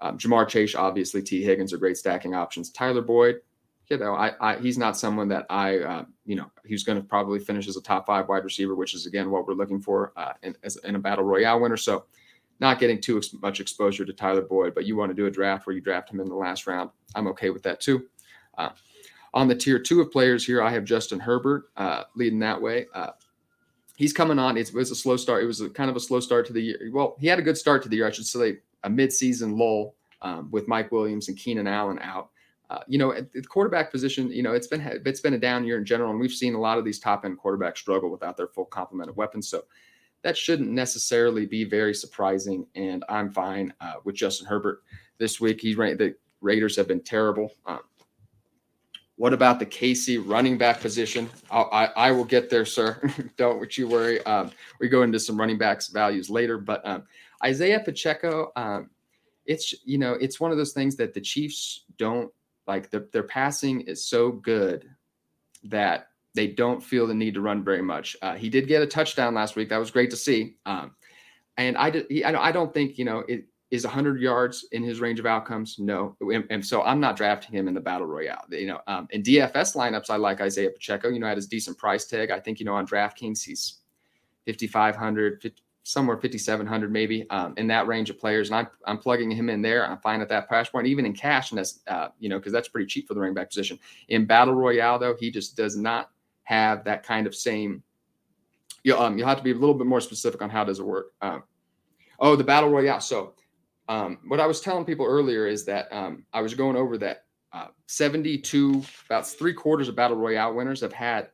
um, 0.00 0.18
Ja'Marr 0.18 0.48
Chase, 0.48 0.74
obviously, 0.74 1.22
Tee 1.22 1.42
Higgins 1.42 1.72
are 1.72 1.78
great 1.78 1.96
stacking 1.96 2.34
options. 2.34 2.70
Tyler 2.70 3.02
Boyd, 3.02 3.40
know, 3.98 4.14
I, 4.14 4.32
I 4.40 4.56
he's 4.58 4.78
not 4.78 4.96
someone 4.96 5.28
that 5.28 5.46
I, 5.50 5.78
uh, 5.78 6.04
you 6.24 6.36
know, 6.36 6.50
he's 6.64 6.84
going 6.84 7.00
to 7.00 7.04
probably 7.06 7.40
finish 7.40 7.68
as 7.68 7.76
a 7.76 7.82
top 7.82 8.06
five 8.06 8.28
wide 8.28 8.44
receiver, 8.44 8.74
which 8.74 8.94
is 8.94 9.06
again 9.06 9.30
what 9.30 9.46
we're 9.46 9.54
looking 9.54 9.80
for 9.80 10.12
uh, 10.16 10.32
in, 10.42 10.56
as, 10.62 10.76
in 10.84 10.94
a 10.94 10.98
battle 10.98 11.24
royale 11.24 11.60
winner. 11.60 11.76
So, 11.76 12.04
not 12.60 12.78
getting 12.78 13.00
too 13.00 13.16
ex- 13.16 13.34
much 13.40 13.58
exposure 13.58 14.04
to 14.04 14.12
Tyler 14.12 14.42
Boyd, 14.42 14.74
but 14.74 14.84
you 14.84 14.96
want 14.96 15.10
to 15.10 15.14
do 15.14 15.26
a 15.26 15.30
draft 15.30 15.66
where 15.66 15.74
you 15.74 15.80
draft 15.80 16.10
him 16.10 16.20
in 16.20 16.28
the 16.28 16.34
last 16.34 16.66
round. 16.66 16.90
I'm 17.14 17.26
okay 17.28 17.50
with 17.50 17.62
that 17.64 17.80
too. 17.80 18.06
Uh, 18.56 18.70
on 19.32 19.48
the 19.48 19.54
tier 19.54 19.78
two 19.78 20.00
of 20.00 20.10
players 20.10 20.44
here, 20.44 20.62
I 20.62 20.70
have 20.70 20.84
Justin 20.84 21.20
Herbert 21.20 21.70
uh, 21.76 22.04
leading 22.16 22.40
that 22.40 22.60
way. 22.60 22.86
Uh, 22.94 23.10
he's 23.96 24.12
coming 24.12 24.38
on. 24.38 24.56
It 24.56 24.72
was 24.74 24.90
a 24.90 24.94
slow 24.94 25.16
start. 25.16 25.42
It 25.42 25.46
was 25.46 25.60
a 25.60 25.70
kind 25.70 25.90
of 25.90 25.96
a 25.96 26.00
slow 26.00 26.20
start 26.20 26.46
to 26.46 26.52
the 26.52 26.60
year. 26.60 26.90
Well, 26.92 27.16
he 27.20 27.26
had 27.26 27.38
a 27.38 27.42
good 27.42 27.56
start 27.56 27.82
to 27.84 27.88
the 27.88 27.96
year, 27.96 28.06
I 28.06 28.10
should 28.10 28.26
say, 28.26 28.58
a 28.82 28.90
midseason 28.90 29.58
lull 29.58 29.94
um, 30.22 30.50
with 30.50 30.68
Mike 30.68 30.90
Williams 30.90 31.28
and 31.28 31.36
Keenan 31.36 31.66
Allen 31.66 31.98
out. 32.00 32.30
Uh, 32.70 32.78
you 32.86 32.98
know, 32.98 33.12
at 33.12 33.32
the 33.32 33.42
quarterback 33.42 33.90
position, 33.90 34.30
you 34.30 34.44
know, 34.44 34.52
it's 34.52 34.68
been 34.68 34.80
it's 35.04 35.20
been 35.20 35.34
a 35.34 35.38
down 35.38 35.64
year 35.64 35.76
in 35.76 35.84
general, 35.84 36.12
and 36.12 36.20
we've 36.20 36.32
seen 36.32 36.54
a 36.54 36.60
lot 36.60 36.78
of 36.78 36.84
these 36.84 37.00
top 37.00 37.24
end 37.24 37.36
quarterbacks 37.36 37.78
struggle 37.78 38.10
without 38.10 38.36
their 38.36 38.46
full 38.46 38.64
complement 38.64 39.10
of 39.10 39.16
weapons. 39.16 39.48
So 39.48 39.64
that 40.22 40.36
shouldn't 40.36 40.70
necessarily 40.70 41.46
be 41.46 41.64
very 41.64 41.94
surprising. 41.94 42.64
And 42.76 43.04
I'm 43.08 43.30
fine 43.30 43.74
uh, 43.80 43.94
with 44.04 44.14
Justin 44.14 44.46
Herbert 44.46 44.82
this 45.18 45.40
week. 45.40 45.66
Right. 45.76 45.98
The 45.98 46.14
Raiders 46.40 46.76
have 46.76 46.86
been 46.86 47.00
terrible. 47.00 47.52
Um, 47.66 47.80
what 49.16 49.32
about 49.34 49.58
the 49.58 49.66
KC 49.66 50.22
running 50.24 50.56
back 50.56 50.80
position? 50.80 51.28
I'll, 51.50 51.68
I, 51.72 51.86
I 51.96 52.10
will 52.12 52.24
get 52.24 52.48
there, 52.48 52.64
sir. 52.64 53.02
Don't 53.36 53.76
you 53.76 53.88
worry. 53.88 54.24
Um, 54.24 54.52
we 54.78 54.88
go 54.88 55.02
into 55.02 55.18
some 55.18 55.38
running 55.38 55.58
backs 55.58 55.88
values 55.88 56.30
later, 56.30 56.56
but 56.56 56.86
um, 56.86 57.02
Isaiah 57.44 57.80
Pacheco, 57.80 58.52
um, 58.56 58.90
it's 59.44 59.74
you 59.84 59.98
know 59.98 60.12
it's 60.12 60.38
one 60.38 60.52
of 60.52 60.56
those 60.56 60.72
things 60.72 60.96
that 60.96 61.12
the 61.12 61.20
Chiefs 61.20 61.84
don't 61.98 62.30
like. 62.70 62.90
The, 62.90 63.08
their 63.12 63.24
passing 63.24 63.82
is 63.82 64.06
so 64.06 64.30
good 64.30 64.88
that 65.64 66.08
they 66.34 66.46
don't 66.46 66.82
feel 66.82 67.06
the 67.06 67.14
need 67.14 67.34
to 67.34 67.40
run 67.40 67.64
very 67.64 67.82
much. 67.82 68.16
Uh, 68.22 68.34
he 68.34 68.48
did 68.48 68.68
get 68.68 68.82
a 68.82 68.86
touchdown 68.86 69.34
last 69.34 69.56
week. 69.56 69.68
That 69.68 69.78
was 69.78 69.90
great 69.90 70.10
to 70.10 70.16
see. 70.16 70.56
Um, 70.64 70.92
and 71.56 71.76
I, 71.76 71.90
did, 71.90 72.06
he, 72.08 72.24
I 72.24 72.52
don't 72.52 72.72
think 72.72 72.96
you 72.96 73.04
know 73.04 73.24
it, 73.28 73.46
is 73.70 73.84
100 73.84 74.20
yards 74.20 74.66
in 74.72 74.82
his 74.82 75.00
range 75.00 75.20
of 75.20 75.26
outcomes? 75.26 75.76
No. 75.78 76.16
And, 76.20 76.44
and, 76.50 76.64
so 76.64 76.82
I'm 76.82 76.98
not 76.98 77.16
drafting 77.16 77.54
him 77.54 77.68
in 77.68 77.74
the 77.74 77.80
battle 77.80 78.06
royale. 78.06 78.44
You 78.50 78.66
know, 78.66 78.80
um, 78.88 79.06
in 79.10 79.22
DFS 79.22 79.76
lineups, 79.76 80.10
I 80.10 80.16
like 80.16 80.40
Isaiah 80.40 80.70
Pacheco. 80.70 81.08
You 81.08 81.20
know, 81.20 81.26
at 81.26 81.36
his 81.36 81.46
decent 81.46 81.78
price 81.78 82.06
tag. 82.06 82.30
I 82.30 82.40
think 82.40 82.58
you 82.60 82.66
know 82.66 82.74
on 82.74 82.86
DraftKings 82.86 83.42
he's 83.42 83.78
5,500, 84.46 85.42
50, 85.42 85.62
somewhere 85.82 86.16
5,700 86.16 86.92
maybe 86.92 87.28
um, 87.30 87.54
in 87.56 87.66
that 87.68 87.86
range 87.86 88.10
of 88.10 88.18
players. 88.18 88.50
And 88.50 88.56
I'm, 88.56 88.68
I'm 88.84 88.98
plugging 88.98 89.30
him 89.30 89.48
in 89.48 89.62
there. 89.62 89.86
I'm 89.86 89.98
fine 89.98 90.20
at 90.20 90.28
that 90.28 90.48
price 90.48 90.68
point, 90.68 90.86
even 90.86 91.06
in 91.06 91.12
cash. 91.12 91.50
And 91.50 91.58
that's 91.58 91.80
uh, 91.88 92.08
you 92.18 92.28
know 92.28 92.38
because 92.38 92.52
that's 92.52 92.68
pretty 92.68 92.86
cheap 92.86 93.08
for 93.08 93.14
the 93.14 93.20
running 93.20 93.34
back 93.34 93.48
position. 93.48 93.78
In 94.08 94.26
battle 94.26 94.54
royale 94.54 94.98
though, 94.98 95.16
he 95.18 95.30
just 95.30 95.56
does 95.56 95.76
not 95.76 96.10
have 96.44 96.84
that 96.84 97.02
kind 97.02 97.26
of 97.26 97.34
same. 97.34 97.82
You 98.82 98.96
um, 98.96 99.18
you'll 99.18 99.28
have 99.28 99.38
to 99.38 99.44
be 99.44 99.52
a 99.52 99.54
little 99.54 99.74
bit 99.74 99.86
more 99.86 100.00
specific 100.00 100.42
on 100.42 100.50
how 100.50 100.64
does 100.64 100.80
it 100.80 100.86
work. 100.86 101.12
Um, 101.22 101.44
oh, 102.18 102.36
the 102.36 102.44
battle 102.44 102.70
royale. 102.70 103.00
So 103.00 103.34
um, 103.88 104.18
what 104.28 104.40
I 104.40 104.46
was 104.46 104.60
telling 104.60 104.84
people 104.84 105.06
earlier 105.06 105.46
is 105.46 105.64
that 105.64 105.92
um, 105.92 106.24
I 106.32 106.40
was 106.42 106.54
going 106.54 106.76
over 106.76 106.96
that 106.98 107.24
uh, 107.52 107.66
72, 107.86 108.84
about 109.06 109.26
three 109.26 109.52
quarters 109.52 109.88
of 109.88 109.96
battle 109.96 110.16
royale 110.16 110.54
winners 110.54 110.80
have 110.82 110.92
had 110.92 111.30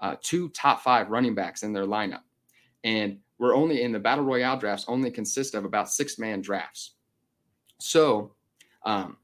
uh, 0.00 0.16
two 0.20 0.48
top 0.48 0.82
five 0.82 1.10
running 1.10 1.34
backs 1.34 1.62
in 1.62 1.72
their 1.72 1.86
lineup, 1.86 2.22
and 2.82 3.18
we're 3.40 3.56
only 3.56 3.82
in 3.82 3.90
the 3.90 3.98
battle 3.98 4.22
royale 4.22 4.58
drafts 4.58 4.84
only 4.86 5.10
consist 5.10 5.54
of 5.54 5.64
about 5.64 5.90
six 5.90 6.18
man 6.18 6.42
drafts. 6.42 6.92
So, 7.78 8.34
um, 8.84 9.16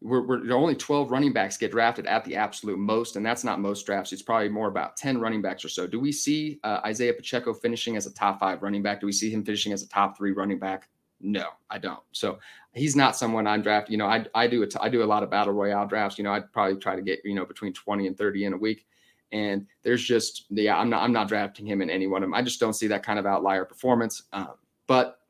we're, 0.00 0.22
we're 0.22 0.54
only 0.54 0.74
12 0.74 1.10
running 1.10 1.34
backs 1.34 1.58
get 1.58 1.72
drafted 1.72 2.06
at 2.06 2.24
the 2.24 2.34
absolute 2.34 2.78
most, 2.78 3.16
and 3.16 3.24
that's 3.24 3.44
not 3.44 3.60
most 3.60 3.84
drafts. 3.84 4.14
It's 4.14 4.22
probably 4.22 4.48
more 4.48 4.68
about 4.68 4.96
10 4.96 5.20
running 5.20 5.42
backs 5.42 5.62
or 5.62 5.68
so. 5.68 5.86
Do 5.86 6.00
we 6.00 6.10
see 6.10 6.58
uh, 6.64 6.80
Isaiah 6.86 7.12
Pacheco 7.12 7.52
finishing 7.52 7.98
as 7.98 8.06
a 8.06 8.14
top 8.14 8.40
five 8.40 8.62
running 8.62 8.82
back? 8.82 9.00
Do 9.00 9.06
we 9.06 9.12
see 9.12 9.28
him 9.28 9.44
finishing 9.44 9.74
as 9.74 9.82
a 9.82 9.88
top 9.88 10.16
three 10.16 10.32
running 10.32 10.58
back? 10.58 10.88
No, 11.20 11.48
I 11.68 11.76
don't. 11.76 12.00
So 12.12 12.38
he's 12.72 12.96
not 12.96 13.14
someone 13.14 13.46
I'm 13.46 13.60
drafting. 13.60 13.92
You 13.92 13.98
know, 13.98 14.06
I 14.06 14.24
I 14.34 14.46
do 14.46 14.62
a 14.62 14.66
t- 14.66 14.78
I 14.80 14.88
do 14.88 15.02
a 15.02 15.04
lot 15.04 15.22
of 15.22 15.28
battle 15.28 15.52
royale 15.52 15.86
drafts. 15.86 16.16
You 16.16 16.24
know, 16.24 16.32
I'd 16.32 16.50
probably 16.50 16.80
try 16.80 16.96
to 16.96 17.02
get 17.02 17.20
you 17.24 17.34
know 17.34 17.44
between 17.44 17.74
20 17.74 18.06
and 18.06 18.16
30 18.16 18.46
in 18.46 18.52
a 18.54 18.56
week. 18.56 18.86
And 19.32 19.66
there's 19.82 20.02
just 20.02 20.46
yeah, 20.50 20.76
I'm 20.76 20.90
not 20.90 21.02
I'm 21.02 21.12
not 21.12 21.28
drafting 21.28 21.66
him 21.66 21.82
in 21.82 21.90
any 21.90 22.06
one 22.06 22.22
of 22.22 22.26
them. 22.28 22.34
I 22.34 22.42
just 22.42 22.60
don't 22.60 22.72
see 22.72 22.88
that 22.88 23.04
kind 23.04 23.18
of 23.18 23.26
outlier 23.26 23.64
performance. 23.64 24.24
Um, 24.32 24.54
but 24.86 25.20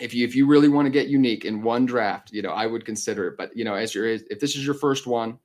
if 0.00 0.14
you 0.14 0.24
if 0.24 0.34
you 0.34 0.46
really 0.46 0.68
want 0.68 0.86
to 0.86 0.90
get 0.90 1.08
unique 1.08 1.44
in 1.44 1.62
one 1.62 1.86
draft, 1.86 2.32
you 2.32 2.42
know, 2.42 2.52
I 2.52 2.66
would 2.66 2.84
consider 2.84 3.28
it. 3.28 3.36
But 3.36 3.56
you 3.56 3.64
know, 3.64 3.74
as 3.74 3.94
your 3.94 4.06
if 4.06 4.40
this 4.40 4.56
is 4.56 4.64
your 4.64 4.74
first 4.74 5.06
one, 5.06 5.38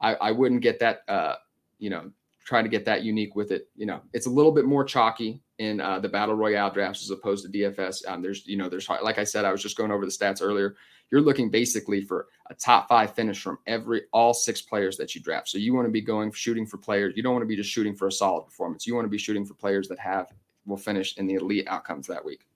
I, 0.00 0.14
I 0.14 0.30
wouldn't 0.32 0.62
get 0.62 0.78
that 0.80 1.02
uh, 1.08 1.36
you 1.78 1.90
know, 1.90 2.10
try 2.44 2.62
to 2.62 2.68
get 2.68 2.84
that 2.84 3.02
unique 3.02 3.36
with 3.36 3.50
it. 3.52 3.68
You 3.76 3.86
know, 3.86 4.00
it's 4.12 4.26
a 4.26 4.30
little 4.30 4.52
bit 4.52 4.64
more 4.64 4.84
chalky 4.84 5.42
in 5.60 5.78
uh, 5.78 5.98
the 5.98 6.08
battle 6.08 6.34
royale 6.34 6.70
drafts 6.70 7.02
as 7.02 7.10
opposed 7.10 7.44
to 7.44 7.52
DFS. 7.52 8.08
Um, 8.08 8.22
there's, 8.22 8.46
you 8.46 8.56
know, 8.56 8.70
there's 8.70 8.88
like 8.88 9.18
I 9.18 9.24
said, 9.24 9.44
I 9.44 9.52
was 9.52 9.62
just 9.62 9.76
going 9.76 9.90
over 9.92 10.06
the 10.06 10.10
stats 10.10 10.40
earlier. 10.42 10.74
You're 11.10 11.20
looking 11.20 11.50
basically 11.50 12.00
for 12.00 12.28
a 12.48 12.54
top 12.54 12.88
five 12.88 13.14
finish 13.14 13.42
from 13.42 13.58
every 13.66 14.04
all 14.10 14.32
six 14.32 14.62
players 14.62 14.96
that 14.96 15.14
you 15.14 15.20
draft. 15.20 15.50
So 15.50 15.58
you 15.58 15.74
want 15.74 15.86
to 15.86 15.92
be 15.92 16.00
going 16.00 16.32
shooting 16.32 16.64
for 16.64 16.78
players. 16.78 17.12
You 17.14 17.22
don't 17.22 17.34
want 17.34 17.42
to 17.42 17.48
be 17.48 17.56
just 17.56 17.68
shooting 17.68 17.94
for 17.94 18.08
a 18.08 18.12
solid 18.12 18.46
performance. 18.46 18.86
You 18.86 18.94
want 18.94 19.04
to 19.04 19.10
be 19.10 19.18
shooting 19.18 19.44
for 19.44 19.52
players 19.52 19.86
that 19.88 19.98
have 19.98 20.32
will 20.64 20.78
finish 20.78 21.18
in 21.18 21.26
the 21.26 21.34
elite 21.34 21.68
outcomes 21.68 22.06
that 22.06 22.24
week. 22.24 22.46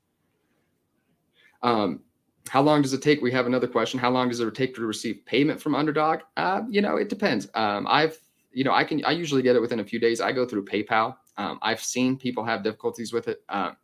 Um, 1.63 2.01
how 2.49 2.63
long 2.63 2.81
does 2.81 2.95
it 2.95 3.03
take? 3.03 3.21
We 3.21 3.33
have 3.33 3.47
another 3.47 3.67
question. 3.67 4.01
How 4.01 4.11
long 4.11 4.31
does 4.31 4.41
it 4.41 4.55
take 4.55 4.75
to 4.77 4.87
receive 4.87 5.27
payment 5.27 5.61
from 5.61 5.75
Underdog? 5.75 6.21
Uh, 6.39 6.63
you 6.71 6.81
know, 6.81 6.97
it 6.97 7.11
depends. 7.11 7.49
Um, 7.55 7.87
I've, 7.87 8.19
you 8.55 8.65
know, 8.65 8.73
I 8.73 8.85
can, 8.85 9.05
I 9.05 9.11
usually 9.11 9.43
get 9.43 9.57
it 9.57 9.61
within 9.61 9.81
a 9.81 9.85
few 9.85 9.99
days. 9.99 10.21
I 10.21 10.33
go 10.33 10.47
through 10.47 10.65
PayPal. 10.65 11.17
Um, 11.37 11.59
I've 11.63 11.83
seen 11.83 12.17
people 12.17 12.45
have 12.45 12.63
difficulties 12.63 13.13
with 13.13 13.29
it. 13.29 13.43
Um, 13.49 13.77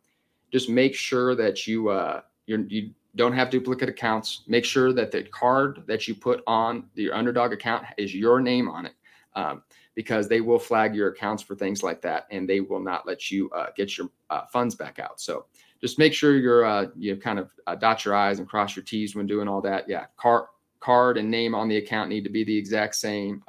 just 0.51 0.69
make 0.69 0.95
sure 0.95 1.35
that 1.35 1.67
you 1.67 1.89
uh, 1.89 2.21
you're, 2.45 2.61
you 2.67 2.91
don't 3.15 3.33
have 3.33 3.49
duplicate 3.49 3.89
accounts. 3.89 4.43
Make 4.47 4.65
sure 4.65 4.93
that 4.93 5.11
the 5.11 5.23
card 5.23 5.83
that 5.87 6.07
you 6.07 6.15
put 6.15 6.43
on 6.47 6.85
your 6.95 7.13
underdog 7.13 7.53
account 7.53 7.85
is 7.97 8.15
your 8.15 8.39
name 8.39 8.69
on 8.69 8.85
it, 8.85 8.93
um, 9.35 9.63
because 9.95 10.27
they 10.27 10.41
will 10.41 10.59
flag 10.59 10.95
your 10.95 11.09
accounts 11.09 11.43
for 11.43 11.55
things 11.55 11.83
like 11.83 12.01
that, 12.01 12.27
and 12.31 12.47
they 12.47 12.61
will 12.61 12.79
not 12.79 13.05
let 13.05 13.31
you 13.31 13.49
uh, 13.51 13.67
get 13.75 13.97
your 13.97 14.09
uh, 14.29 14.45
funds 14.45 14.75
back 14.75 14.99
out. 14.99 15.19
So 15.19 15.45
just 15.81 15.99
make 15.99 16.13
sure 16.13 16.37
you're 16.37 16.65
uh, 16.65 16.87
you 16.97 17.17
kind 17.17 17.39
of 17.39 17.51
uh, 17.67 17.75
dot 17.75 18.05
your 18.05 18.15
i's 18.15 18.39
and 18.39 18.47
cross 18.47 18.75
your 18.75 18.85
t's 18.85 19.15
when 19.15 19.27
doing 19.27 19.47
all 19.47 19.61
that. 19.61 19.89
Yeah, 19.89 20.05
card 20.15 20.45
card 20.79 21.17
and 21.17 21.29
name 21.29 21.53
on 21.53 21.67
the 21.67 21.77
account 21.77 22.09
need 22.09 22.23
to 22.23 22.29
be 22.29 22.43
the 22.43 22.57
exact 22.57 22.95
same. 22.95 23.43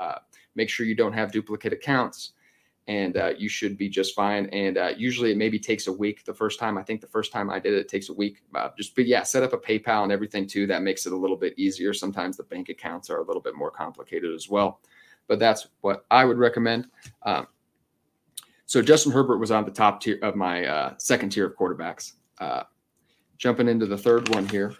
Uh, 0.53 0.57
make 0.57 0.69
sure 0.69 0.87
you 0.87 0.95
don't 0.95 1.13
have 1.13 1.33
duplicate 1.33 1.73
accounts 1.73 2.33
and 2.89 3.17
uh, 3.17 3.33
you 3.39 3.49
should 3.49 3.79
be 3.79 3.89
just 3.89 4.15
fine. 4.15 4.47
And 4.47 4.77
uh, 4.77 4.93
usually 4.97 5.31
it 5.31 5.37
maybe 5.37 5.59
takes 5.59 5.87
a 5.87 5.93
week 5.93 6.25
the 6.25 6.35
first 6.35 6.59
time. 6.59 6.77
I 6.77 6.83
think 6.83 7.01
the 7.01 7.07
first 7.07 7.33
time 7.33 7.49
I 7.49 7.59
did 7.59 7.75
it, 7.75 7.81
it 7.81 7.89
takes 7.89 8.09
a 8.09 8.13
week. 8.13 8.43
Uh, 8.55 8.71
just 8.77 8.95
but 8.97 9.07
yeah, 9.07 9.23
set 9.23 9.43
up 9.43 9.53
a 9.53 9.59
PayPal 9.59 10.03
and 10.03 10.13
everything 10.13 10.47
too. 10.47 10.67
That 10.67 10.83
makes 10.83 11.07
it 11.07 11.13
a 11.13 11.17
little 11.17 11.37
bit 11.37 11.55
easier. 11.57 11.95
Sometimes 11.95 12.37
the 12.37 12.43
bank 12.45 12.69
accounts 12.69 13.09
are 13.09 13.19
a 13.19 13.25
little 13.25 13.43
bit 13.43 13.55
more 13.55 13.71
complicated 13.71 14.35
as 14.35 14.49
well, 14.49 14.81
but 15.29 15.39
that's 15.39 15.69
what 15.81 16.05
I 16.11 16.25
would 16.25 16.39
recommend. 16.39 16.89
Um, 17.23 17.47
so 18.67 18.83
Justin 18.83 19.13
Herbert 19.13 19.39
was 19.39 19.51
on 19.51 19.65
the 19.65 19.71
top 19.71 20.01
tier 20.01 20.19
of 20.23 20.35
my 20.35 20.67
uh, 20.67 20.95
second 20.99 21.31
tier 21.31 21.47
of 21.47 21.57
quarterbacks. 21.57 22.15
Uh, 22.41 22.65
jumping 23.39 23.69
into 23.69 23.87
the 23.87 23.99
third 23.99 24.29
one 24.35 24.49
here. 24.49 24.75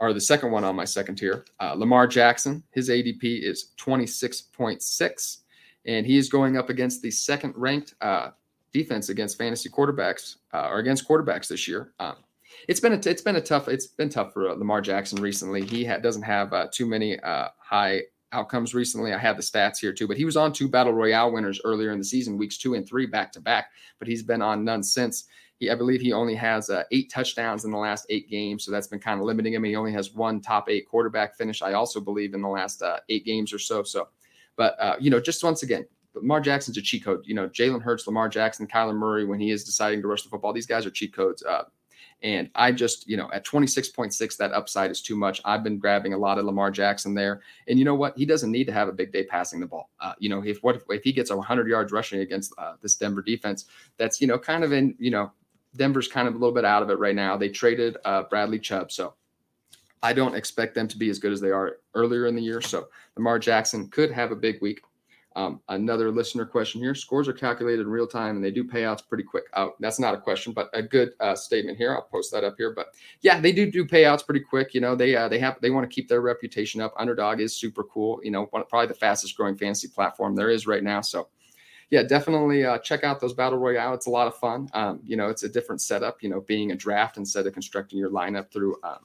Uh, 0.00 0.04
or 0.04 0.12
the 0.12 0.20
second 0.20 0.50
one 0.50 0.64
on 0.64 0.76
my 0.76 0.84
second 0.84 1.16
tier, 1.16 1.44
Lamar 1.74 2.06
Jackson. 2.06 2.62
His 2.72 2.88
ADP 2.90 3.42
is 3.42 3.72
26.6 3.78 5.38
and 5.86 6.04
he 6.06 6.16
is 6.16 6.28
going 6.28 6.56
up 6.56 6.68
against 6.68 7.02
the 7.02 7.10
second 7.10 7.54
ranked 7.56 7.94
uh, 8.00 8.30
defense 8.72 9.08
against 9.08 9.38
fantasy 9.38 9.68
quarterbacks 9.68 10.36
uh, 10.52 10.68
or 10.68 10.78
against 10.78 11.08
quarterbacks 11.08 11.48
this 11.48 11.66
year. 11.66 11.92
Um, 12.00 12.16
it's 12.68 12.80
been 12.80 12.92
a 12.92 12.98
t- 12.98 13.10
it's 13.10 13.22
been 13.22 13.36
a 13.36 13.40
tough 13.40 13.68
it's 13.68 13.86
been 13.86 14.08
tough 14.08 14.32
for 14.32 14.48
uh, 14.48 14.54
Lamar 14.54 14.80
Jackson 14.80 15.20
recently. 15.20 15.64
He 15.64 15.84
ha- 15.84 15.98
doesn't 15.98 16.22
have 16.22 16.52
uh, 16.52 16.66
too 16.72 16.86
many 16.86 17.18
uh, 17.20 17.48
high 17.58 18.02
outcomes 18.32 18.74
recently. 18.74 19.12
I 19.12 19.18
have 19.18 19.36
the 19.36 19.42
stats 19.42 19.78
here 19.78 19.92
too, 19.92 20.08
but 20.08 20.16
he 20.16 20.24
was 20.24 20.36
on 20.36 20.52
two 20.52 20.68
battle 20.68 20.92
royale 20.92 21.32
winners 21.32 21.60
earlier 21.64 21.92
in 21.92 21.98
the 21.98 22.04
season, 22.04 22.36
weeks 22.36 22.58
two 22.58 22.74
and 22.74 22.86
three 22.86 23.06
back 23.06 23.32
to 23.32 23.40
back. 23.40 23.70
But 23.98 24.08
he's 24.08 24.22
been 24.22 24.42
on 24.42 24.64
none 24.64 24.82
since. 24.82 25.26
He, 25.58 25.70
I 25.70 25.74
believe 25.74 26.00
he 26.00 26.12
only 26.12 26.34
has 26.34 26.70
uh, 26.70 26.84
eight 26.90 27.10
touchdowns 27.10 27.64
in 27.64 27.70
the 27.70 27.78
last 27.78 28.06
eight 28.10 28.28
games, 28.28 28.64
so 28.64 28.70
that's 28.70 28.86
been 28.86 29.00
kind 29.00 29.20
of 29.20 29.26
limiting 29.26 29.54
him. 29.54 29.64
He 29.64 29.76
only 29.76 29.92
has 29.92 30.12
one 30.12 30.40
top 30.40 30.68
eight 30.68 30.88
quarterback 30.88 31.36
finish. 31.36 31.62
I 31.62 31.72
also 31.72 32.00
believe 32.00 32.34
in 32.34 32.42
the 32.42 32.48
last 32.48 32.82
uh, 32.82 32.98
eight 33.08 33.24
games 33.24 33.52
or 33.52 33.58
so. 33.58 33.82
So 33.82 34.08
but 34.56 34.78
uh, 34.80 34.96
you 34.98 35.10
know, 35.10 35.20
just 35.20 35.44
once 35.44 35.62
again, 35.62 35.86
Lamar 36.14 36.40
Jackson's 36.40 36.78
a 36.78 36.82
cheat 36.82 37.04
code. 37.04 37.22
You 37.24 37.34
know, 37.34 37.48
Jalen 37.48 37.82
Hurts, 37.82 38.06
Lamar 38.06 38.28
Jackson, 38.28 38.66
Kyler 38.66 38.96
Murray, 38.96 39.24
when 39.24 39.38
he 39.38 39.50
is 39.50 39.64
deciding 39.64 40.02
to 40.02 40.08
rush 40.08 40.22
the 40.22 40.30
football, 40.30 40.52
these 40.52 40.66
guys 40.66 40.86
are 40.86 40.90
cheat 40.90 41.14
codes. 41.14 41.42
Uh, 41.42 41.64
and 42.22 42.48
I 42.54 42.72
just, 42.72 43.06
you 43.06 43.18
know, 43.18 43.30
at 43.34 43.44
26.6, 43.44 44.36
that 44.38 44.52
upside 44.52 44.90
is 44.90 45.02
too 45.02 45.16
much. 45.16 45.42
I've 45.44 45.62
been 45.62 45.78
grabbing 45.78 46.14
a 46.14 46.18
lot 46.18 46.38
of 46.38 46.46
Lamar 46.46 46.70
Jackson 46.70 47.12
there. 47.12 47.42
And 47.68 47.78
you 47.78 47.84
know 47.84 47.94
what? 47.94 48.16
He 48.16 48.24
doesn't 48.24 48.50
need 48.50 48.64
to 48.64 48.72
have 48.72 48.88
a 48.88 48.92
big 48.92 49.12
day 49.12 49.24
passing 49.24 49.60
the 49.60 49.66
ball. 49.66 49.90
Uh, 50.00 50.14
you 50.18 50.30
know, 50.30 50.42
if 50.42 50.62
what 50.62 50.76
if, 50.76 50.82
if, 50.88 51.02
he 51.02 51.12
gets 51.12 51.30
100 51.30 51.68
yards 51.68 51.92
rushing 51.92 52.20
against 52.20 52.54
uh, 52.56 52.72
this 52.80 52.96
Denver 52.96 53.20
defense, 53.20 53.66
that's, 53.98 54.18
you 54.18 54.26
know, 54.26 54.38
kind 54.38 54.64
of 54.64 54.72
in, 54.72 54.94
you 54.98 55.10
know, 55.10 55.30
Denver's 55.76 56.08
kind 56.08 56.28
of 56.28 56.34
a 56.34 56.38
little 56.38 56.54
bit 56.54 56.64
out 56.64 56.82
of 56.82 56.90
it 56.90 56.98
right 56.98 57.14
now. 57.14 57.36
They 57.36 57.48
traded 57.48 57.96
uh, 58.04 58.24
Bradley 58.24 58.58
Chubb. 58.58 58.90
So 58.90 59.14
I 60.02 60.12
don't 60.12 60.34
expect 60.34 60.74
them 60.74 60.88
to 60.88 60.98
be 60.98 61.10
as 61.10 61.18
good 61.18 61.32
as 61.32 61.40
they 61.40 61.50
are 61.50 61.78
earlier 61.94 62.26
in 62.26 62.34
the 62.34 62.42
year. 62.42 62.60
So 62.60 62.88
Lamar 63.16 63.38
Jackson 63.38 63.88
could 63.88 64.10
have 64.10 64.30
a 64.30 64.36
big 64.36 64.60
week. 64.60 64.80
Um, 65.36 65.60
another 65.68 66.10
listener 66.10 66.46
question 66.46 66.80
here: 66.80 66.94
Scores 66.94 67.28
are 67.28 67.34
calculated 67.34 67.82
in 67.82 67.88
real 67.88 68.06
time, 68.06 68.36
and 68.36 68.44
they 68.44 68.50
do 68.50 68.64
payouts 68.64 69.06
pretty 69.06 69.22
quick. 69.22 69.44
Uh, 69.52 69.68
that's 69.80 69.98
not 70.00 70.14
a 70.14 70.18
question, 70.18 70.54
but 70.54 70.70
a 70.72 70.82
good 70.82 71.10
uh, 71.20 71.34
statement 71.34 71.76
here. 71.76 71.94
I'll 71.94 72.00
post 72.00 72.32
that 72.32 72.42
up 72.42 72.54
here. 72.56 72.72
But 72.72 72.94
yeah, 73.20 73.38
they 73.38 73.52
do 73.52 73.70
do 73.70 73.84
payouts 73.84 74.24
pretty 74.24 74.40
quick. 74.40 74.72
You 74.72 74.80
know, 74.80 74.96
they 74.96 75.14
uh, 75.14 75.28
they 75.28 75.38
have 75.38 75.60
they 75.60 75.68
want 75.68 75.88
to 75.88 75.94
keep 75.94 76.08
their 76.08 76.22
reputation 76.22 76.80
up. 76.80 76.94
Underdog 76.96 77.40
is 77.40 77.54
super 77.54 77.84
cool. 77.84 78.18
You 78.24 78.30
know, 78.30 78.44
one, 78.46 78.64
probably 78.70 78.86
the 78.86 78.94
fastest 78.94 79.36
growing 79.36 79.56
fantasy 79.56 79.88
platform 79.88 80.34
there 80.34 80.48
is 80.48 80.66
right 80.66 80.82
now. 80.82 81.02
So 81.02 81.28
yeah, 81.90 82.02
definitely 82.02 82.64
uh, 82.64 82.78
check 82.78 83.04
out 83.04 83.20
those 83.20 83.32
battle 83.32 83.58
royale. 83.58 83.94
It's 83.94 84.06
a 84.06 84.10
lot 84.10 84.26
of 84.26 84.36
fun. 84.36 84.68
Um, 84.74 85.00
you 85.04 85.16
know, 85.16 85.28
it's 85.28 85.44
a 85.44 85.48
different 85.48 85.80
setup. 85.80 86.22
You 86.22 86.28
know, 86.28 86.40
being 86.40 86.72
a 86.72 86.76
draft 86.76 87.16
instead 87.16 87.46
of 87.46 87.52
constructing 87.52 87.98
your 87.98 88.10
lineup 88.10 88.50
through 88.50 88.76
um, 88.82 88.98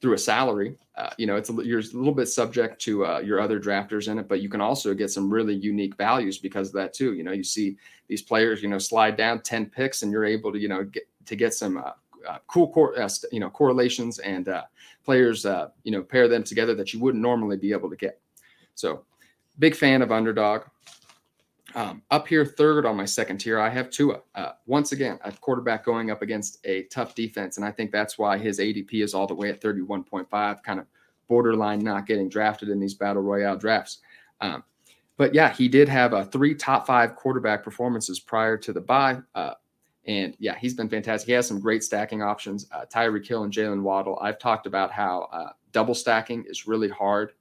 through 0.00 0.14
a 0.14 0.18
salary. 0.18 0.76
Uh, 0.96 1.10
you 1.18 1.26
know, 1.26 1.36
it's 1.36 1.50
a, 1.50 1.52
you're 1.64 1.80
a 1.80 1.82
little 1.92 2.14
bit 2.14 2.26
subject 2.26 2.80
to 2.82 3.04
uh, 3.04 3.18
your 3.18 3.40
other 3.40 3.58
drafters 3.58 4.08
in 4.08 4.18
it, 4.18 4.28
but 4.28 4.40
you 4.40 4.48
can 4.48 4.60
also 4.60 4.94
get 4.94 5.10
some 5.10 5.32
really 5.32 5.54
unique 5.54 5.96
values 5.96 6.38
because 6.38 6.68
of 6.68 6.74
that 6.74 6.94
too. 6.94 7.14
You 7.14 7.22
know, 7.22 7.32
you 7.32 7.44
see 7.44 7.76
these 8.08 8.22
players, 8.22 8.62
you 8.62 8.68
know, 8.68 8.78
slide 8.78 9.16
down 9.16 9.40
ten 9.40 9.66
picks, 9.66 10.02
and 10.02 10.12
you're 10.12 10.24
able 10.24 10.52
to, 10.52 10.58
you 10.58 10.68
know, 10.68 10.84
get 10.84 11.04
to 11.26 11.36
get 11.36 11.52
some 11.52 11.78
uh, 11.78 11.92
uh, 12.28 12.38
cool, 12.46 12.68
cor- 12.72 12.98
uh, 12.98 13.08
you 13.32 13.40
know, 13.40 13.50
correlations 13.50 14.18
and 14.20 14.48
uh, 14.48 14.62
players, 15.04 15.44
you 15.84 15.92
know, 15.92 16.02
pair 16.02 16.28
them 16.28 16.44
together 16.44 16.74
that 16.74 16.92
you 16.92 17.00
wouldn't 17.00 17.22
normally 17.22 17.56
be 17.56 17.72
able 17.72 17.90
to 17.90 17.96
get. 17.96 18.20
So, 18.74 19.04
big 19.58 19.74
fan 19.74 20.02
of 20.02 20.12
underdog. 20.12 20.62
Um, 21.76 22.02
up 22.10 22.26
here, 22.26 22.46
third 22.46 22.86
on 22.86 22.96
my 22.96 23.04
second 23.04 23.36
tier, 23.36 23.60
I 23.60 23.68
have 23.68 23.90
Tua. 23.90 24.20
Uh, 24.34 24.52
once 24.64 24.92
again, 24.92 25.18
a 25.24 25.30
quarterback 25.30 25.84
going 25.84 26.10
up 26.10 26.22
against 26.22 26.58
a 26.64 26.84
tough 26.84 27.14
defense, 27.14 27.58
and 27.58 27.66
I 27.66 27.70
think 27.70 27.92
that's 27.92 28.16
why 28.16 28.38
his 28.38 28.58
ADP 28.58 29.04
is 29.04 29.12
all 29.12 29.26
the 29.26 29.34
way 29.34 29.50
at 29.50 29.60
31.5, 29.60 30.62
kind 30.62 30.80
of 30.80 30.86
borderline 31.28 31.80
not 31.80 32.06
getting 32.06 32.30
drafted 32.30 32.70
in 32.70 32.80
these 32.80 32.94
battle 32.94 33.20
royale 33.20 33.58
drafts. 33.58 33.98
Um, 34.40 34.64
but 35.18 35.34
yeah, 35.34 35.52
he 35.52 35.68
did 35.68 35.86
have 35.86 36.14
uh, 36.14 36.24
three 36.24 36.54
top 36.54 36.86
five 36.86 37.14
quarterback 37.14 37.62
performances 37.62 38.20
prior 38.20 38.56
to 38.56 38.72
the 38.72 38.80
bye. 38.80 39.18
Uh, 39.34 39.52
and 40.06 40.34
yeah, 40.38 40.56
he's 40.58 40.72
been 40.72 40.88
fantastic. 40.88 41.26
He 41.26 41.32
has 41.32 41.46
some 41.46 41.60
great 41.60 41.84
stacking 41.84 42.22
options. 42.22 42.66
Uh, 42.72 42.86
Tyreek 42.86 43.26
Hill 43.26 43.42
and 43.42 43.52
Jaylen 43.52 43.82
Waddle. 43.82 44.18
I've 44.22 44.38
talked 44.38 44.66
about 44.66 44.92
how 44.92 45.28
uh, 45.30 45.50
double 45.72 45.94
stacking 45.94 46.44
is 46.48 46.66
really 46.66 46.88
hard 46.88 47.32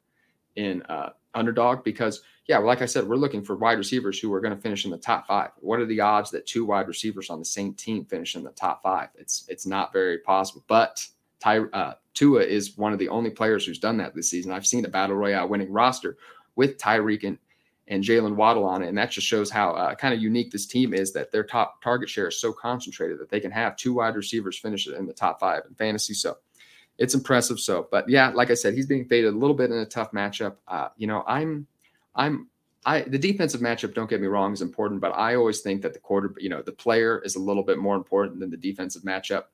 in 0.58 0.82
uh, 0.84 1.12
underdog 1.36 1.86
because 1.86 2.22
yeah, 2.48 2.60
like 2.60 2.82
I 2.82 2.86
said, 2.86 3.08
we're 3.08 3.16
looking 3.16 3.44
for 3.44 3.56
wide 3.56 3.80
receivers 3.80 4.20
who 4.20 4.32
are 4.34 4.40
going 4.40 4.56
to 4.56 4.62
finish 4.62 4.86
in 4.86 4.92
the 4.92 4.98
top 4.98 5.26
five. 5.26 5.50
What 5.62 5.80
are 5.80 5.86
the 5.86 6.02
odds 6.02 6.30
that 6.32 6.46
two 6.46 6.64
wide 6.64 6.88
receivers 6.88 7.30
on 7.32 7.40
the 7.40 7.46
same 7.46 7.74
team 7.74 8.06
finish 8.06 8.36
in 8.36 8.44
the 8.44 8.52
top 8.52 8.84
five? 8.84 9.10
It's 9.16 9.46
it's 9.50 9.66
not 9.66 9.92
very 9.92 10.20
possible. 10.20 10.64
But 10.68 11.06
Ty, 11.40 11.60
uh, 11.74 11.94
Tua 12.14 12.44
is 12.44 12.78
one 12.78 12.94
of 12.94 13.00
the 13.00 13.10
only 13.10 13.32
players 13.32 13.66
who's 13.66 13.80
done 13.80 13.98
that 13.98 14.14
this 14.14 14.30
season. 14.30 14.52
I've 14.52 14.68
seen 14.68 14.86
a 14.86 14.90
battle 14.90 15.16
royale 15.16 15.48
winning 15.48 15.72
roster 15.72 16.18
with 16.56 16.78
Tyreek 16.78 17.24
and 17.24 17.40
and 17.88 18.04
Jaylen 18.04 18.36
Waddle 18.36 18.66
on 18.66 18.82
it, 18.82 18.88
and 18.88 18.98
that 18.98 19.12
just 19.12 19.28
shows 19.28 19.52
how 19.52 19.72
uh, 19.72 19.94
kind 19.96 20.14
of 20.14 20.20
unique 20.20 20.52
this 20.52 20.68
team 20.68 20.94
is. 20.94 21.14
That 21.14 21.32
their 21.32 21.44
top 21.44 21.82
target 21.82 22.10
share 22.10 22.28
is 22.28 22.40
so 22.40 22.54
concentrated 22.54 23.20
that 23.20 23.30
they 23.30 23.40
can 23.40 23.52
have 23.52 23.76
two 23.76 23.94
wide 23.94 24.16
receivers 24.16 24.58
finish 24.58 24.88
in 24.88 25.08
the 25.08 25.14
top 25.14 25.40
five 25.40 25.64
in 25.68 25.74
fantasy. 25.76 26.14
So 26.14 26.38
it's 27.00 27.16
impressive. 27.16 27.60
So, 27.60 27.88
but 27.90 28.08
yeah, 28.08 28.30
like 28.30 28.52
I 28.52 28.54
said, 28.54 28.76
he's 28.76 28.88
being 28.88 29.06
faded 29.06 29.34
a 29.34 29.38
little 29.38 29.56
bit 29.56 29.72
in 29.72 29.78
a 29.78 29.86
tough 29.86 30.12
matchup. 30.12 30.56
Uh, 30.68 30.90
you 30.98 31.08
know, 31.08 31.24
I'm 31.28 31.68
I'm 32.16 32.48
I 32.86 33.02
the 33.02 33.18
defensive 33.18 33.62
matchup, 33.62 33.94
don't 33.94 34.10
get 34.10 34.22
me 34.22 34.28
wrong, 34.28 34.54
is 34.54 34.62
important, 34.62 35.02
but 35.02 35.10
I 35.10 35.36
always 35.36 35.62
think 35.62 35.82
that 35.82 35.94
the 35.94 36.00
quarter, 36.00 36.34
you 36.38 36.50
know, 36.50 36.62
the 36.62 36.72
player 36.72 37.22
is 37.26 37.36
a 37.36 37.40
little 37.40 37.64
bit 37.64 37.80
more 37.80 37.96
important 37.96 38.40
than 38.40 38.52
the 38.52 38.58
defensive 38.58 39.02
matchup. 39.02 39.46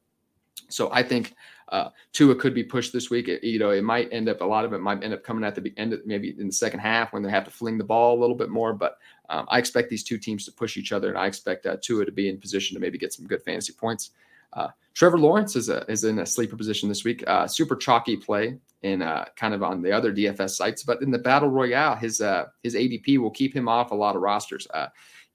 So 0.68 0.90
I 0.92 1.04
think 1.04 1.34
uh, 1.70 1.90
Tua 2.12 2.36
could 2.36 2.54
be 2.54 2.64
pushed 2.64 2.92
this 2.92 3.10
week. 3.10 3.28
It, 3.30 3.44
you 3.44 3.60
know, 3.60 3.72
it 3.72 3.84
might 3.84 4.12
end 4.12 4.28
up 4.28 4.42
a 4.42 4.46
lot 4.46 4.66
of 4.66 4.74
it 4.74 4.80
might 4.80 5.04
end 5.04 5.14
up 5.14 5.24
coming 5.24 5.44
at 5.46 5.56
the 5.56 5.74
end, 5.78 5.94
of, 5.94 6.06
maybe 6.06 6.36
in 6.38 6.48
the 6.48 6.54
second 6.54 6.80
half 6.80 7.14
when 7.14 7.24
they 7.24 7.30
have 7.30 7.46
to 7.46 7.52
fling 7.52 7.78
the 7.78 7.84
ball 7.84 8.18
a 8.18 8.20
little 8.20 8.36
bit 8.36 8.50
more. 8.50 8.74
But 8.74 8.98
um, 9.30 9.46
I 9.50 9.58
expect 9.58 9.90
these 9.90 10.04
two 10.04 10.18
teams 10.18 10.44
to 10.46 10.52
push 10.52 10.76
each 10.76 10.92
other, 10.92 11.10
and 11.10 11.18
I 11.18 11.28
expect 11.28 11.66
uh, 11.66 11.78
Tua 11.82 12.06
to 12.06 12.12
be 12.12 12.30
in 12.30 12.38
position 12.38 12.76
to 12.76 12.82
maybe 12.82 12.98
get 12.98 13.14
some 13.14 13.28
good 13.28 13.42
fantasy 13.42 13.74
points. 13.74 14.12
Uh, 14.54 14.68
Trevor 14.94 15.18
Lawrence 15.18 15.56
is 15.56 15.70
a, 15.70 15.90
is 15.90 16.04
in 16.04 16.20
a 16.20 16.26
sleeper 16.26 16.56
position 16.56 16.90
this 16.90 17.04
week. 17.04 17.24
Uh, 17.28 17.48
super 17.48 17.76
chalky 17.76 18.18
play 18.18 18.58
in 18.84 19.02
uh, 19.02 19.26
kind 19.36 19.54
of 19.54 19.64
on 19.64 19.82
the 19.82 19.92
other 19.92 20.14
DFS 20.14 20.52
sites, 20.52 20.84
but 20.84 21.02
in 21.02 21.12
the 21.12 21.20
battle 21.20 21.50
royale, 21.50 21.96
his 21.96 22.22
uh, 22.22 22.46
his 22.64 22.76
ADP 22.76 23.18
will 23.18 23.32
keep 23.32 23.56
him 23.56 23.68
off 23.68 23.92
a 23.92 23.96
lot 23.96 24.16
of 24.16 24.22
rosters. 24.22 24.68
Uh, 24.74 24.88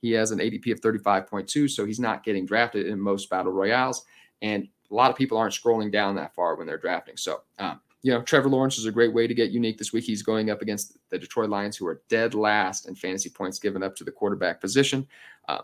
he 0.02 0.12
has 0.12 0.30
an 0.30 0.40
ADP 0.40 0.72
of 0.72 0.80
35.2, 0.80 1.70
so 1.70 1.84
he's 1.84 2.00
not 2.00 2.22
getting 2.22 2.44
drafted 2.44 2.86
in 2.86 3.00
most 3.00 3.30
battle 3.30 3.52
royales, 3.52 4.04
and 4.42 4.68
a 4.90 4.94
lot 4.94 5.10
of 5.10 5.16
people 5.16 5.38
aren't 5.38 5.54
scrolling 5.54 5.90
down 5.90 6.14
that 6.16 6.34
far 6.34 6.56
when 6.56 6.66
they're 6.66 6.78
drafting. 6.78 7.16
So. 7.16 7.42
Um, 7.58 7.80
you 8.02 8.12
know, 8.12 8.22
Trevor 8.22 8.48
Lawrence 8.48 8.78
is 8.78 8.86
a 8.86 8.92
great 8.92 9.12
way 9.12 9.26
to 9.26 9.34
get 9.34 9.50
unique 9.50 9.78
this 9.78 9.92
week. 9.92 10.04
He's 10.04 10.22
going 10.22 10.48
up 10.48 10.62
against 10.62 10.96
the 11.10 11.18
Detroit 11.18 11.50
Lions, 11.50 11.76
who 11.76 11.88
are 11.88 12.02
dead 12.08 12.34
last 12.34 12.86
in 12.86 12.94
fantasy 12.94 13.28
points 13.28 13.58
given 13.58 13.82
up 13.82 13.96
to 13.96 14.04
the 14.04 14.12
quarterback 14.12 14.60
position. 14.60 15.08
Uh, 15.48 15.62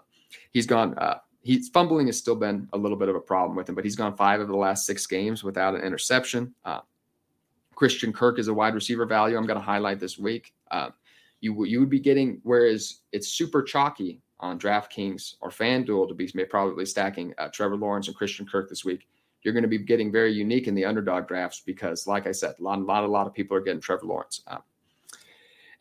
he's 0.50 0.66
gone 0.66 0.98
uh, 0.98 1.18
he's 1.42 1.68
fumbling 1.68 2.06
has 2.06 2.18
still 2.18 2.36
been 2.36 2.68
a 2.72 2.78
little 2.78 2.96
bit 2.96 3.08
of 3.08 3.16
a 3.16 3.20
problem 3.20 3.56
with 3.56 3.68
him, 3.68 3.74
but 3.74 3.84
he's 3.84 3.96
gone 3.96 4.16
five 4.16 4.40
of 4.40 4.48
the 4.48 4.56
last 4.56 4.86
six 4.86 5.06
games 5.06 5.44
without 5.44 5.74
an 5.74 5.82
interception. 5.82 6.54
Uh, 6.64 6.80
Christian 7.74 8.12
Kirk 8.12 8.38
is 8.38 8.48
a 8.48 8.54
wide 8.54 8.74
receiver 8.74 9.06
value. 9.06 9.36
I'm 9.36 9.46
going 9.46 9.58
to 9.58 9.64
highlight 9.64 9.98
this 9.98 10.18
week. 10.18 10.54
Uh, 10.70 10.90
you 11.40 11.64
you 11.64 11.80
would 11.80 11.90
be 11.90 12.00
getting 12.00 12.40
whereas 12.44 13.00
it's 13.10 13.28
super 13.28 13.62
chalky 13.62 14.22
on 14.40 14.58
DraftKings 14.58 15.34
or 15.40 15.50
FanDuel 15.50 16.08
to 16.08 16.14
be 16.14 16.26
probably 16.44 16.86
stacking 16.86 17.34
uh, 17.38 17.48
Trevor 17.48 17.76
Lawrence 17.76 18.08
and 18.08 18.16
Christian 18.16 18.46
Kirk 18.46 18.68
this 18.68 18.84
week. 18.84 19.08
You're 19.42 19.54
going 19.54 19.62
to 19.62 19.68
be 19.68 19.78
getting 19.78 20.12
very 20.12 20.32
unique 20.32 20.68
in 20.68 20.74
the 20.74 20.84
underdog 20.84 21.26
drafts 21.26 21.62
because, 21.64 22.06
like 22.06 22.28
I 22.28 22.32
said, 22.32 22.54
a 22.60 22.62
lot, 22.62 22.78
a 22.78 22.82
lot, 22.82 23.02
a 23.02 23.08
lot 23.08 23.26
of 23.26 23.34
people 23.34 23.56
are 23.56 23.60
getting 23.60 23.80
Trevor 23.80 24.06
Lawrence. 24.06 24.42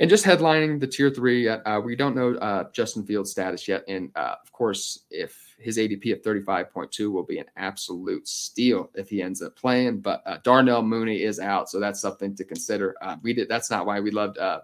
Uh, 0.01 0.03
and 0.03 0.09
just 0.09 0.25
headlining 0.25 0.79
the 0.79 0.87
tier 0.87 1.09
three, 1.09 1.47
uh, 1.47 1.79
we 1.79 1.95
don't 1.95 2.15
know 2.15 2.33
uh, 2.35 2.65
Justin 2.71 3.05
Fields' 3.05 3.31
status 3.31 3.67
yet. 3.67 3.83
And 3.87 4.11
uh, 4.15 4.35
of 4.41 4.51
course, 4.51 5.05
if 5.11 5.55
his 5.59 5.77
ADP 5.77 6.13
of 6.13 6.21
35.2 6.21 7.11
will 7.11 7.23
be 7.23 7.37
an 7.37 7.45
absolute 7.55 8.27
steal 8.27 8.89
if 8.95 9.09
he 9.09 9.21
ends 9.21 9.41
up 9.41 9.55
playing. 9.55 9.99
But 9.99 10.23
uh, 10.25 10.37
Darnell 10.43 10.81
Mooney 10.81 11.21
is 11.21 11.39
out, 11.39 11.69
so 11.69 11.79
that's 11.79 12.01
something 12.01 12.35
to 12.35 12.43
consider. 12.43 12.95
Uh, 13.01 13.17
we 13.21 13.33
did. 13.33 13.47
That's 13.47 13.69
not 13.69 13.85
why 13.85 13.99
we 13.99 14.11
loved, 14.11 14.37
uh, 14.37 14.61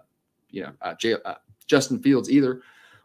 you 0.50 0.62
know, 0.62 0.94
J- 0.98 1.16
Justin 1.66 2.00
Fields 2.00 2.30
either. 2.30 2.62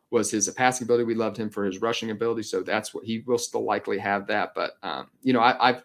Was 0.10 0.30
his 0.30 0.48
passing 0.52 0.86
ability? 0.86 1.06
We 1.06 1.16
loved 1.16 1.38
him 1.38 1.50
for 1.50 1.66
his 1.66 1.82
rushing 1.82 2.12
ability, 2.12 2.44
so 2.44 2.62
that's 2.62 2.94
what 2.94 3.04
he 3.04 3.20
will 3.26 3.40
still 3.40 3.66
likely 3.66 3.98
have 3.98 4.28
that. 4.28 4.54
But 4.54 4.74
um, 4.84 5.08
you 5.24 5.34
know, 5.34 5.40
I, 5.40 5.70
I've 5.70 5.84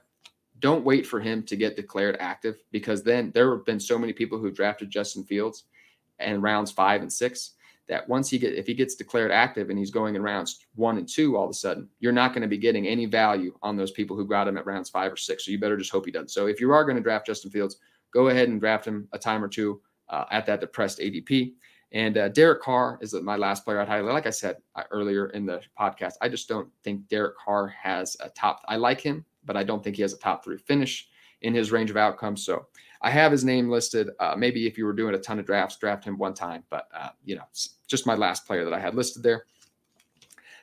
don't 0.61 0.85
wait 0.85 1.07
for 1.07 1.19
him 1.19 1.43
to 1.45 1.57
get 1.57 1.77
declared 1.77 2.17
active 2.21 2.59
because 2.71 3.03
then 3.03 3.31
there 3.33 3.55
have 3.55 3.65
been 3.65 3.81
so 3.81 3.99
many 3.99 4.13
people 4.13 4.39
who 4.39 4.51
drafted 4.51 4.91
Justin 4.91 5.25
Fields 5.25 5.65
and 6.18 6.42
rounds 6.42 6.70
five 6.70 7.02
and 7.02 7.12
six 7.12 7.52
that 7.88 8.09
once 8.09 8.28
he 8.28 8.38
get 8.38 8.54
if 8.54 8.66
he 8.66 8.74
gets 8.74 8.94
declared 8.94 9.31
active 9.31 9.70
and 9.70 9.78
he's 9.78 9.90
going 9.90 10.14
in 10.14 10.22
rounds 10.22 10.66
one 10.74 10.98
and 10.98 11.09
two 11.09 11.37
all 11.37 11.44
of 11.44 11.50
a 11.50 11.54
sudden 11.54 11.88
you're 12.00 12.12
not 12.12 12.33
going 12.33 12.42
to 12.42 12.48
be 12.48 12.59
getting 12.59 12.87
any 12.87 13.07
value 13.07 13.54
on 13.62 13.76
those 13.76 13.90
people 13.90 14.16
who 14.16 14.26
got 14.26 14.48
him 14.48 14.59
at 14.59 14.66
rounds 14.66 14.90
five 14.90 15.12
or 15.12 15.16
six. 15.16 15.44
So 15.44 15.50
you 15.50 15.59
better 15.59 15.76
just 15.76 15.90
hope 15.90 16.04
he 16.07 16.12
does 16.12 16.33
so 16.33 16.46
if 16.46 16.61
you 16.61 16.70
are 16.72 16.85
going 16.85 16.96
to 16.96 17.02
draft 17.02 17.26
justin 17.26 17.50
fields 17.50 17.76
go 18.12 18.28
ahead 18.28 18.48
and 18.48 18.61
draft 18.61 18.87
him 18.87 19.09
a 19.12 19.18
time 19.18 19.42
or 19.42 19.48
two 19.48 19.81
uh, 20.09 20.24
at 20.31 20.46
that 20.46 20.61
depressed 20.61 20.98
adp 20.98 21.54
and 21.92 22.18
uh, 22.18 22.28
derek 22.28 22.62
carr 22.62 22.98
is 23.00 23.14
my 23.14 23.37
last 23.37 23.64
player 23.64 23.81
i'd 23.81 23.88
highlight. 23.88 24.14
Like 24.14 24.26
i 24.26 24.31
said 24.31 24.57
uh, 24.76 24.85
earlier 24.90 25.31
in 25.31 25.46
the 25.46 25.61
podcast 25.78 26.14
i 26.20 26.28
just 26.28 26.48
don't 26.48 26.68
think 26.85 27.09
derek 27.09 27.37
carr 27.38 27.68
has 27.68 28.16
a 28.20 28.28
top 28.31 28.61
i 28.68 28.76
like 28.76 29.00
him 29.00 29.24
but 29.44 29.57
i 29.57 29.64
don't 29.64 29.83
think 29.83 29.96
he 29.96 30.02
has 30.02 30.12
a 30.12 30.18
top 30.18 30.44
three 30.44 30.59
finish 30.59 31.09
in 31.42 31.54
his 31.54 31.72
range 31.72 31.90
of 31.90 31.96
outcomes. 31.96 32.44
So 32.44 32.66
I 33.01 33.11
have 33.11 33.31
his 33.31 33.45
name 33.45 33.69
listed. 33.69 34.11
Uh, 34.19 34.35
maybe 34.37 34.67
if 34.67 34.77
you 34.77 34.85
were 34.85 34.93
doing 34.93 35.15
a 35.15 35.19
ton 35.19 35.39
of 35.39 35.47
drafts, 35.47 35.77
draft 35.77 36.05
him 36.05 36.19
one 36.19 36.35
time. 36.35 36.65
But 36.71 36.89
uh, 36.95 37.11
you 37.25 37.37
know, 37.37 37.45
just 37.87 38.07
my 38.07 38.15
last 38.15 38.47
player 38.47 38.65
that 38.65 38.75
I 38.75 38.81
had 38.81 38.95
listed 38.95 39.23
there. 39.23 39.45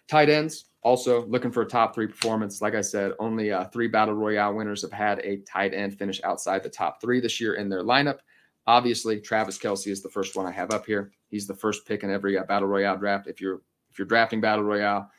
Tight 0.08 0.30
ends 0.30 0.66
also 0.86 1.26
looking 1.26 1.52
for 1.52 1.64
a 1.64 1.66
top 1.66 1.96
three 1.96 2.06
performance. 2.06 2.62
Like 2.62 2.76
I 2.76 2.82
said, 2.82 3.14
only 3.18 3.52
uh, 3.52 3.66
three 3.66 3.88
battle 3.88 4.14
royale 4.14 4.54
winners 4.54 4.84
have 4.84 4.92
had 4.92 5.20
a 5.20 5.38
tight 5.38 5.74
end 5.74 5.98
finish 5.98 6.22
outside 6.24 6.62
the 6.62 6.70
top 6.70 7.02
three 7.02 7.20
this 7.20 7.42
year 7.42 7.56
in 7.56 7.70
their 7.70 7.84
lineup. 7.84 8.20
Obviously, 8.68 9.20
Travis 9.20 9.58
Kelce 9.58 9.92
is 9.92 10.04
the 10.04 10.10
first 10.10 10.36
one 10.36 10.46
I 10.46 10.52
have 10.52 10.70
up 10.72 10.86
here. 10.86 11.12
He's 11.30 11.48
the 11.48 11.56
first 11.56 11.88
pick 11.88 12.04
in 12.04 12.12
every 12.12 12.38
uh, 12.38 12.44
battle 12.44 12.68
royale 12.68 12.98
draft. 12.98 13.26
If 13.26 13.42
you're 13.42 13.62
if 13.90 13.98
you're 13.98 14.08
drafting 14.08 14.42
battle 14.42 14.64
royale 14.64 15.10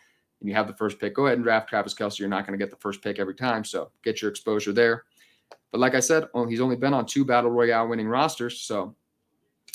and 0.40 0.48
you 0.48 0.54
have 0.54 0.68
the 0.68 0.76
first 0.76 1.00
pick, 1.00 1.14
go 1.14 1.26
ahead 1.26 1.38
and 1.38 1.44
draft 1.44 1.68
Travis 1.68 1.94
Kelce. 1.94 2.20
You're 2.20 2.28
not 2.28 2.46
going 2.46 2.56
to 2.56 2.62
get 2.62 2.70
the 2.70 2.80
first 2.80 3.02
pick 3.02 3.18
every 3.18 3.34
time, 3.34 3.64
so 3.64 3.90
get 4.04 4.22
your 4.22 4.30
exposure 4.30 4.72
there. 4.72 5.04
But 5.72 5.80
like 5.80 5.94
I 5.94 6.00
said, 6.00 6.24
oh, 6.34 6.46
he's 6.46 6.60
only 6.60 6.76
been 6.76 6.94
on 6.94 7.06
two 7.06 7.24
battle 7.24 7.50
royale 7.50 7.88
winning 7.88 8.08
rosters, 8.08 8.60
so 8.60 8.94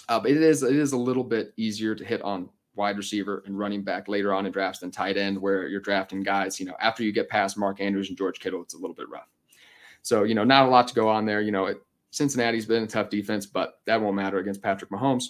uh, 0.10 0.22
it 0.26 0.38
is 0.38 0.64
it 0.64 0.76
is 0.76 0.94
a 0.94 0.98
little 0.98 1.24
bit 1.24 1.54
easier 1.58 1.96
to 1.96 2.04
hit 2.04 2.22
on 2.22 2.50
wide 2.76 2.98
receiver 2.98 3.44
and 3.46 3.60
running 3.60 3.84
back 3.84 4.08
later 4.08 4.34
on 4.34 4.46
in 4.46 4.52
drafts 4.52 4.80
than 4.80 4.92
tight 4.92 5.18
end, 5.18 5.40
where 5.40 5.68
you're 5.68 5.82
drafting 5.82 6.24
guys. 6.24 6.60
You 6.60 6.66
know, 6.66 6.76
after 6.80 7.04
you 7.04 7.12
get 7.12 7.30
past 7.30 7.58
Mark 7.58 7.82
Andrews 7.82 8.10
and 8.10 8.18
George 8.18 8.40
Kittle, 8.40 8.62
it's 8.62 8.74
a 8.74 8.78
little 8.78 8.96
bit 8.96 9.10
rough. 9.10 9.28
So 10.02 10.24
you 10.24 10.34
know, 10.34 10.44
not 10.44 10.66
a 10.66 10.70
lot 10.70 10.88
to 10.88 10.94
go 10.94 11.08
on 11.08 11.26
there. 11.26 11.42
You 11.42 11.52
know, 11.52 11.66
it, 11.66 11.82
Cincinnati's 12.12 12.66
been 12.66 12.84
a 12.84 12.88
tough 12.88 13.10
defense, 13.10 13.46
but 13.46 13.80
that 13.86 14.02
won't 14.02 14.16
matter 14.16 14.40
against 14.40 14.62
Patrick 14.62 14.92
Mahomes. 14.92 15.24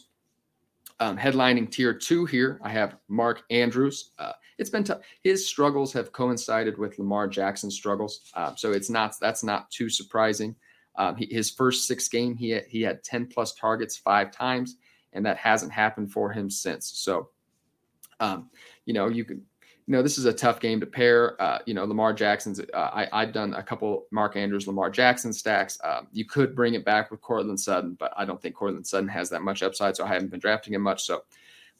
Um, 1.00 1.18
headlining 1.18 1.72
tier 1.72 1.94
two 1.94 2.26
here, 2.26 2.60
I 2.64 2.70
have 2.70 2.98
Mark 3.08 3.44
Andrews. 3.50 4.12
Uh, 4.20 4.34
it's 4.62 4.70
been 4.70 4.84
tough. 4.84 5.02
His 5.24 5.46
struggles 5.46 5.92
have 5.94 6.12
coincided 6.12 6.78
with 6.78 7.00
Lamar 7.00 7.28
Jackson's 7.28 7.76
struggles, 7.76 8.32
uh, 8.36 8.56
so 8.56 8.72
it's 8.72 8.90
not 8.90 9.16
that's 9.20 9.44
not 9.44 9.72
too 9.72 9.90
surprising. 9.90 10.56
Um, 10.96 11.16
he, 11.16 11.26
his 11.26 11.50
first 11.50 11.88
six 11.88 12.08
game, 12.08 12.36
he 12.36 12.52
had, 12.52 12.66
he 12.68 12.82
had 12.82 13.04
ten 13.04 13.26
plus 13.26 13.54
targets 13.54 13.98
five 13.98 14.32
times, 14.32 14.78
and 15.14 15.26
that 15.26 15.38
hasn't 15.38 15.72
happened 15.72 16.12
for 16.12 16.32
him 16.32 16.50
since. 16.50 16.92
So, 16.94 17.30
um, 18.20 18.50
you 18.86 18.94
know, 18.94 19.08
you 19.08 19.26
can 19.26 19.42
you 19.88 19.94
know, 19.94 20.04
this 20.04 20.18
is 20.18 20.26
a 20.26 20.34
tough 20.34 20.60
game 20.60 20.80
to 20.80 20.86
pair. 20.86 21.42
Uh, 21.42 21.60
you 21.66 21.74
know, 21.74 21.84
Lamar 21.84 22.14
Jackson's. 22.14 22.60
Uh, 22.60 22.78
I, 22.78 23.08
I've 23.12 23.34
done 23.34 23.56
a 23.56 23.64
couple 23.64 24.06
Mark 24.12 24.38
Andrews, 24.38 24.68
Lamar 24.68 24.90
Jackson 24.92 25.34
stacks. 25.34 25.80
Um, 25.84 26.08
you 26.12 26.24
could 26.24 26.56
bring 26.56 26.76
it 26.76 26.86
back 26.86 27.10
with 27.10 27.20
Courtland 27.22 27.60
Sutton, 27.60 27.98
but 28.00 28.14
I 28.16 28.26
don't 28.26 28.42
think 28.42 28.56
Courtland 28.56 28.86
Sutton 28.86 29.10
has 29.10 29.30
that 29.32 29.42
much 29.42 29.64
upside, 29.64 29.96
so 29.96 30.06
I 30.06 30.10
haven't 30.10 30.30
been 30.30 30.40
drafting 30.40 30.76
him 30.76 30.82
much. 30.82 31.04
So 31.04 31.24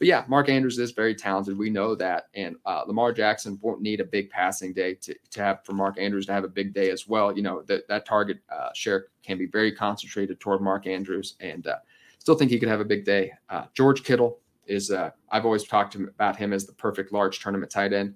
but 0.02 0.08
yeah, 0.08 0.26
Mark 0.28 0.50
Andrews 0.50 0.80
is 0.80 0.94
very 0.94 1.14
talented. 1.14 1.56
We 1.56 1.70
know 1.70 1.94
that, 1.94 2.30
and 2.34 2.56
uh, 2.66 2.82
Lamar 2.88 3.12
Jackson 3.12 3.60
won't 3.62 3.84
need 3.84 4.00
a 4.00 4.04
big 4.04 4.32
passing 4.32 4.74
day 4.74 4.96
to, 4.96 5.14
to 5.30 5.44
have 5.44 5.64
for 5.64 5.74
Mark 5.74 6.00
Andrews 6.00 6.26
to 6.26 6.34
have 6.34 6.44
a 6.44 6.48
big 6.48 6.74
day 6.74 6.90
as 6.90 7.08
well. 7.08 7.38
You 7.38 7.44
know 7.44 7.62
that 7.68 7.88
that 7.88 8.08
target 8.08 8.40
uh, 8.52 8.70
share 8.74 9.10
can 9.22 9.38
be 9.38 9.46
very 9.46 9.72
concentrated 9.72 10.40
toward 10.40 10.60
Mark 10.60 10.88
Andrews, 10.88 11.36
and 11.40 11.68
uh, 11.68 11.76
still 12.18 12.34
think 12.34 12.50
he 12.50 12.58
could 12.58 12.68
have 12.68 12.80
a 12.80 12.86
big 12.86 13.06
day. 13.06 13.32
Uh, 13.48 13.66
George 13.76 14.04
Kittle 14.04 14.40
is 14.66 14.90
uh, 14.90 15.12
I've 15.30 15.46
always 15.46 15.66
talked 15.66 15.94
about 15.94 16.36
him 16.36 16.52
as 16.52 16.66
the 16.66 16.74
perfect 16.74 17.14
large 17.14 17.40
tournament 17.40 17.72
tight 17.72 17.94
end. 17.94 18.16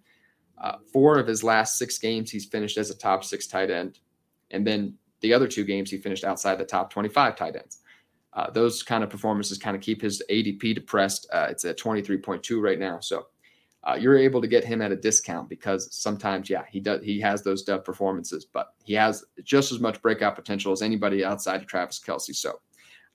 Uh, 0.58 0.78
four 0.92 1.20
of 1.20 1.28
his 1.28 1.44
last 1.44 1.78
six 1.78 2.00
games, 2.00 2.32
he's 2.32 2.46
finished 2.46 2.80
as 2.80 2.90
a 2.90 2.98
top 2.98 3.24
six 3.24 3.46
tight 3.46 3.70
end, 3.70 4.00
and 4.50 4.66
then 4.66 4.96
the 5.22 5.36
other 5.36 5.48
two 5.48 5.64
games 5.64 5.92
he 5.92 6.00
finished 6.00 6.24
outside 6.24 6.58
the 6.58 6.66
top 6.66 6.90
25 6.90 7.36
tight 7.36 7.56
ends. 7.56 7.82
Uh, 8.36 8.52
those 8.52 8.84
kind 8.84 9.04
of 9.04 9.10
performances 9.10 9.58
kind 9.58 9.76
of 9.76 9.82
keep 9.82 10.02
his 10.02 10.22
ADP 10.30 10.76
depressed. 10.76 11.26
Uh, 11.32 11.48
it's 11.50 11.64
at 11.66 11.80
23.2 11.80 12.62
right 12.62 12.78
now, 12.78 13.00
so 13.00 13.28
uh, 13.86 13.96
you're 13.96 14.18
able 14.18 14.42
to 14.42 14.48
get 14.48 14.64
him 14.64 14.82
at 14.82 14.92
a 14.92 14.96
discount 14.96 15.48
because 15.48 15.88
sometimes, 15.96 16.50
yeah, 16.50 16.64
he 16.70 16.80
does 16.80 17.04
he 17.04 17.20
has 17.20 17.44
those 17.44 17.64
dub 17.64 17.86
performances, 17.86 18.46
but 18.46 18.74
he 18.84 18.94
has 18.94 19.24
just 19.44 19.72
as 19.72 19.80
much 19.80 20.02
breakout 20.02 20.36
potential 20.36 20.72
as 20.72 20.82
anybody 20.82 21.24
outside 21.24 21.62
of 21.62 21.68
Travis 21.68 22.00
Kelce. 22.00 22.36
So 22.36 22.60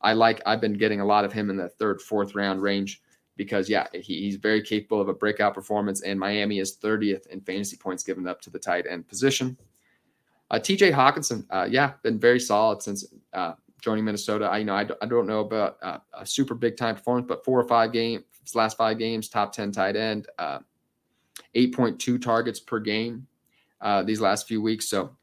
I 0.00 0.12
like 0.12 0.40
I've 0.46 0.60
been 0.60 0.74
getting 0.74 1.00
a 1.00 1.04
lot 1.04 1.24
of 1.24 1.32
him 1.32 1.50
in 1.50 1.56
the 1.56 1.68
third, 1.68 2.00
fourth 2.00 2.34
round 2.34 2.62
range 2.62 3.02
because 3.36 3.68
yeah, 3.68 3.86
he, 3.92 4.20
he's 4.20 4.36
very 4.36 4.62
capable 4.62 5.00
of 5.00 5.08
a 5.08 5.14
breakout 5.14 5.54
performance, 5.54 6.02
and 6.02 6.20
Miami 6.20 6.60
is 6.60 6.76
30th 6.76 7.26
in 7.28 7.40
fantasy 7.40 7.76
points 7.76 8.04
given 8.04 8.28
up 8.28 8.40
to 8.42 8.50
the 8.50 8.58
tight 8.58 8.86
end 8.88 9.08
position. 9.08 9.56
Uh, 10.50 10.58
TJ 10.58 10.92
Hockenson, 10.92 11.46
uh, 11.50 11.66
yeah, 11.68 11.94
been 12.02 12.18
very 12.18 12.40
solid 12.40 12.82
since 12.82 13.06
uh, 13.32 13.54
joining 13.80 14.04
Minnesota. 14.04 14.46
I 14.46 14.58
you 14.58 14.64
know 14.64 14.74
I, 14.74 14.86
I 15.02 15.06
don't 15.06 15.26
know 15.26 15.40
about 15.40 15.78
uh, 15.82 15.98
a 16.14 16.26
super 16.26 16.54
big 16.54 16.76
time 16.76 16.96
performance, 16.96 17.26
but 17.28 17.44
four 17.44 17.60
or 17.60 17.68
five 17.68 17.92
games, 17.92 18.24
last 18.54 18.76
five 18.76 18.98
games, 18.98 19.28
top 19.28 19.52
ten 19.52 19.72
tight 19.72 19.96
end, 19.96 20.28
uh, 20.38 20.58
eight 21.54 21.74
point 21.74 21.98
two 21.98 22.18
targets 22.18 22.60
per 22.60 22.78
game 22.78 23.26
uh, 23.80 24.02
these 24.02 24.20
last 24.20 24.46
few 24.46 24.60
weeks. 24.62 24.88
So 24.88 25.16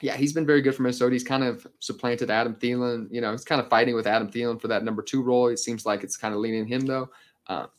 yeah, 0.00 0.16
he's 0.16 0.32
been 0.32 0.46
very 0.46 0.60
good 0.60 0.74
for 0.74 0.82
Minnesota. 0.82 1.12
He's 1.12 1.24
kind 1.24 1.42
of 1.42 1.66
supplanted 1.80 2.30
Adam 2.30 2.54
Thielen. 2.54 3.08
You 3.10 3.20
know, 3.20 3.32
he's 3.32 3.44
kind 3.44 3.60
of 3.60 3.68
fighting 3.68 3.94
with 3.94 4.06
Adam 4.06 4.30
Thielen 4.30 4.60
for 4.60 4.68
that 4.68 4.84
number 4.84 5.02
two 5.02 5.22
role. 5.22 5.48
It 5.48 5.58
seems 5.58 5.86
like 5.86 6.04
it's 6.04 6.16
kind 6.16 6.34
of 6.34 6.40
leaning 6.40 6.66
him 6.66 6.86
though. 6.86 7.10
but 7.48 7.70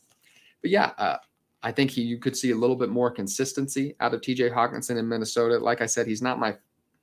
yeah, 0.64 1.18
I 1.62 1.72
think 1.72 1.90
he 1.90 2.02
you 2.02 2.18
could 2.18 2.36
see 2.36 2.52
a 2.52 2.56
little 2.56 2.76
bit 2.76 2.88
more 2.88 3.10
consistency 3.10 3.94
out 4.00 4.14
of 4.14 4.20
TJ 4.20 4.52
Hockenson 4.52 4.98
in 4.98 5.08
Minnesota. 5.08 5.58
Like 5.58 5.80
I 5.80 5.86
said, 5.86 6.06
he's 6.06 6.22
not 6.22 6.38
my 6.38 6.56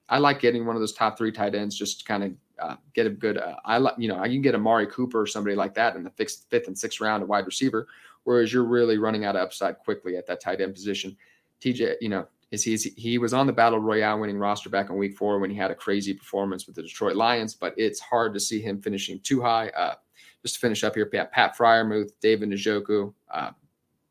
I 0.08 0.20
like 0.20 0.40
getting 0.40 0.66
one 0.66 0.76
of 0.76 0.82
those 0.82 0.94
top 0.94 1.18
three 1.18 1.32
tight 1.32 1.56
ends 1.56 1.76
just 1.76 2.00
to 2.00 2.06
kind 2.06 2.24
of 2.24 2.32
uh, 2.60 2.76
get 2.94 3.06
a 3.06 3.10
good. 3.10 3.38
Uh, 3.38 3.56
I 3.66 3.78
like 3.78 3.96
you 3.98 4.08
know 4.08 4.20
I 4.20 4.28
can 4.28 4.42
get 4.42 4.56
Amari 4.56 4.88
Cooper 4.88 5.22
or 5.22 5.28
somebody 5.28 5.56
like 5.56 5.74
that 5.76 5.96
in 5.96 6.04
the 6.04 6.10
fifth, 6.12 6.46
fifth 6.50 6.68
and 6.68 6.78
sixth 6.78 7.02
round, 7.02 7.24
a 7.24 7.26
wide 7.26 7.46
receiver. 7.46 7.88
Whereas 8.24 8.52
you're 8.52 8.64
really 8.64 8.98
running 8.98 9.26
out 9.26 9.36
of 9.36 9.44
upside 9.44 9.78
quickly 9.80 10.18
at 10.18 10.26
that 10.28 10.42
tight 10.42 10.62
end 10.62 10.74
position. 10.74 11.16
TJ, 11.62 11.96
you 12.02 12.10
know, 12.10 12.28
is 12.52 12.64
he 12.64 12.76
he 12.98 13.18
was 13.18 13.34
on 13.34 13.48
the 13.48 13.54
battle 13.54 13.80
royale 13.80 14.20
winning 14.20 14.38
roster 14.38 14.70
back 14.70 14.90
in 14.90 14.98
week 14.98 15.16
four 15.16 15.40
when 15.40 15.50
he 15.50 15.58
had 15.58 15.72
a 15.72 15.76
crazy 15.76 16.14
performance 16.14 16.66
with 16.66 16.76
the 16.76 16.84
Detroit 16.84 17.16
Lions, 17.16 17.54
but 17.54 17.74
it's 17.78 18.00
hard 18.00 18.34
to 18.34 18.40
see 18.40 18.62
him 18.62 18.82
finishing 18.82 19.20
too 19.20 19.42
high. 19.42 19.70
Uh, 19.70 19.96
just 20.42 20.56
to 20.56 20.60
finish 20.60 20.84
up 20.84 20.94
here, 20.94 21.08
Pat, 21.08 21.32
Pat 21.32 21.58
Freiermuth, 21.58 22.12
David 22.22 22.50
Njoku, 22.50 23.12
uh, 23.34 23.50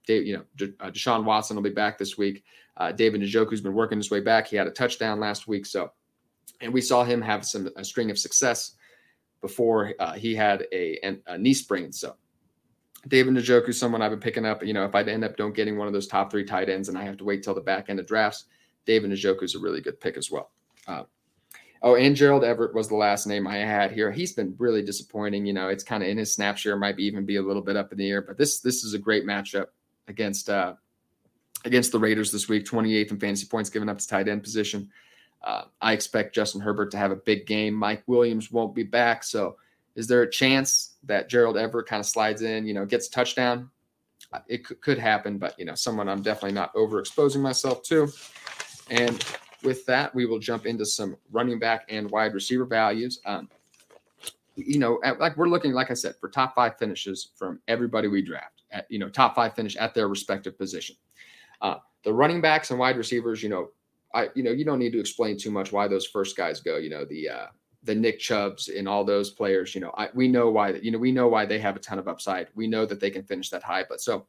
Dave, 0.04 0.26
you 0.26 0.36
know, 0.36 0.44
De, 0.56 0.72
uh, 0.80 0.90
Deshaun 0.90 1.24
Watson 1.24 1.56
will 1.56 1.62
be 1.62 1.70
back 1.70 1.96
this 1.96 2.18
week. 2.18 2.42
Uh, 2.76 2.90
David 2.90 3.20
Njoku's 3.20 3.60
been 3.60 3.72
working 3.72 3.98
his 3.98 4.10
way 4.10 4.20
back. 4.20 4.48
He 4.48 4.56
had 4.56 4.66
a 4.66 4.72
touchdown 4.72 5.20
last 5.20 5.46
week, 5.46 5.64
so 5.64 5.92
and 6.60 6.72
we 6.72 6.80
saw 6.80 7.04
him 7.04 7.20
have 7.20 7.44
some 7.44 7.68
a 7.76 7.84
string 7.84 8.10
of 8.10 8.18
success 8.18 8.74
before 9.40 9.92
uh, 9.98 10.12
he 10.12 10.34
had 10.34 10.66
a, 10.72 10.98
a, 11.26 11.36
knee 11.36 11.52
sprain. 11.52 11.92
So 11.92 12.16
David 13.08 13.34
Njoku 13.34 13.68
is 13.68 13.78
someone 13.78 14.00
I've 14.00 14.10
been 14.10 14.20
picking 14.20 14.46
up. 14.46 14.64
You 14.64 14.72
know, 14.72 14.86
if 14.86 14.94
I 14.94 15.02
end 15.02 15.22
up 15.22 15.36
don't 15.36 15.54
getting 15.54 15.76
one 15.76 15.86
of 15.86 15.92
those 15.92 16.06
top 16.06 16.30
three 16.30 16.44
tight 16.44 16.70
ends 16.70 16.88
and 16.88 16.96
I 16.96 17.04
have 17.04 17.18
to 17.18 17.24
wait 17.24 17.42
till 17.42 17.54
the 17.54 17.60
back 17.60 17.90
end 17.90 18.00
of 18.00 18.06
drafts, 18.06 18.46
David 18.86 19.10
Njoku 19.10 19.42
is 19.42 19.54
a 19.54 19.58
really 19.58 19.82
good 19.82 20.00
pick 20.00 20.16
as 20.16 20.30
well. 20.30 20.50
Uh, 20.86 21.02
oh, 21.82 21.96
and 21.96 22.16
Gerald 22.16 22.42
Everett 22.42 22.74
was 22.74 22.88
the 22.88 22.96
last 22.96 23.26
name 23.26 23.46
I 23.46 23.56
had 23.56 23.92
here. 23.92 24.10
He's 24.10 24.32
been 24.32 24.54
really 24.58 24.82
disappointing. 24.82 25.44
You 25.44 25.52
know, 25.52 25.68
it's 25.68 25.84
kind 25.84 26.02
of 26.02 26.08
in 26.08 26.16
his 26.16 26.32
snap 26.32 26.56
share 26.56 26.78
might 26.78 26.96
be 26.96 27.04
even 27.04 27.26
be 27.26 27.36
a 27.36 27.42
little 27.42 27.62
bit 27.62 27.76
up 27.76 27.92
in 27.92 27.98
the 27.98 28.08
air, 28.08 28.22
but 28.22 28.38
this 28.38 28.60
this 28.60 28.82
is 28.82 28.94
a 28.94 28.98
great 28.98 29.26
matchup 29.26 29.66
against 30.08 30.48
uh, 30.48 30.74
against 31.64 31.92
the 31.92 31.98
Raiders 31.98 32.32
this 32.32 32.48
week. 32.48 32.64
28th 32.64 33.10
in 33.10 33.20
fantasy 33.20 33.46
points 33.46 33.70
given 33.70 33.90
up 33.90 33.98
to 33.98 34.08
tight 34.08 34.28
end 34.28 34.42
position. 34.42 34.90
Uh, 35.44 35.64
I 35.82 35.92
expect 35.92 36.34
Justin 36.34 36.62
Herbert 36.62 36.90
to 36.92 36.96
have 36.96 37.10
a 37.10 37.16
big 37.16 37.46
game. 37.46 37.74
Mike 37.74 38.02
Williams 38.06 38.50
won't 38.50 38.74
be 38.74 38.82
back. 38.82 39.22
So, 39.22 39.56
is 39.94 40.06
there 40.08 40.22
a 40.22 40.30
chance 40.30 40.94
that 41.04 41.28
Gerald 41.28 41.56
Everett 41.56 41.86
kind 41.86 42.00
of 42.00 42.06
slides 42.06 42.42
in, 42.42 42.66
you 42.66 42.74
know, 42.74 42.86
gets 42.86 43.08
a 43.08 43.10
touchdown? 43.10 43.70
Uh, 44.32 44.40
it 44.48 44.64
could, 44.64 44.80
could 44.80 44.98
happen, 44.98 45.38
but, 45.38 45.56
you 45.58 45.64
know, 45.64 45.74
someone 45.74 46.08
I'm 46.08 46.22
definitely 46.22 46.52
not 46.52 46.74
overexposing 46.74 47.40
myself 47.40 47.82
to. 47.84 48.08
And 48.90 49.24
with 49.62 49.86
that, 49.86 50.14
we 50.14 50.26
will 50.26 50.38
jump 50.38 50.66
into 50.66 50.84
some 50.84 51.16
running 51.30 51.58
back 51.58 51.84
and 51.88 52.10
wide 52.10 52.34
receiver 52.34 52.64
values. 52.64 53.20
Um, 53.24 53.48
you 54.56 54.78
know, 54.78 54.98
at, 55.04 55.20
like 55.20 55.36
we're 55.36 55.48
looking, 55.48 55.72
like 55.72 55.90
I 55.90 55.94
said, 55.94 56.14
for 56.20 56.28
top 56.28 56.54
five 56.54 56.78
finishes 56.78 57.28
from 57.36 57.60
everybody 57.68 58.08
we 58.08 58.22
draft. 58.22 58.62
At, 58.72 58.86
you 58.90 58.98
know, 58.98 59.08
top 59.08 59.36
five 59.36 59.54
finish 59.54 59.76
at 59.76 59.94
their 59.94 60.08
respective 60.08 60.58
position. 60.58 60.96
Uh, 61.60 61.76
the 62.02 62.12
running 62.12 62.40
backs 62.40 62.70
and 62.70 62.78
wide 62.78 62.96
receivers, 62.96 63.42
you 63.42 63.48
know, 63.48 63.70
I 64.14 64.30
you 64.34 64.42
know 64.42 64.52
you 64.52 64.64
don't 64.64 64.78
need 64.78 64.92
to 64.92 65.00
explain 65.00 65.36
too 65.36 65.50
much 65.50 65.72
why 65.72 65.88
those 65.88 66.06
first 66.06 66.36
guys 66.36 66.60
go. 66.60 66.76
You 66.76 66.90
know 66.90 67.04
the 67.04 67.28
uh, 67.28 67.46
the 67.82 67.94
Nick 67.94 68.18
Chubbs 68.18 68.68
and 68.68 68.88
all 68.88 69.04
those 69.04 69.30
players. 69.30 69.74
You 69.74 69.80
know 69.82 69.92
I, 69.96 70.08
we 70.14 70.28
know 70.28 70.50
why 70.50 70.72
you 70.74 70.90
know 70.90 70.98
we 70.98 71.12
know 71.12 71.28
why 71.28 71.44
they 71.44 71.58
have 71.58 71.76
a 71.76 71.80
ton 71.80 71.98
of 71.98 72.08
upside. 72.08 72.48
We 72.54 72.66
know 72.66 72.86
that 72.86 73.00
they 73.00 73.10
can 73.10 73.24
finish 73.24 73.50
that 73.50 73.62
high. 73.62 73.84
But 73.88 74.00
so 74.00 74.26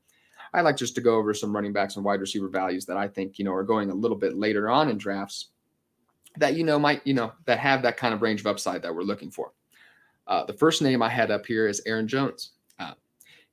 I 0.54 0.62
like 0.62 0.78
just 0.78 0.96
to 0.96 1.02
go 1.02 1.16
over 1.16 1.34
some 1.34 1.56
running 1.56 1.74
backs 1.74 1.96
and 1.96 2.06
wide 2.06 2.22
receiver 2.22 2.50
values 2.50 2.86
that 2.86 2.98
I 2.98 3.08
think 3.08 3.40
you 3.40 3.46
know 3.46 3.54
are 3.54 3.64
going 3.64 3.90
a 3.90 3.96
little 3.96 4.18
bit 4.18 4.36
later 4.36 4.70
on 4.70 4.90
in 4.90 4.98
drafts 4.98 5.50
that 6.38 6.56
you 6.56 6.64
know 6.64 6.80
might 6.80 7.06
you 7.06 7.14
know 7.14 7.32
that 7.46 7.60
have 7.60 7.82
that 7.84 7.98
kind 7.98 8.14
of 8.14 8.22
range 8.22 8.42
of 8.42 8.48
upside 8.48 8.82
that 8.82 8.94
we're 8.94 9.04
looking 9.04 9.32
for. 9.32 9.52
Uh, 10.28 10.44
the 10.46 10.54
first 10.54 10.82
name 10.82 11.02
I 11.02 11.10
had 11.10 11.32
up 11.32 11.46
here 11.46 11.68
is 11.68 11.82
Aaron 11.86 12.08
Jones. 12.08 12.52
Uh, 12.80 12.94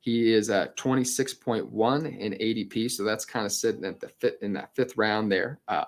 he 0.01 0.33
is 0.33 0.49
at 0.49 0.77
26.1 0.77 2.19
in 2.19 2.33
ADP, 2.33 2.91
so 2.91 3.05
that's 3.05 3.25
kind 3.25 3.45
of 3.45 3.53
sitting 3.53 3.85
at 3.85 4.01
the 4.01 4.09
fit 4.09 4.39
in 4.41 4.55
that 4.55 4.75
fifth 4.75 4.97
round 4.97 5.31
there. 5.31 5.61
Uh, 5.69 5.85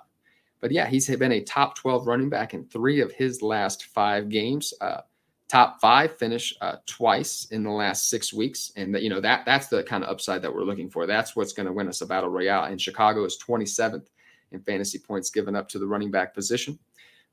but 0.64 0.72
yeah, 0.72 0.86
he's 0.86 1.14
been 1.14 1.32
a 1.32 1.42
top 1.42 1.76
12 1.76 2.06
running 2.06 2.30
back 2.30 2.54
in 2.54 2.64
three 2.64 3.02
of 3.02 3.12
his 3.12 3.42
last 3.42 3.84
five 3.84 4.30
games. 4.30 4.72
Uh, 4.80 5.02
top 5.46 5.78
five 5.78 6.16
finish 6.16 6.56
uh, 6.62 6.76
twice 6.86 7.48
in 7.50 7.62
the 7.62 7.70
last 7.70 8.08
six 8.08 8.32
weeks, 8.32 8.72
and 8.74 8.94
that 8.94 9.02
you 9.02 9.10
know 9.10 9.20
that 9.20 9.44
that's 9.44 9.66
the 9.66 9.82
kind 9.82 10.02
of 10.02 10.08
upside 10.08 10.40
that 10.40 10.50
we're 10.50 10.64
looking 10.64 10.88
for. 10.88 11.06
That's 11.06 11.36
what's 11.36 11.52
going 11.52 11.66
to 11.66 11.72
win 11.74 11.86
us 11.86 12.00
a 12.00 12.06
battle 12.06 12.30
royale. 12.30 12.64
And 12.64 12.80
Chicago 12.80 13.26
is 13.26 13.36
27th 13.46 14.06
in 14.52 14.60
fantasy 14.62 14.98
points 14.98 15.28
given 15.28 15.54
up 15.54 15.68
to 15.68 15.78
the 15.78 15.86
running 15.86 16.10
back 16.10 16.32
position. 16.32 16.78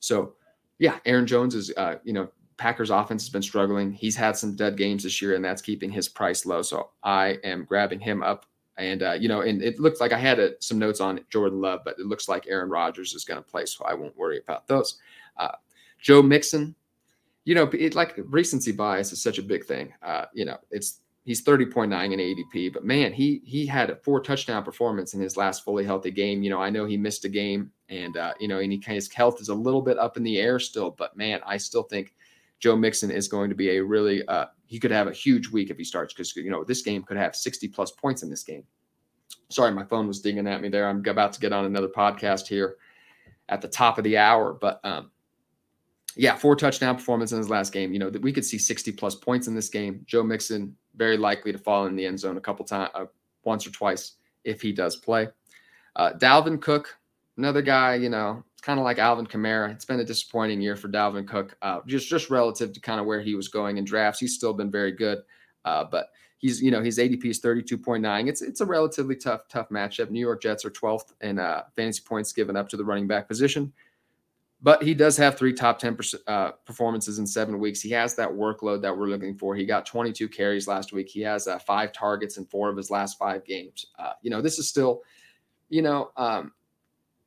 So 0.01 0.33
yeah, 0.79 0.99
Aaron 1.05 1.25
Jones 1.25 1.55
is 1.55 1.71
uh, 1.77 1.99
you 2.03 2.11
know 2.11 2.27
Packers 2.57 2.89
offense 2.89 3.23
has 3.23 3.29
been 3.29 3.41
struggling. 3.41 3.93
He's 3.93 4.17
had 4.17 4.35
some 4.35 4.57
dead 4.57 4.75
games 4.75 5.03
this 5.03 5.21
year, 5.21 5.35
and 5.35 5.45
that's 5.45 5.61
keeping 5.61 5.89
his 5.89 6.09
price 6.09 6.45
low. 6.45 6.63
So 6.63 6.89
I 7.01 7.37
am 7.45 7.63
grabbing 7.63 8.01
him 8.01 8.23
up 8.23 8.45
and 8.81 9.03
uh, 9.03 9.13
you 9.13 9.27
know, 9.27 9.41
and 9.41 9.61
it 9.61 9.79
looks 9.79 10.01
like 10.01 10.11
I 10.11 10.17
had 10.17 10.39
a, 10.39 10.53
some 10.59 10.79
notes 10.79 10.99
on 10.99 11.21
Jordan 11.29 11.61
Love, 11.61 11.81
but 11.85 11.99
it 11.99 12.05
looks 12.05 12.27
like 12.27 12.47
Aaron 12.47 12.69
Rodgers 12.69 13.13
is 13.13 13.23
going 13.23 13.41
to 13.41 13.49
play, 13.49 13.65
so 13.65 13.85
I 13.85 13.93
won't 13.93 14.17
worry 14.17 14.39
about 14.39 14.67
those. 14.67 14.97
Uh, 15.37 15.51
Joe 15.99 16.21
Mixon, 16.21 16.75
you 17.45 17.55
know, 17.55 17.69
it, 17.73 17.95
like 17.95 18.19
recency 18.25 18.71
bias 18.71 19.11
is 19.11 19.21
such 19.21 19.37
a 19.37 19.43
big 19.43 19.65
thing. 19.65 19.93
Uh, 20.01 20.25
you 20.33 20.45
know, 20.45 20.57
it's 20.71 20.99
he's 21.23 21.43
30.9 21.43 21.85
in 21.91 22.19
ADP, 22.19 22.73
but 22.73 22.83
man, 22.83 23.13
he 23.13 23.41
he 23.45 23.65
had 23.65 23.89
a 23.89 23.95
four 23.95 24.19
touchdown 24.19 24.63
performance 24.63 25.13
in 25.13 25.21
his 25.21 25.37
last 25.37 25.63
fully 25.63 25.85
healthy 25.85 26.11
game. 26.11 26.41
You 26.41 26.49
know, 26.49 26.61
I 26.61 26.69
know 26.69 26.85
he 26.85 26.97
missed 26.97 27.25
a 27.25 27.29
game, 27.29 27.71
and 27.89 28.17
uh, 28.17 28.33
you 28.39 28.47
know, 28.47 28.59
and 28.59 28.71
he, 28.71 28.81
his 28.85 29.11
health 29.13 29.39
is 29.41 29.49
a 29.49 29.55
little 29.55 29.81
bit 29.81 29.99
up 29.99 30.17
in 30.17 30.23
the 30.23 30.39
air 30.39 30.59
still, 30.59 30.91
but 30.91 31.15
man, 31.15 31.39
I 31.45 31.57
still 31.57 31.83
think 31.83 32.15
Joe 32.59 32.75
Mixon 32.75 33.11
is 33.11 33.27
going 33.27 33.49
to 33.49 33.55
be 33.55 33.77
a 33.77 33.83
really 33.83 34.25
uh, 34.27 34.45
he 34.71 34.79
could 34.79 34.89
have 34.89 35.07
a 35.07 35.11
huge 35.11 35.49
week 35.49 35.69
if 35.69 35.77
he 35.77 35.83
starts 35.83 36.13
because 36.13 36.33
you 36.33 36.49
know 36.49 36.63
this 36.63 36.81
game 36.81 37.03
could 37.03 37.17
have 37.17 37.35
60 37.35 37.67
plus 37.67 37.91
points 37.91 38.23
in 38.23 38.29
this 38.29 38.41
game. 38.41 38.63
Sorry, 39.49 39.69
my 39.69 39.83
phone 39.83 40.07
was 40.07 40.21
dinging 40.21 40.47
at 40.47 40.61
me 40.61 40.69
there. 40.69 40.87
I'm 40.87 41.05
about 41.05 41.33
to 41.33 41.41
get 41.41 41.51
on 41.51 41.65
another 41.65 41.89
podcast 41.89 42.47
here 42.47 42.77
at 43.49 43.61
the 43.61 43.67
top 43.67 43.97
of 43.97 44.05
the 44.05 44.17
hour, 44.17 44.53
but 44.53 44.79
um, 44.85 45.11
yeah, 46.15 46.37
four 46.37 46.55
touchdown 46.55 46.95
performance 46.95 47.33
in 47.33 47.37
his 47.37 47.49
last 47.49 47.73
game. 47.73 47.91
You 47.91 47.99
know 47.99 48.09
that 48.09 48.21
we 48.21 48.31
could 48.31 48.45
see 48.45 48.57
60 48.57 48.93
plus 48.93 49.13
points 49.13 49.49
in 49.49 49.53
this 49.53 49.67
game. 49.67 50.05
Joe 50.05 50.23
Mixon 50.23 50.73
very 50.95 51.17
likely 51.17 51.51
to 51.51 51.57
fall 51.57 51.87
in 51.87 51.97
the 51.97 52.05
end 52.05 52.21
zone 52.21 52.37
a 52.37 52.41
couple 52.41 52.63
times, 52.63 52.91
uh, 52.95 53.07
once 53.43 53.67
or 53.67 53.71
twice 53.71 54.13
if 54.45 54.61
he 54.61 54.71
does 54.71 54.95
play. 54.95 55.27
Uh, 55.97 56.13
Dalvin 56.13 56.61
Cook, 56.61 56.97
another 57.35 57.61
guy. 57.61 57.95
You 57.95 58.07
know, 58.07 58.45
kind 58.61 58.79
of 58.79 58.83
like 58.83 58.99
Alvin 58.99 59.25
Kamara. 59.25 59.71
It's 59.71 59.85
been 59.85 59.99
a 59.99 60.05
disappointing 60.05 60.61
year 60.61 60.75
for 60.75 60.87
Dalvin 60.87 61.27
Cook, 61.27 61.57
uh, 61.61 61.79
just 61.87 62.07
just 62.07 62.29
relative 62.29 62.73
to 62.73 62.79
kind 62.79 62.99
of 62.99 63.05
where 63.05 63.21
he 63.21 63.35
was 63.35 63.47
going 63.47 63.77
in 63.77 63.85
drafts. 63.85 64.19
He's 64.19 64.35
still 64.35 64.53
been 64.53 64.71
very 64.71 64.91
good, 64.91 65.19
uh, 65.65 65.85
but 65.85 66.07
he's 66.37 66.61
you 66.61 66.71
know 66.71 66.81
his 66.81 66.97
ADP 66.97 67.25
is 67.25 67.41
32.9. 67.41 68.27
It's 68.27 68.41
it's 68.41 68.61
a 68.61 68.65
relatively 68.65 69.15
tough 69.15 69.47
tough 69.49 69.69
matchup. 69.69 70.09
New 70.09 70.19
York 70.19 70.41
Jets 70.41 70.63
are 70.65 70.69
12th 70.71 71.13
in 71.21 71.39
uh, 71.39 71.63
fantasy 71.75 72.01
points 72.05 72.33
given 72.33 72.55
up 72.55 72.69
to 72.69 72.77
the 72.77 72.85
running 72.85 73.07
back 73.07 73.27
position. 73.27 73.73
but 74.61 74.83
he 74.83 74.93
does 74.93 75.17
have 75.17 75.37
three 75.37 75.53
top 75.53 75.79
10 75.79 75.97
uh, 76.27 76.51
performances 76.65 77.17
in 77.17 77.25
seven 77.25 77.59
weeks. 77.59 77.81
He 77.81 77.89
has 77.91 78.15
that 78.15 78.29
workload 78.29 78.81
that 78.83 78.95
we're 78.95 79.07
looking 79.07 79.35
for. 79.35 79.55
He 79.55 79.65
got 79.65 79.87
22 79.87 80.29
carries 80.29 80.67
last 80.67 80.93
week. 80.93 81.09
He 81.09 81.21
has 81.21 81.47
uh, 81.47 81.57
five 81.59 81.91
targets 81.91 82.37
in 82.37 82.45
four 82.45 82.69
of 82.69 82.77
his 82.77 82.91
last 82.91 83.17
five 83.17 83.43
games. 83.43 83.87
Uh, 83.97 84.13
you 84.21 84.29
know, 84.29 84.39
this 84.41 84.59
is 84.59 84.69
still, 84.69 85.01
you 85.69 85.81
know, 85.81 86.11
um, 86.15 86.51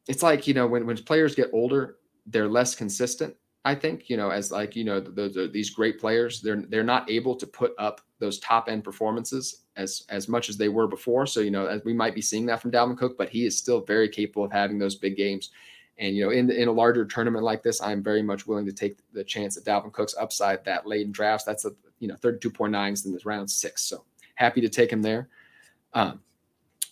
it's 0.08 0.22
like, 0.22 0.46
you 0.46 0.54
know, 0.54 0.66
when, 0.66 0.86
when 0.86 0.96
players 0.98 1.34
get 1.34 1.50
older, 1.52 1.96
they're 2.26 2.48
less 2.48 2.74
consistent. 2.74 3.34
I 3.64 3.74
think, 3.74 4.10
you 4.10 4.16
know, 4.16 4.30
as 4.30 4.52
like, 4.52 4.76
you 4.76 4.84
know, 4.84 5.00
those 5.00 5.38
these 5.52 5.70
great 5.70 5.98
players, 5.98 6.42
they're, 6.42 6.62
they're 6.68 6.84
not 6.84 7.10
able 7.10 7.34
to 7.36 7.46
put 7.46 7.72
up 7.78 8.02
those 8.18 8.38
top 8.40 8.68
end 8.68 8.84
performances 8.84 9.64
as, 9.76 10.04
as 10.10 10.28
much 10.28 10.50
as 10.50 10.58
they 10.58 10.68
were 10.68 10.86
before. 10.86 11.26
So, 11.26 11.40
you 11.40 11.50
know, 11.50 11.66
as 11.66 11.82
we 11.84 11.94
might 11.94 12.14
be 12.14 12.20
seeing 12.20 12.44
that 12.46 12.60
from 12.60 12.70
Dalvin 12.70 12.98
Cook, 12.98 13.16
but 13.16 13.30
he 13.30 13.46
is 13.46 13.56
still 13.56 13.80
very 13.80 14.08
capable 14.08 14.44
of 14.44 14.52
having 14.52 14.78
those 14.78 14.96
big 14.96 15.16
games. 15.16 15.50
And 15.98 16.16
you 16.16 16.24
know, 16.24 16.30
in 16.30 16.50
in 16.50 16.68
a 16.68 16.72
larger 16.72 17.04
tournament 17.04 17.44
like 17.44 17.62
this, 17.62 17.80
I'm 17.80 18.02
very 18.02 18.22
much 18.22 18.46
willing 18.46 18.66
to 18.66 18.72
take 18.72 18.98
the 19.12 19.22
chance 19.22 19.56
at 19.56 19.64
Dalvin 19.64 19.92
Cook's 19.92 20.16
upside 20.18 20.64
that 20.64 20.86
late 20.86 21.06
in 21.06 21.12
drafts. 21.12 21.44
That's 21.44 21.64
a 21.64 21.70
you 22.00 22.08
know 22.08 22.16
32.9s 22.16 23.06
in 23.06 23.12
this 23.12 23.24
round 23.24 23.50
six. 23.50 23.82
So 23.82 24.04
happy 24.34 24.60
to 24.60 24.68
take 24.68 24.90
him 24.90 25.02
there. 25.02 25.28
Um, 25.92 26.20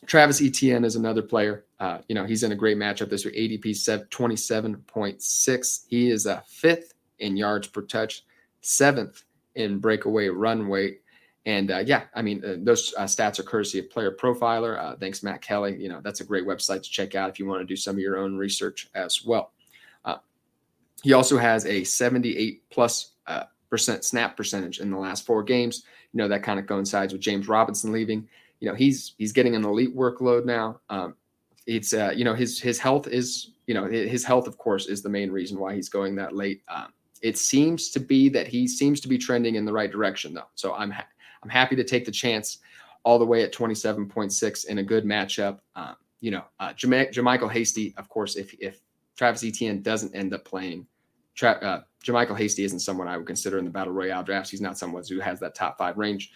Travis 0.07 0.43
Etienne 0.43 0.85
is 0.85 0.97
another 0.97 1.23
player. 1.23 1.65
Uh, 1.79 1.99
you 2.09 2.15
know, 2.15 2.25
he's 2.25 2.43
in 2.43 2.53
a 2.53 2.57
great 2.57 2.77
matchup 2.77 3.11
this 3.11 3.25
year. 3.25 3.35
ADP 3.35 4.09
27.6. 4.09 5.85
He 5.89 6.11
is 6.11 6.27
a 6.27 6.43
fifth 6.47 6.95
in 7.19 7.37
yards 7.37 7.69
per 7.69 7.83
touch, 7.83 8.25
seventh 8.61 9.25
in 9.55 9.79
breakaway 9.79 10.29
run 10.29 10.69
rate, 10.69 11.03
and 11.45 11.71
uh, 11.73 11.83
yeah, 11.85 12.05
I 12.15 12.23
mean, 12.23 12.45
uh, 12.45 12.57
those 12.59 12.95
uh, 12.97 13.03
stats 13.03 13.41
are 13.41 13.43
courtesy 13.43 13.81
of 13.81 13.91
Player 13.91 14.13
Profiler. 14.13 14.79
Uh, 14.79 14.97
thanks, 14.97 15.23
Matt 15.23 15.43
Kelley. 15.43 15.77
You 15.77 15.89
know, 15.89 16.01
that's 16.01 16.21
a 16.21 16.25
great 16.25 16.47
website 16.47 16.83
to 16.85 16.91
check 16.91 17.15
out 17.15 17.31
if 17.31 17.39
you 17.39 17.47
want 17.47 17.61
to 17.61 17.67
do 17.67 17.77
some 17.77 17.97
of 17.97 18.01
your 18.01 18.19
own 18.19 18.37
research 18.37 18.89
as 18.95 19.25
well. 19.25 19.53
Uh, 20.05 20.19
he 21.03 21.13
also 21.13 21.37
has 21.39 21.67
a 21.67 21.83
78 21.83 22.63
plus 22.71 23.11
percent 23.71 24.05
snap 24.05 24.37
percentage 24.37 24.81
in 24.81 24.91
the 24.91 24.99
last 24.99 25.25
four 25.25 25.43
games. 25.43 25.85
You 26.13 26.19
know, 26.19 26.29
that 26.29 26.43
kind 26.43 26.61
of 26.61 26.67
coincides 26.67 27.13
with 27.13 27.23
James 27.23 27.49
Robinson 27.49 27.91
leaving. 27.91 28.29
You 28.63 28.69
know, 28.69 28.77
he's 28.77 29.17
he's 29.19 29.33
getting 29.33 29.57
an 29.57 29.65
elite 29.65 29.95
workload 29.95 30.45
now. 30.45 30.81
Um, 30.89 31.17
it's 31.67 31.93
you 31.93 32.25
know 32.25 32.33
his 32.33 32.61
his 32.61 32.79
health 32.79 33.09
is 33.09 33.51
you 33.67 33.75
know 33.75 33.87
his 33.87 34.25
health 34.25 34.47
of 34.47 34.57
course 34.57 34.87
is 34.87 35.03
the 35.03 35.09
main 35.09 35.33
reason 35.33 35.59
why 35.59 35.75
he's 35.75 35.89
going 35.89 36.15
that 36.15 36.33
late. 36.33 36.63
Um, 36.69 36.93
it 37.23 37.37
seems 37.37 37.91
to 37.91 37.99
be 37.99 38.29
that 38.29 38.47
he 38.47 38.69
seems 38.69 39.01
to 39.01 39.09
be 39.09 39.19
trending 39.19 39.57
in 39.57 39.65
the 39.65 39.73
right 39.73 39.91
direction 39.91 40.33
though. 40.33 40.49
So 40.55 40.75
I'm 40.75 40.93
ha- 40.93 41.09
I'm 41.43 41.49
happy 41.49 41.75
to 41.75 41.83
take 41.83 42.05
the 42.05 42.13
chance 42.13 42.59
all 43.03 43.19
the 43.19 43.27
way 43.27 43.43
at 43.43 43.53
27.6 43.53 44.67
in 44.67 44.79
a 44.79 44.83
good 44.85 45.05
matchup. 45.05 45.59
Um, 45.75 45.97
you 46.21 46.31
know, 46.31 46.45
uh, 46.61 46.73
JaMycal 46.73 47.51
Hasty, 47.51 47.95
of 47.97 48.09
course, 48.09 48.37
if 48.37 48.55
if 48.61 48.81
Travis 49.17 49.43
Etienne 49.43 49.83
doesn't 49.83 50.15
end 50.15 50.33
up 50.35 50.45
playing, 50.45 50.87
Tra- 51.35 51.59
uh, 51.63 51.83
JaMycal 52.05 52.39
Hasty 52.39 52.63
isn't 52.63 52.79
someone 52.79 53.09
I 53.09 53.17
would 53.17 53.27
consider 53.27 53.59
in 53.59 53.65
the 53.65 53.73
battle 53.73 53.93
royale 53.93 54.23
drafts. 54.23 54.51
He's 54.51 54.61
not 54.61 54.79
someone 54.79 55.03
who 55.09 55.19
has 55.19 55.41
that 55.41 55.57
top 55.57 55.79
five 55.79 55.99
range 55.99 56.31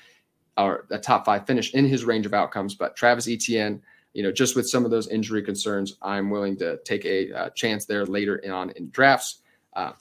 or 0.56 0.86
that 0.88 1.02
top 1.02 1.24
five 1.24 1.46
finish 1.46 1.74
in 1.74 1.86
his 1.86 2.04
range 2.04 2.26
of 2.26 2.34
outcomes. 2.34 2.74
But 2.74 2.96
Travis 2.96 3.28
Etienne, 3.28 3.82
you 4.14 4.22
know, 4.22 4.32
just 4.32 4.56
with 4.56 4.68
some 4.68 4.84
of 4.84 4.90
those 4.90 5.08
injury 5.08 5.42
concerns, 5.42 5.96
I'm 6.02 6.30
willing 6.30 6.56
to 6.58 6.78
take 6.84 7.04
a 7.04 7.32
uh, 7.32 7.50
chance 7.50 7.84
there 7.84 8.06
later 8.06 8.42
on 8.50 8.70
in 8.70 8.90
drafts. 8.90 9.42
Uh, 9.74 9.92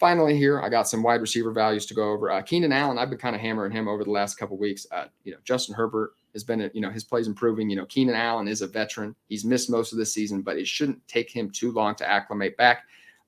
finally 0.00 0.36
here, 0.36 0.60
I 0.60 0.68
got 0.68 0.88
some 0.88 1.02
wide 1.02 1.20
receiver 1.20 1.52
values 1.52 1.86
to 1.86 1.94
go 1.94 2.10
over. 2.10 2.30
Uh, 2.30 2.42
Keenan 2.42 2.72
Allen, 2.72 2.98
I've 2.98 3.08
been 3.08 3.18
kind 3.18 3.36
of 3.36 3.40
hammering 3.40 3.70
him 3.70 3.86
over 3.86 4.02
the 4.02 4.10
last 4.10 4.36
couple 4.36 4.56
weeks. 4.56 4.86
Uh, 4.90 5.04
you 5.22 5.30
know, 5.30 5.38
Justin 5.44 5.76
Herbert 5.76 6.14
has 6.32 6.42
been, 6.42 6.68
you 6.74 6.80
know, 6.80 6.90
his 6.90 7.04
play's 7.04 7.28
improving. 7.28 7.70
You 7.70 7.76
know, 7.76 7.86
Keenan 7.86 8.16
Allen 8.16 8.48
is 8.48 8.62
a 8.62 8.66
veteran. 8.66 9.14
He's 9.28 9.44
missed 9.44 9.70
most 9.70 9.92
of 9.92 9.98
the 9.98 10.06
season, 10.06 10.42
but 10.42 10.56
it 10.56 10.66
shouldn't 10.66 11.06
take 11.06 11.30
him 11.30 11.50
too 11.50 11.70
long 11.70 11.94
to 11.96 12.08
acclimate 12.08 12.56
back. 12.56 12.84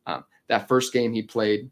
Um, 0.06 0.24
that 0.48 0.66
first 0.66 0.92
game 0.92 1.12
he 1.12 1.22
played. 1.22 1.70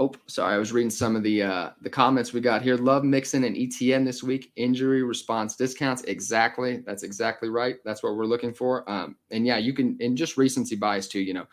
Oh, 0.00 0.12
sorry, 0.28 0.54
I 0.54 0.58
was 0.58 0.72
reading 0.72 0.90
some 0.90 1.16
of 1.16 1.24
the 1.24 1.42
uh, 1.42 1.70
the 1.82 1.90
comments 1.90 2.32
we 2.32 2.40
got 2.40 2.62
here. 2.62 2.76
Love 2.76 3.02
Mixon 3.02 3.42
and 3.42 3.56
Etienne 3.56 4.04
this 4.04 4.22
week. 4.22 4.52
Injury 4.54 5.02
response 5.02 5.56
discounts. 5.56 6.02
Exactly, 6.02 6.84
that's 6.86 7.02
exactly 7.02 7.48
right. 7.48 7.76
That's 7.84 8.04
what 8.04 8.14
we're 8.14 8.24
looking 8.24 8.54
for. 8.54 8.88
Um, 8.88 9.16
and 9.32 9.44
yeah, 9.44 9.58
you 9.58 9.72
can 9.72 9.96
and 10.00 10.16
just 10.16 10.36
recency 10.36 10.76
bias 10.76 11.08
too. 11.08 11.18
You 11.18 11.34
know, 11.34 11.46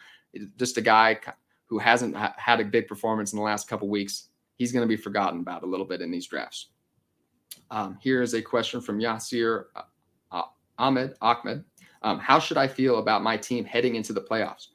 just 0.57 0.77
a 0.77 0.81
guy 0.81 1.19
who 1.65 1.79
hasn't 1.79 2.15
had 2.15 2.59
a 2.59 2.65
big 2.65 2.87
performance 2.87 3.33
in 3.33 3.37
the 3.37 3.43
last 3.43 3.67
couple 3.67 3.89
weeks. 3.89 4.29
He's 4.57 4.71
going 4.71 4.83
to 4.83 4.87
be 4.87 4.95
forgotten 4.95 5.39
about 5.39 5.63
a 5.63 5.65
little 5.65 5.85
bit 5.85 6.01
in 6.01 6.11
these 6.11 6.27
drafts. 6.27 6.69
Um, 7.71 7.97
here 7.99 8.21
is 8.21 8.35
a 8.35 8.41
question 8.43 8.79
from 8.79 8.99
Yasir 8.99 9.65
uh, 10.31 10.43
Ahmed 10.77 11.15
Ahmed. 11.19 11.63
Um, 12.03 12.19
how 12.19 12.37
should 12.37 12.57
I 12.57 12.67
feel 12.67 12.99
about 12.99 13.23
my 13.23 13.37
team 13.37 13.65
heading 13.65 13.95
into 13.95 14.13
the 14.13 14.21
playoffs? 14.21 14.67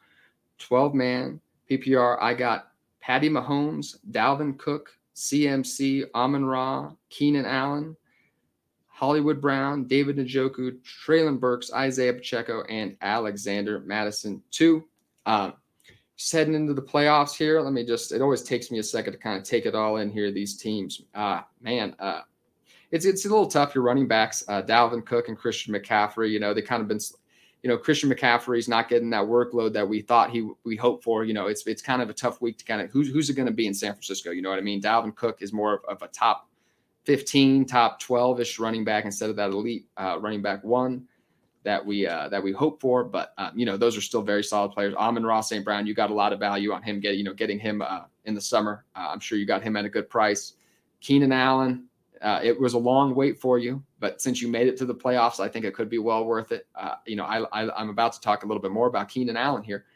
12 0.59 0.93
man 0.93 1.41
PPR. 1.71 2.19
I 2.21 2.35
got 2.35 2.70
Patty 3.01 3.29
Mahomes, 3.29 3.97
Dalvin 4.11 4.59
Cook, 4.59 4.97
CMC, 5.17 6.07
Amon 6.15 6.45
Ra, 6.45 6.93
Keenan 7.09 7.47
Allen, 7.47 7.97
Hollywood 8.87 9.41
Brown, 9.41 9.85
David 9.87 10.17
Njoku, 10.17 10.79
Treylon 10.83 11.41
Burks, 11.41 11.73
Isaiah 11.73 12.13
Pacheco, 12.13 12.63
and 12.65 12.97
Alexander 13.01 13.81
Mattison, 13.81 14.43
Two. 14.51 14.85
Um, 15.27 15.55
just 16.17 16.33
heading 16.33 16.55
into 16.55 16.75
the 16.75 16.83
playoffs 16.83 17.35
here. 17.35 17.63
Let 17.63 17.73
me 17.73 17.85
just, 17.85 18.13
it 18.13 18.21
always 18.21 18.43
takes 18.43 18.71
me 18.71 18.79
a 18.79 18.83
second 18.83 19.15
to 19.15 19.19
kind 19.19 19.39
of 19.39 19.45
take 19.45 19.65
it 19.65 19.75
all 19.75 19.97
in 19.97 20.11
here. 20.11 20.31
These 20.31 20.59
teams, 20.59 21.01
uh, 21.15 21.41
man, 21.63 21.97
uh, 21.99 22.21
it's, 22.91 23.07
it's 23.07 23.25
a 23.25 23.29
little 23.29 23.47
tough. 23.47 23.75
Your 23.75 23.85
running 23.85 24.07
backs, 24.07 24.45
uh, 24.47 24.61
Dalvin 24.61 25.05
Cook 25.07 25.29
and 25.29 25.39
Christian 25.39 25.73
McCaffrey, 25.73 26.31
you 26.31 26.39
know, 26.39 26.53
they 26.53 26.61
kind 26.61 26.83
of 26.83 26.89
been, 26.89 27.01
you 27.63 27.69
know, 27.69 27.77
Christian 27.77 28.11
McCaffrey's 28.11 28.69
not 28.69 28.89
getting 28.89 29.11
that 29.11 29.25
workload 29.25 29.73
that 29.75 29.89
we 29.89 30.01
thought 30.01 30.31
he, 30.31 30.49
we 30.65 30.77
hoped 30.77 31.05
for, 31.05 31.25
you 31.25 31.35
know, 31.35 31.47
it's, 31.47 31.67
it's 31.67 31.83
kind 31.83 32.01
of 32.01 32.09
a 32.09 32.15
tough 32.15 32.41
week 32.41 32.59
to 32.59 32.65
kind 32.65 32.81
of, 32.81 32.91
who's, 32.91 33.09
who's 33.09 33.29
it 33.29 33.35
going 33.35 33.47
to 33.47 33.53
be 33.53 33.67
in 33.67 33.75
San 33.75 33.93
Francisco? 33.93 34.31
You 34.31 34.41
know 34.41 34.51
what 34.51 34.59
I 34.59 34.63
mean? 34.63 34.81
Dalvin 34.81 35.15
Cook 35.15 35.43
is 35.43 35.53
more 35.53 35.75
of, 35.75 35.85
of 35.85 36.03
a 36.03 36.09
top 36.09 36.49
15, 37.05 37.67
top 37.67 38.01
12 38.01 38.41
ish 38.41 38.59
running 38.59 38.85
back 38.85 39.05
instead 39.05 39.31
of 39.31 39.37
that 39.37 39.51
elite 39.51 39.87
uh, 39.97 40.19
running 40.21 40.43
back 40.43 40.65
one 40.65 41.07
that 41.63 41.85
we 41.85 42.07
uh, 42.07 42.29
that 42.29 42.43
we 42.43 42.53
hope 42.53 42.81
for. 42.81 43.05
But 43.05 43.33
uh, 43.39 43.51
you 43.55 43.67
know, 43.67 43.77
those 43.77 43.97
are 43.97 44.01
still 44.01 44.23
very 44.23 44.43
solid 44.43 44.73
players. 44.73 44.95
Amon-Ra 44.95 45.41
St. 45.41 45.65
Brown, 45.65 45.87
you 45.87 45.95
got 45.95 46.11
a 46.11 46.15
lot 46.15 46.33
of 46.33 46.39
value 46.39 46.73
on 46.73 46.83
him. 46.83 47.01
Get 47.01 47.17
you 47.17 47.25
know, 47.25 47.35
getting 47.35 47.59
him 47.59 47.83
uh, 47.83 48.03
in 48.25 48.35
the 48.35 48.41
summer. 48.41 48.85
Uh, 48.97 49.09
I'm 49.11 49.21
sure 49.21 49.39
you 49.39 49.47
got 49.47 49.63
him 49.63 49.77
at 49.77 49.85
a 49.85 49.89
good 49.89 50.09
price. 50.09 50.55
Keenan 51.01 51.33
Allen, 51.33 51.87
uh, 52.21 52.41
it 52.43 52.59
was 52.59 52.75
a 52.75 52.79
long 52.79 53.15
wait 53.15 53.41
for 53.41 53.59
you, 53.59 53.83
but 53.99 54.21
since 54.21 54.43
you 54.43 54.49
made 54.49 54.69
it 54.69 54.77
to 54.79 54.85
the 54.85 54.95
playoffs, 54.95 55.41
I 55.41 55.49
think 55.49 55.65
it 55.65 55.75
could 55.75 55.89
be 55.89 55.99
well 55.99 56.25
worth 56.25 56.53
it. 56.53 56.67
Uh, 56.75 56.97
you 57.07 57.17
know, 57.17 57.25
I, 57.25 57.81
am 57.81 57.89
about 57.89 58.13
to 58.15 58.21
talk 58.21 58.45
a 58.45 58.47
little 58.47 58.63
bit 58.63 58.71
more 58.71 58.89
about 58.89 59.09
Keenan 59.09 59.37
Allen 59.37 59.63
here. 59.63 59.87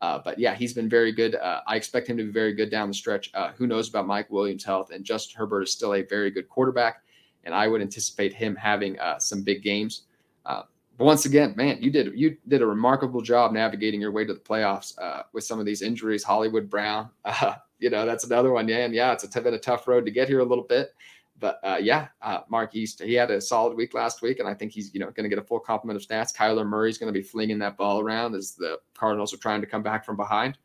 but 0.00 0.38
yeah, 0.38 0.54
he's 0.54 0.72
been 0.72 0.88
very 0.88 1.12
good. 1.12 1.36
I 1.36 1.76
expect 1.76 2.08
him 2.08 2.16
to 2.16 2.24
be 2.24 2.30
very 2.30 2.54
good 2.54 2.70
down 2.70 2.88
the 2.88 2.94
stretch. 2.94 3.30
who 3.56 3.66
knows 3.66 3.88
about 3.88 4.06
Mike 4.06 4.30
Williams' 4.30 4.64
health? 4.64 4.90
And 4.90 5.04
Justin 5.04 5.38
Herbert 5.38 5.62
is 5.62 5.72
still 5.72 5.94
a 5.94 6.02
very 6.02 6.30
good 6.30 6.48
quarterback, 6.48 7.02
and 7.44 7.54
I 7.54 7.68
would 7.68 7.80
anticipate 7.80 8.32
him 8.32 8.56
having 8.56 8.96
some 9.18 9.42
big 9.42 9.62
games. 9.62 10.02
Uh, 10.46 10.62
but 10.96 11.04
once 11.04 11.24
again, 11.24 11.54
man, 11.56 11.78
you 11.80 11.90
did 11.90 12.12
you 12.14 12.36
did 12.46 12.62
a 12.62 12.66
remarkable 12.66 13.20
job 13.20 13.52
navigating 13.52 14.00
your 14.00 14.12
way 14.12 14.24
to 14.24 14.32
the 14.32 14.40
playoffs 14.40 14.96
uh, 15.00 15.22
with 15.32 15.44
some 15.44 15.58
of 15.58 15.66
these 15.66 15.82
injuries. 15.82 16.22
Hollywood 16.22 16.70
Brown, 16.70 17.10
uh, 17.24 17.54
you 17.78 17.90
know, 17.90 18.06
that's 18.06 18.24
another 18.24 18.52
one. 18.52 18.68
Yeah, 18.68 18.84
and 18.84 18.94
yeah, 18.94 19.12
it's 19.12 19.24
a, 19.24 19.40
been 19.40 19.54
a 19.54 19.58
tough 19.58 19.88
road 19.88 20.04
to 20.04 20.12
get 20.12 20.28
here 20.28 20.40
a 20.40 20.44
little 20.44 20.64
bit. 20.64 20.94
But 21.40 21.58
uh, 21.64 21.78
yeah, 21.80 22.08
uh, 22.22 22.40
Marquise, 22.48 22.98
he 22.98 23.14
had 23.14 23.30
a 23.30 23.40
solid 23.40 23.76
week 23.76 23.92
last 23.92 24.22
week, 24.22 24.38
and 24.38 24.48
I 24.48 24.54
think 24.54 24.72
he's 24.72 24.94
you 24.94 25.00
know 25.00 25.10
going 25.10 25.24
to 25.24 25.28
get 25.28 25.38
a 25.38 25.46
full 25.46 25.60
complement 25.60 26.00
of 26.00 26.06
stats. 26.06 26.34
Kyler 26.34 26.66
Murray's 26.66 26.98
going 26.98 27.12
to 27.12 27.18
be 27.18 27.24
flinging 27.24 27.58
that 27.58 27.76
ball 27.76 28.00
around 28.00 28.34
as 28.34 28.52
the 28.52 28.78
Cardinals 28.94 29.34
are 29.34 29.38
trying 29.38 29.60
to 29.60 29.66
come 29.66 29.82
back 29.82 30.04
from 30.04 30.16
behind. 30.16 30.58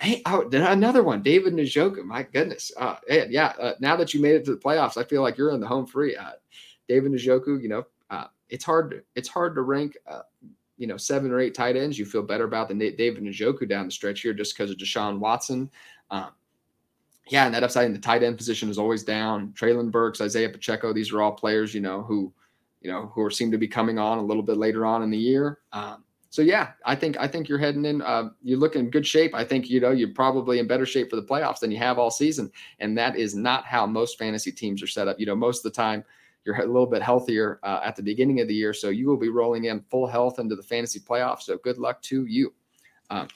Hey, 0.00 0.22
oh, 0.26 0.48
another 0.52 1.02
one, 1.02 1.22
David 1.22 1.54
Njoku. 1.54 2.04
My 2.04 2.22
goodness, 2.22 2.70
uh, 2.76 2.96
yeah. 3.08 3.52
Uh, 3.58 3.72
now 3.80 3.96
that 3.96 4.14
you 4.14 4.20
made 4.20 4.36
it 4.36 4.44
to 4.44 4.52
the 4.52 4.60
playoffs, 4.60 4.96
I 4.96 5.04
feel 5.04 5.22
like 5.22 5.36
you're 5.36 5.52
in 5.52 5.60
the 5.60 5.66
home 5.66 5.86
free. 5.86 6.16
Uh, 6.16 6.32
David 6.88 7.12
Njoku, 7.12 7.60
you 7.60 7.68
know, 7.68 7.84
uh, 8.10 8.26
it's 8.48 8.64
hard 8.64 9.04
it's 9.14 9.28
hard 9.28 9.54
to 9.54 9.62
rank 9.62 9.96
uh, 10.06 10.22
you 10.76 10.86
know 10.86 10.96
seven 10.96 11.30
or 11.30 11.40
eight 11.40 11.54
tight 11.54 11.76
ends. 11.76 11.98
You 11.98 12.06
feel 12.06 12.22
better 12.22 12.44
about 12.44 12.68
than 12.68 12.78
David 12.78 13.22
Njoku 13.22 13.68
down 13.68 13.86
the 13.86 13.90
stretch 13.92 14.22
here 14.22 14.32
just 14.32 14.56
because 14.56 14.70
of 14.70 14.76
Deshaun 14.76 15.18
Watson. 15.18 15.70
Um, 16.10 16.30
yeah, 17.28 17.46
and 17.46 17.54
that 17.54 17.62
upside 17.62 17.86
in 17.86 17.92
the 17.92 17.98
tight 17.98 18.22
end 18.22 18.36
position 18.36 18.68
is 18.68 18.78
always 18.78 19.02
down. 19.02 19.52
Treylon 19.52 19.90
Burks, 19.90 20.20
Isaiah 20.20 20.48
Pacheco, 20.48 20.92
these 20.92 21.12
are 21.12 21.22
all 21.22 21.32
players 21.32 21.74
you 21.74 21.80
know 21.80 22.02
who 22.02 22.32
you 22.80 22.90
know 22.90 23.10
who 23.14 23.28
seem 23.30 23.50
to 23.50 23.58
be 23.58 23.68
coming 23.68 23.98
on 23.98 24.18
a 24.18 24.22
little 24.22 24.42
bit 24.42 24.56
later 24.56 24.86
on 24.86 25.02
in 25.02 25.10
the 25.10 25.18
year. 25.18 25.58
Um, 25.72 26.04
so 26.30 26.42
yeah, 26.42 26.72
I 26.84 26.94
think 26.94 27.16
I 27.18 27.26
think 27.26 27.48
you're 27.48 27.58
heading 27.58 27.84
in. 27.84 28.02
Uh, 28.02 28.30
you 28.42 28.58
look 28.58 28.76
in 28.76 28.90
good 28.90 29.06
shape. 29.06 29.34
I 29.34 29.44
think 29.44 29.70
you 29.70 29.80
know 29.80 29.90
you're 29.90 30.14
probably 30.14 30.58
in 30.58 30.66
better 30.66 30.86
shape 30.86 31.10
for 31.10 31.16
the 31.16 31.22
playoffs 31.22 31.60
than 31.60 31.70
you 31.70 31.78
have 31.78 31.98
all 31.98 32.10
season, 32.10 32.50
and 32.80 32.96
that 32.98 33.16
is 33.16 33.34
not 33.34 33.64
how 33.64 33.86
most 33.86 34.18
fantasy 34.18 34.52
teams 34.52 34.82
are 34.82 34.86
set 34.86 35.08
up. 35.08 35.18
You 35.18 35.26
know, 35.26 35.36
most 35.36 35.64
of 35.64 35.72
the 35.72 35.76
time 35.76 36.04
you're 36.44 36.56
a 36.56 36.66
little 36.66 36.86
bit 36.86 37.02
healthier 37.02 37.60
uh, 37.62 37.80
at 37.84 37.96
the 37.96 38.02
beginning 38.02 38.40
of 38.40 38.48
the 38.48 38.54
year. 38.54 38.72
So 38.72 38.88
you 38.88 39.06
will 39.06 39.16
be 39.16 39.28
rolling 39.28 39.64
in 39.64 39.80
full 39.90 40.06
health 40.06 40.38
into 40.38 40.56
the 40.56 40.62
fantasy 40.62 40.98
playoffs. 40.98 41.42
So 41.42 41.58
good 41.58 41.78
luck 41.78 42.00
to 42.02 42.24
you. 42.24 42.54
Um, 43.10 43.28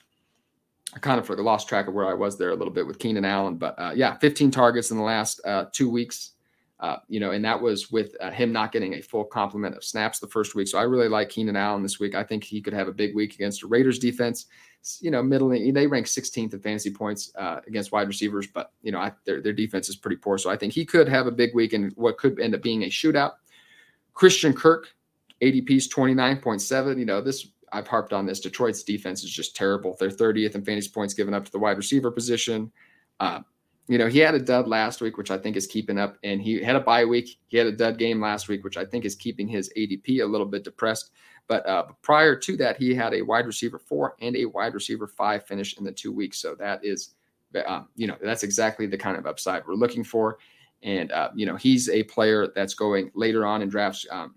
I 0.94 0.98
kind 0.98 1.18
of 1.18 1.28
lost 1.38 1.68
track 1.68 1.88
of 1.88 1.94
where 1.94 2.06
I 2.06 2.14
was 2.14 2.36
there 2.36 2.50
a 2.50 2.54
little 2.54 2.72
bit 2.72 2.86
with 2.86 2.98
Keenan 2.98 3.24
Allen, 3.24 3.56
but 3.56 3.74
uh, 3.78 3.92
yeah, 3.94 4.16
15 4.18 4.50
targets 4.50 4.90
in 4.90 4.98
the 4.98 5.02
last 5.02 5.40
uh, 5.44 5.66
two 5.72 5.88
weeks. 5.88 6.32
Uh, 6.80 6.96
you 7.06 7.20
know, 7.20 7.30
and 7.30 7.44
that 7.44 7.60
was 7.60 7.92
with 7.92 8.16
uh, 8.20 8.28
him 8.32 8.52
not 8.52 8.72
getting 8.72 8.94
a 8.94 9.00
full 9.00 9.24
complement 9.24 9.76
of 9.76 9.84
snaps 9.84 10.18
the 10.18 10.26
first 10.26 10.56
week. 10.56 10.66
So 10.66 10.78
I 10.78 10.82
really 10.82 11.08
like 11.08 11.28
Keenan 11.28 11.54
Allen 11.54 11.80
this 11.80 12.00
week. 12.00 12.16
I 12.16 12.24
think 12.24 12.42
he 12.42 12.60
could 12.60 12.72
have 12.72 12.88
a 12.88 12.92
big 12.92 13.14
week 13.14 13.34
against 13.34 13.60
the 13.60 13.68
Raiders 13.68 14.00
defense. 14.00 14.46
You 15.00 15.12
know, 15.12 15.22
middling, 15.22 15.72
they 15.72 15.86
rank 15.86 16.06
16th 16.06 16.52
in 16.52 16.58
fantasy 16.58 16.90
points 16.90 17.30
uh, 17.36 17.60
against 17.68 17.92
wide 17.92 18.08
receivers, 18.08 18.48
but, 18.48 18.72
you 18.82 18.90
know, 18.90 18.98
I, 18.98 19.12
their, 19.24 19.40
their 19.40 19.52
defense 19.52 19.88
is 19.88 19.94
pretty 19.94 20.16
poor. 20.16 20.38
So 20.38 20.50
I 20.50 20.56
think 20.56 20.72
he 20.72 20.84
could 20.84 21.08
have 21.08 21.28
a 21.28 21.30
big 21.30 21.54
week 21.54 21.72
in 21.72 21.92
what 21.94 22.18
could 22.18 22.40
end 22.40 22.52
up 22.52 22.62
being 22.62 22.82
a 22.82 22.86
shootout. 22.86 23.34
Christian 24.12 24.52
Kirk, 24.52 24.92
ADP's 25.40 25.86
29.7. 25.86 26.98
You 26.98 27.04
know, 27.04 27.20
this, 27.20 27.46
I've 27.72 27.88
harped 27.88 28.12
on 28.12 28.26
this. 28.26 28.40
Detroit's 28.40 28.82
defense 28.82 29.24
is 29.24 29.30
just 29.30 29.56
terrible. 29.56 29.96
They're 29.98 30.10
30th 30.10 30.54
in 30.54 30.64
fantasy 30.64 30.90
points 30.90 31.14
given 31.14 31.34
up 31.34 31.44
to 31.44 31.52
the 31.52 31.58
wide 31.58 31.76
receiver 31.76 32.10
position. 32.10 32.70
Uh, 33.20 33.40
you 33.88 33.98
know, 33.98 34.06
he 34.06 34.20
had 34.20 34.34
a 34.34 34.38
dud 34.38 34.68
last 34.68 35.00
week, 35.00 35.16
which 35.16 35.30
I 35.30 35.38
think 35.38 35.56
is 35.56 35.66
keeping 35.66 35.98
up, 35.98 36.16
and 36.22 36.40
he 36.40 36.62
had 36.62 36.76
a 36.76 36.80
bye 36.80 37.04
week. 37.04 37.38
He 37.48 37.56
had 37.56 37.66
a 37.66 37.72
dud 37.72 37.98
game 37.98 38.20
last 38.20 38.48
week, 38.48 38.62
which 38.62 38.76
I 38.76 38.84
think 38.84 39.04
is 39.04 39.16
keeping 39.16 39.48
his 39.48 39.72
ADP 39.76 40.22
a 40.22 40.26
little 40.26 40.46
bit 40.46 40.64
depressed. 40.64 41.10
But 41.48 41.66
uh, 41.66 41.86
prior 42.02 42.36
to 42.36 42.56
that, 42.58 42.76
he 42.76 42.94
had 42.94 43.12
a 43.12 43.22
wide 43.22 43.46
receiver 43.46 43.78
four 43.78 44.14
and 44.20 44.36
a 44.36 44.46
wide 44.46 44.74
receiver 44.74 45.08
five 45.08 45.46
finish 45.46 45.76
in 45.78 45.84
the 45.84 45.90
two 45.90 46.12
weeks. 46.12 46.38
So 46.40 46.54
that 46.56 46.84
is, 46.84 47.14
um, 47.66 47.88
you 47.96 48.06
know, 48.06 48.16
that's 48.22 48.44
exactly 48.44 48.86
the 48.86 48.96
kind 48.96 49.16
of 49.16 49.26
upside 49.26 49.66
we're 49.66 49.74
looking 49.74 50.04
for. 50.04 50.38
And 50.84 51.10
uh, 51.10 51.30
you 51.34 51.46
know, 51.46 51.56
he's 51.56 51.88
a 51.88 52.04
player 52.04 52.48
that's 52.54 52.74
going 52.74 53.10
later 53.14 53.44
on 53.44 53.62
in 53.62 53.68
drafts. 53.68 54.06
Um, 54.10 54.36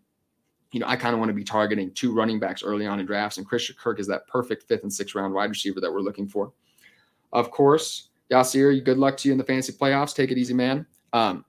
you 0.72 0.80
know, 0.80 0.88
I 0.88 0.96
kind 0.96 1.14
of 1.14 1.20
want 1.20 1.30
to 1.30 1.34
be 1.34 1.44
targeting 1.44 1.92
two 1.92 2.14
running 2.14 2.40
backs 2.40 2.64
early 2.64 2.86
on 2.86 3.00
in 3.00 3.06
drafts, 3.06 3.38
and 3.38 3.46
Christian 3.46 3.76
Kirk 3.80 4.00
is 4.00 4.08
that 4.08 4.28
perfect 4.28 4.64
fifth 4.64 4.84
and 4.84 4.92
sixth 4.92 5.16
round 5.16 5.34
wide 5.34 5.50
receiver 5.50 5.80
that 5.80 5.92
we're 5.92 6.02
looking 6.02 6.28
for. 6.28 6.52
Of 7.32 7.52
course, 7.52 8.10
Yasir, 8.32 8.84
good 8.84 8.98
luck 8.98 9.18
to 9.18 9.30
you 9.30 9.32
in 9.32 9.38
the 9.38 9.44
fantasy 9.44 9.74
playoffs. 9.74 10.16
Take 10.16 10.32
it 10.32 10.38
easy, 10.38 10.54
man. 10.54 10.86
Um, 11.14 11.46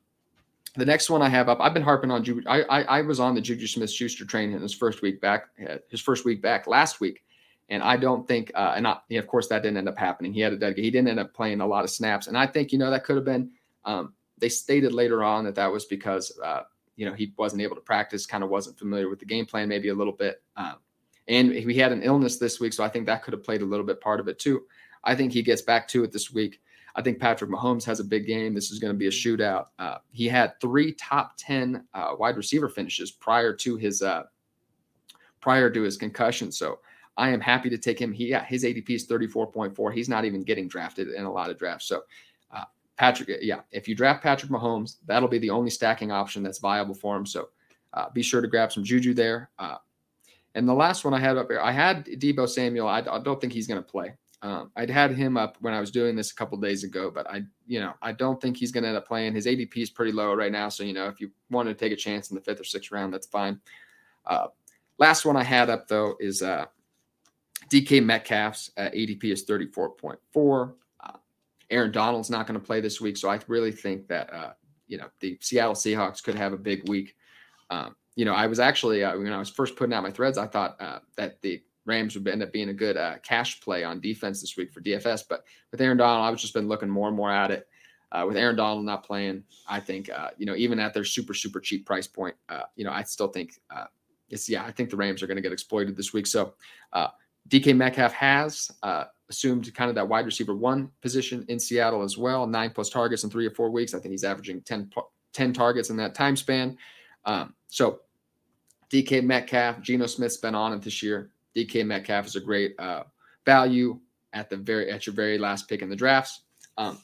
the 0.76 0.84
next 0.84 1.08
one 1.08 1.22
I 1.22 1.28
have 1.28 1.48
up, 1.48 1.58
I've 1.60 1.72
been 1.72 1.82
harping 1.82 2.10
on. 2.10 2.22
Ju- 2.22 2.42
I, 2.46 2.62
I, 2.62 2.82
I 2.82 3.00
was 3.00 3.18
on 3.18 3.34
the 3.34 3.40
Juju 3.40 3.66
Smith-Schuster 3.66 4.26
train 4.26 4.52
in 4.52 4.60
his 4.60 4.74
first 4.74 5.00
week 5.00 5.20
back, 5.20 5.48
his 5.88 6.00
first 6.00 6.24
week 6.24 6.42
back 6.42 6.66
last 6.66 7.00
week, 7.00 7.24
and 7.70 7.82
I 7.82 7.96
don't 7.96 8.28
think, 8.28 8.52
uh, 8.54 8.74
and 8.76 8.82
not, 8.82 9.04
of 9.10 9.26
course, 9.26 9.48
that 9.48 9.62
didn't 9.62 9.78
end 9.78 9.88
up 9.88 9.98
happening. 9.98 10.34
He 10.34 10.40
had 10.40 10.52
a 10.52 10.56
dead, 10.56 10.76
he 10.76 10.90
didn't 10.90 11.08
end 11.08 11.18
up 11.18 11.32
playing 11.32 11.62
a 11.62 11.66
lot 11.66 11.84
of 11.84 11.90
snaps, 11.90 12.26
and 12.26 12.36
I 12.36 12.46
think 12.46 12.72
you 12.72 12.78
know 12.78 12.90
that 12.90 13.04
could 13.04 13.16
have 13.16 13.24
been. 13.24 13.50
Um, 13.84 14.12
they 14.38 14.50
stated 14.50 14.92
later 14.92 15.24
on 15.24 15.44
that 15.44 15.54
that 15.54 15.72
was 15.72 15.86
because 15.86 16.38
uh, 16.44 16.62
you 16.96 17.06
know 17.06 17.14
he 17.14 17.32
wasn't 17.36 17.62
able 17.62 17.76
to 17.76 17.82
practice, 17.82 18.26
kind 18.26 18.42
of 18.42 18.50
wasn't 18.50 18.78
familiar 18.78 19.08
with 19.08 19.18
the 19.18 19.26
game 19.26 19.46
plan, 19.46 19.68
maybe 19.68 19.88
a 19.88 19.94
little 19.94 20.12
bit, 20.12 20.42
um, 20.56 20.76
and 21.28 21.52
he 21.52 21.78
had 21.78 21.92
an 21.92 22.02
illness 22.02 22.38
this 22.38 22.60
week, 22.60 22.72
so 22.72 22.84
I 22.84 22.88
think 22.88 23.06
that 23.06 23.22
could 23.22 23.32
have 23.32 23.44
played 23.44 23.62
a 23.62 23.66
little 23.66 23.86
bit 23.86 24.00
part 24.00 24.20
of 24.20 24.28
it 24.28 24.38
too. 24.38 24.62
I 25.04 25.14
think 25.14 25.32
he 25.32 25.42
gets 25.42 25.62
back 25.62 25.86
to 25.88 26.04
it 26.04 26.12
this 26.12 26.32
week. 26.32 26.60
I 26.96 27.02
think 27.02 27.20
Patrick 27.20 27.50
Mahomes 27.50 27.84
has 27.84 28.00
a 28.00 28.04
big 28.04 28.26
game. 28.26 28.54
This 28.54 28.70
is 28.70 28.78
going 28.78 28.92
to 28.92 28.98
be 28.98 29.06
a 29.06 29.10
shootout. 29.10 29.66
Uh, 29.78 29.98
he 30.12 30.26
had 30.26 30.58
three 30.60 30.92
top 30.94 31.34
ten 31.36 31.84
uh, 31.92 32.14
wide 32.18 32.36
receiver 32.36 32.68
finishes 32.68 33.10
prior 33.10 33.52
to 33.52 33.76
his 33.76 34.02
uh, 34.02 34.24
prior 35.40 35.70
to 35.70 35.82
his 35.82 35.96
concussion. 35.96 36.50
So 36.50 36.80
I 37.18 37.30
am 37.30 37.40
happy 37.40 37.68
to 37.70 37.78
take 37.78 37.98
him. 37.98 38.12
He 38.12 38.28
yeah, 38.28 38.44
his 38.44 38.64
ADP 38.64 38.88
is 38.90 39.04
thirty 39.04 39.26
four 39.26 39.46
point 39.46 39.76
four. 39.76 39.92
He's 39.92 40.08
not 40.08 40.24
even 40.24 40.42
getting 40.42 40.68
drafted 40.68 41.08
in 41.08 41.24
a 41.24 41.32
lot 41.32 41.50
of 41.50 41.58
drafts. 41.58 41.86
So 41.86 42.02
Patrick, 42.96 43.28
uh, 43.28 43.34
yeah, 43.40 43.60
if 43.70 43.88
you 43.88 43.94
draft 43.94 44.22
Patrick 44.22 44.50
Mahomes, 44.50 44.96
that'll 45.06 45.28
be 45.28 45.38
the 45.38 45.50
only 45.50 45.70
stacking 45.70 46.10
option 46.10 46.42
that's 46.42 46.58
viable 46.58 46.94
for 46.94 47.16
him. 47.16 47.26
So 47.26 47.48
uh, 47.92 48.10
be 48.10 48.22
sure 48.22 48.40
to 48.40 48.48
grab 48.48 48.72
some 48.72 48.84
juju 48.84 49.14
there. 49.14 49.50
Uh, 49.58 49.76
and 50.54 50.66
the 50.66 50.74
last 50.74 51.04
one 51.04 51.12
I 51.12 51.20
had 51.20 51.36
up 51.36 51.50
here, 51.50 51.60
I 51.60 51.72
had 51.72 52.06
Deebo 52.06 52.48
Samuel. 52.48 52.88
I, 52.88 53.00
I 53.00 53.18
don't 53.18 53.40
think 53.40 53.52
he's 53.52 53.66
going 53.66 53.82
to 53.82 53.88
play. 53.88 54.14
Um, 54.42 54.70
I'd 54.76 54.90
had 54.90 55.12
him 55.12 55.36
up 55.36 55.56
when 55.60 55.74
I 55.74 55.80
was 55.80 55.90
doing 55.90 56.14
this 56.14 56.30
a 56.30 56.34
couple 56.34 56.58
days 56.58 56.84
ago, 56.84 57.10
but 57.10 57.28
I, 57.28 57.42
you 57.66 57.80
know, 57.80 57.94
I 58.02 58.12
don't 58.12 58.40
think 58.40 58.56
he's 58.56 58.70
going 58.70 58.82
to 58.82 58.88
end 58.88 58.96
up 58.96 59.08
playing. 59.08 59.34
His 59.34 59.46
ADP 59.46 59.76
is 59.76 59.90
pretty 59.90 60.12
low 60.12 60.34
right 60.34 60.52
now, 60.52 60.68
so 60.68 60.84
you 60.84 60.92
know, 60.92 61.08
if 61.08 61.20
you 61.20 61.30
want 61.50 61.68
to 61.68 61.74
take 61.74 61.92
a 61.92 61.96
chance 61.96 62.30
in 62.30 62.34
the 62.34 62.40
fifth 62.40 62.60
or 62.60 62.64
sixth 62.64 62.92
round, 62.92 63.12
that's 63.12 63.26
fine. 63.26 63.60
Uh, 64.26 64.48
last 64.98 65.24
one 65.24 65.36
I 65.36 65.42
had 65.42 65.70
up 65.70 65.88
though 65.88 66.16
is 66.20 66.42
uh, 66.42 66.66
DK 67.70 68.04
Metcalf's 68.04 68.70
uh, 68.76 68.90
ADP 68.94 69.24
is 69.24 69.44
34.4. 69.46 70.74
Aaron 71.70 71.92
Donald's 71.92 72.30
not 72.30 72.46
going 72.46 72.58
to 72.58 72.64
play 72.64 72.80
this 72.80 73.00
week, 73.00 73.16
so 73.16 73.28
I 73.28 73.40
really 73.48 73.72
think 73.72 74.08
that 74.08 74.32
uh, 74.32 74.52
you 74.86 74.98
know 74.98 75.08
the 75.20 75.38
Seattle 75.40 75.74
Seahawks 75.74 76.22
could 76.22 76.34
have 76.34 76.52
a 76.52 76.58
big 76.58 76.88
week. 76.88 77.16
Um, 77.70 77.96
you 78.14 78.24
know, 78.24 78.34
I 78.34 78.46
was 78.46 78.60
actually 78.60 79.04
uh, 79.04 79.16
when 79.16 79.32
I 79.32 79.38
was 79.38 79.50
first 79.50 79.76
putting 79.76 79.92
out 79.92 80.02
my 80.02 80.10
threads, 80.10 80.38
I 80.38 80.46
thought 80.46 80.78
that 81.16 81.40
the 81.42 81.62
Rams 81.86 82.16
would 82.16 82.28
end 82.28 82.42
up 82.42 82.52
being 82.52 82.68
a 82.68 82.74
good 82.74 82.96
uh, 82.96 83.16
cash 83.22 83.60
play 83.60 83.84
on 83.84 84.00
defense 84.00 84.40
this 84.40 84.56
week 84.56 84.72
for 84.72 84.80
DFS. 84.80 85.22
But 85.28 85.44
with 85.70 85.80
Aaron 85.80 85.96
Donald, 85.96 86.26
I've 86.26 86.38
just 86.38 86.52
been 86.52 86.68
looking 86.68 86.90
more 86.90 87.08
and 87.08 87.16
more 87.16 87.32
at 87.32 87.50
it. 87.50 87.68
Uh, 88.12 88.24
with 88.26 88.36
Aaron 88.36 88.56
Donald 88.56 88.84
not 88.84 89.04
playing, 89.04 89.42
I 89.68 89.80
think 89.80 90.10
uh, 90.10 90.30
you 90.36 90.46
know 90.46 90.54
even 90.54 90.78
at 90.78 90.94
their 90.94 91.04
super 91.04 91.34
super 91.34 91.60
cheap 91.60 91.86
price 91.86 92.06
point, 92.06 92.34
uh, 92.48 92.62
you 92.74 92.84
know 92.84 92.92
I 92.92 93.02
still 93.02 93.28
think 93.28 93.54
uh, 93.74 93.86
it's 94.30 94.48
yeah 94.48 94.64
I 94.64 94.70
think 94.70 94.90
the 94.90 94.96
Rams 94.96 95.22
are 95.22 95.26
going 95.26 95.36
to 95.36 95.42
get 95.42 95.52
exploited 95.52 95.96
this 95.96 96.12
week. 96.12 96.26
So 96.26 96.54
uh, 96.92 97.08
DK 97.48 97.76
Metcalf 97.76 98.12
has 98.12 98.70
assumed 99.28 99.72
kind 99.74 99.88
of 99.88 99.94
that 99.96 100.08
wide 100.08 100.26
receiver 100.26 100.54
one 100.54 100.90
position 101.02 101.44
in 101.48 101.58
Seattle 101.58 102.02
as 102.02 102.16
well, 102.16 102.46
nine 102.46 102.70
plus 102.70 102.88
targets 102.88 103.24
in 103.24 103.30
three 103.30 103.46
or 103.46 103.50
four 103.50 103.70
weeks. 103.70 103.94
I 103.94 103.98
think 103.98 104.12
he's 104.12 104.24
averaging 104.24 104.62
10, 104.62 104.90
10 105.32 105.52
targets 105.52 105.90
in 105.90 105.96
that 105.96 106.14
time 106.14 106.36
span. 106.36 106.76
Um, 107.24 107.54
so 107.68 108.00
DK 108.90 109.24
Metcalf, 109.24 109.80
Geno 109.82 110.06
Smith's 110.06 110.36
been 110.36 110.54
on 110.54 110.72
it 110.72 110.82
this 110.82 111.02
year. 111.02 111.30
DK 111.56 111.84
Metcalf 111.84 112.26
is 112.26 112.36
a 112.36 112.40
great 112.40 112.78
uh, 112.78 113.04
value 113.44 113.98
at 114.32 114.50
the 114.50 114.56
very 114.56 114.90
at 114.90 115.06
your 115.06 115.14
very 115.14 115.38
last 115.38 115.68
pick 115.68 115.82
in 115.82 115.88
the 115.88 115.96
drafts. 115.96 116.42
Um, 116.78 116.98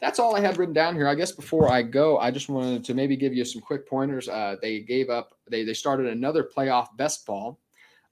that's 0.00 0.18
all 0.18 0.36
I 0.36 0.40
had 0.40 0.56
written 0.56 0.74
down 0.74 0.94
here. 0.94 1.08
I 1.08 1.14
guess 1.14 1.32
before 1.32 1.70
I 1.70 1.82
go, 1.82 2.18
I 2.18 2.30
just 2.30 2.48
wanted 2.48 2.84
to 2.84 2.94
maybe 2.94 3.16
give 3.16 3.34
you 3.34 3.44
some 3.44 3.60
quick 3.60 3.88
pointers. 3.88 4.28
Uh, 4.28 4.56
they 4.62 4.80
gave 4.80 5.10
up. 5.10 5.34
They 5.50 5.64
they 5.64 5.74
started 5.74 6.06
another 6.06 6.42
playoff 6.42 6.96
best 6.96 7.26
ball 7.26 7.58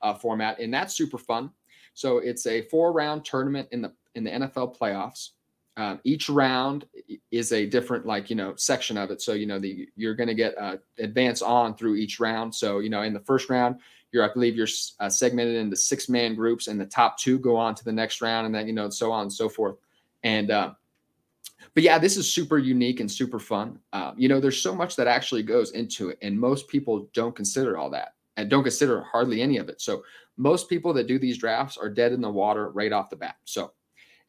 uh, 0.03 0.15
format, 0.15 0.59
and 0.61 0.73
that's 0.73 0.95
super 0.95 1.19
fun. 1.19 1.51
So 1.97 2.19
it's 2.19 2.47
a 2.47 2.63
four 2.63 2.93
round 2.93 3.25
tournament 3.25 3.69
in 3.73 3.81
the 3.81 3.93
in 4.15 4.23
the 4.23 4.31
NFL 4.31 4.77
playoffs. 4.77 5.31
Um, 5.79 5.99
each 6.05 6.29
round 6.29 6.87
is 7.31 7.53
a 7.53 7.67
different 7.67 8.05
like 8.05 8.29
you 8.29 8.37
know 8.37 8.55
section 8.57 8.99
of 8.99 9.11
it. 9.11 9.23
So 9.23 9.33
you 9.33 9.47
know 9.47 9.59
the 9.59 9.89
you're 9.97 10.15
going 10.15 10.29
to 10.29 10.35
get 10.35 10.57
uh, 10.59 10.77
advance 10.99 11.41
on 11.41 11.75
through 11.75 11.97
each 11.97 12.21
round. 12.21 12.55
So 12.55 12.81
you 12.81 12.91
know 12.91 13.01
in 13.01 13.15
the 13.15 13.21
first 13.21 13.49
round 13.49 13.81
you're, 14.13 14.29
I 14.29 14.33
believe 14.33 14.57
you're 14.57 14.69
uh, 15.01 15.09
segmented 15.09 15.57
into 15.57 15.75
six 15.75 16.09
man 16.11 16.35
groups, 16.35 16.69
and 16.69 16.79
the 16.79 16.87
top 16.87 17.19
two 17.19 17.39
go 17.39 17.57
on 17.57 17.75
to 17.75 17.85
the 17.85 17.93
next 17.93 18.21
round, 18.21 18.45
and 18.45 18.55
then 18.55 18.67
you 18.67 18.75
know 18.75 18.91
so 18.91 19.11
on 19.11 19.23
and 19.23 19.33
so 19.33 19.49
forth. 19.49 19.77
And 20.23 20.51
uh, 20.51 20.75
but 21.73 21.83
yeah, 21.83 21.99
this 21.99 22.19
is 22.19 22.31
super 22.31 22.59
unique 22.59 23.01
and 23.01 23.11
super 23.11 23.39
fun. 23.39 23.79
Uh, 23.95 24.13
you 24.19 24.29
know, 24.29 24.39
there's 24.39 24.61
so 24.61 24.75
much 24.75 24.97
that 24.97 25.07
actually 25.07 25.43
goes 25.43 25.71
into 25.71 26.11
it, 26.11 26.19
and 26.21 26.39
most 26.39 26.69
people 26.69 27.09
don't 27.15 27.35
consider 27.35 27.79
all 27.79 27.89
that 27.91 28.17
and 28.37 28.51
don't 28.51 28.63
consider 28.63 29.01
hardly 29.01 29.41
any 29.43 29.57
of 29.57 29.69
it. 29.69 29.81
So 29.81 30.05
most 30.37 30.69
people 30.69 30.93
that 30.95 31.07
do 31.07 31.19
these 31.19 31.39
drafts 31.39 31.77
are 31.77 31.89
dead 31.89 32.13
in 32.13 32.21
the 32.21 32.31
water 32.31 32.71
right 32.71 32.93
off 32.93 33.11
the 33.11 33.17
bat. 33.17 33.37
So 33.45 33.73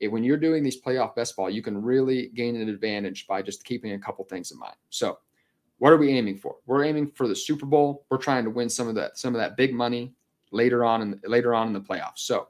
when 0.02 0.24
you're 0.24 0.38
doing 0.38 0.64
these 0.64 0.82
playoff 0.82 1.16
best 1.16 1.36
ball, 1.36 1.50
you 1.50 1.62
can 1.62 1.82
really 1.82 2.30
gain 2.30 2.56
an 2.56 2.70
advantage 2.70 3.28
by 3.28 3.42
just 3.42 3.64
keeping 3.64 3.94
a 3.94 4.00
couple 4.00 4.24
things 4.26 4.52
in 4.52 4.60
mind. 4.60 4.76
So 4.90 5.18
what 5.80 5.94
are 5.94 5.98
we 5.98 6.10
aiming 6.10 6.38
for? 6.38 6.56
We're 6.66 6.84
aiming 6.84 7.12
for 7.12 7.28
the 7.28 7.36
Super 7.36 7.66
Bowl. 7.66 8.06
We're 8.10 8.18
trying 8.18 8.44
to 8.46 8.50
win 8.50 8.70
some 8.70 8.88
of 8.88 8.96
that 8.96 9.18
some 9.18 9.36
of 9.36 9.40
that 9.40 9.58
big 9.58 9.74
money 9.74 10.14
later 10.52 10.84
on 10.86 11.02
in 11.02 11.22
later 11.26 11.54
on 11.54 11.68
in 11.68 11.74
the 11.74 11.82
playoffs. 11.82 12.20
So, 12.20 12.48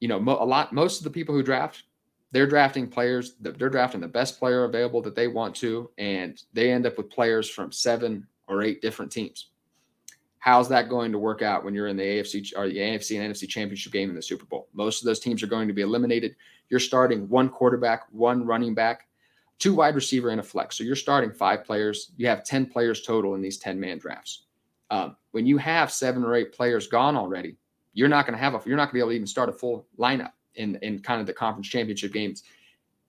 you 0.00 0.08
know, 0.08 0.20
mo- 0.20 0.42
a 0.42 0.44
lot 0.44 0.72
most 0.72 0.98
of 0.98 1.04
the 1.04 1.10
people 1.10 1.34
who 1.34 1.42
draft, 1.42 1.84
they're 2.32 2.46
drafting 2.46 2.88
players. 2.88 3.36
They're 3.40 3.70
drafting 3.70 4.00
the 4.00 4.08
best 4.08 4.38
player 4.38 4.64
available 4.64 5.00
that 5.02 5.14
they 5.14 5.28
want 5.28 5.54
to, 5.56 5.90
and 5.96 6.40
they 6.52 6.70
end 6.70 6.86
up 6.86 6.98
with 6.98 7.10
players 7.10 7.48
from 7.48 7.72
seven 7.72 8.26
or 8.46 8.62
eight 8.62 8.82
different 8.82 9.12
teams. 9.12 9.50
How's 10.38 10.68
that 10.68 10.88
going 10.88 11.12
to 11.12 11.18
work 11.18 11.42
out 11.42 11.64
when 11.64 11.74
you're 11.74 11.88
in 11.88 11.96
the 11.96 12.02
AFC 12.02 12.52
or 12.56 12.68
the 12.68 12.76
AFC 12.76 13.20
and 13.20 13.34
NFC 13.34 13.48
championship 13.48 13.92
game 13.92 14.08
in 14.08 14.14
the 14.14 14.22
Super 14.22 14.44
Bowl? 14.44 14.68
Most 14.72 15.02
of 15.02 15.06
those 15.06 15.20
teams 15.20 15.42
are 15.42 15.48
going 15.48 15.68
to 15.68 15.74
be 15.74 15.82
eliminated. 15.82 16.36
You're 16.68 16.80
starting 16.80 17.28
one 17.28 17.48
quarterback, 17.48 18.04
one 18.10 18.46
running 18.46 18.74
back, 18.74 19.08
two 19.58 19.74
wide 19.74 19.94
receiver 19.94 20.30
and 20.30 20.40
a 20.40 20.44
flex. 20.44 20.76
So 20.76 20.84
you're 20.84 20.96
starting 20.96 21.32
five 21.32 21.64
players. 21.64 22.12
You 22.16 22.28
have 22.28 22.44
10 22.44 22.66
players 22.66 23.02
total 23.02 23.34
in 23.34 23.40
these 23.40 23.58
10 23.58 23.78
man 23.80 23.98
drafts. 23.98 24.44
Um, 24.90 25.16
when 25.32 25.46
you 25.46 25.58
have 25.58 25.92
seven 25.92 26.24
or 26.24 26.34
eight 26.34 26.52
players 26.52 26.86
gone 26.86 27.16
already, 27.16 27.56
you're 27.92 28.08
not 28.08 28.26
going 28.26 28.38
to 28.38 28.42
have 28.42 28.54
a, 28.54 28.60
you're 28.64 28.76
not 28.76 28.84
going 28.84 28.90
to 28.90 28.94
be 28.94 29.00
able 29.00 29.10
to 29.10 29.16
even 29.16 29.26
start 29.26 29.48
a 29.48 29.52
full 29.52 29.86
lineup 29.98 30.32
in, 30.54 30.76
in 30.82 31.00
kind 31.00 31.20
of 31.20 31.26
the 31.26 31.32
conference 31.32 31.68
championship 31.68 32.12
games 32.12 32.44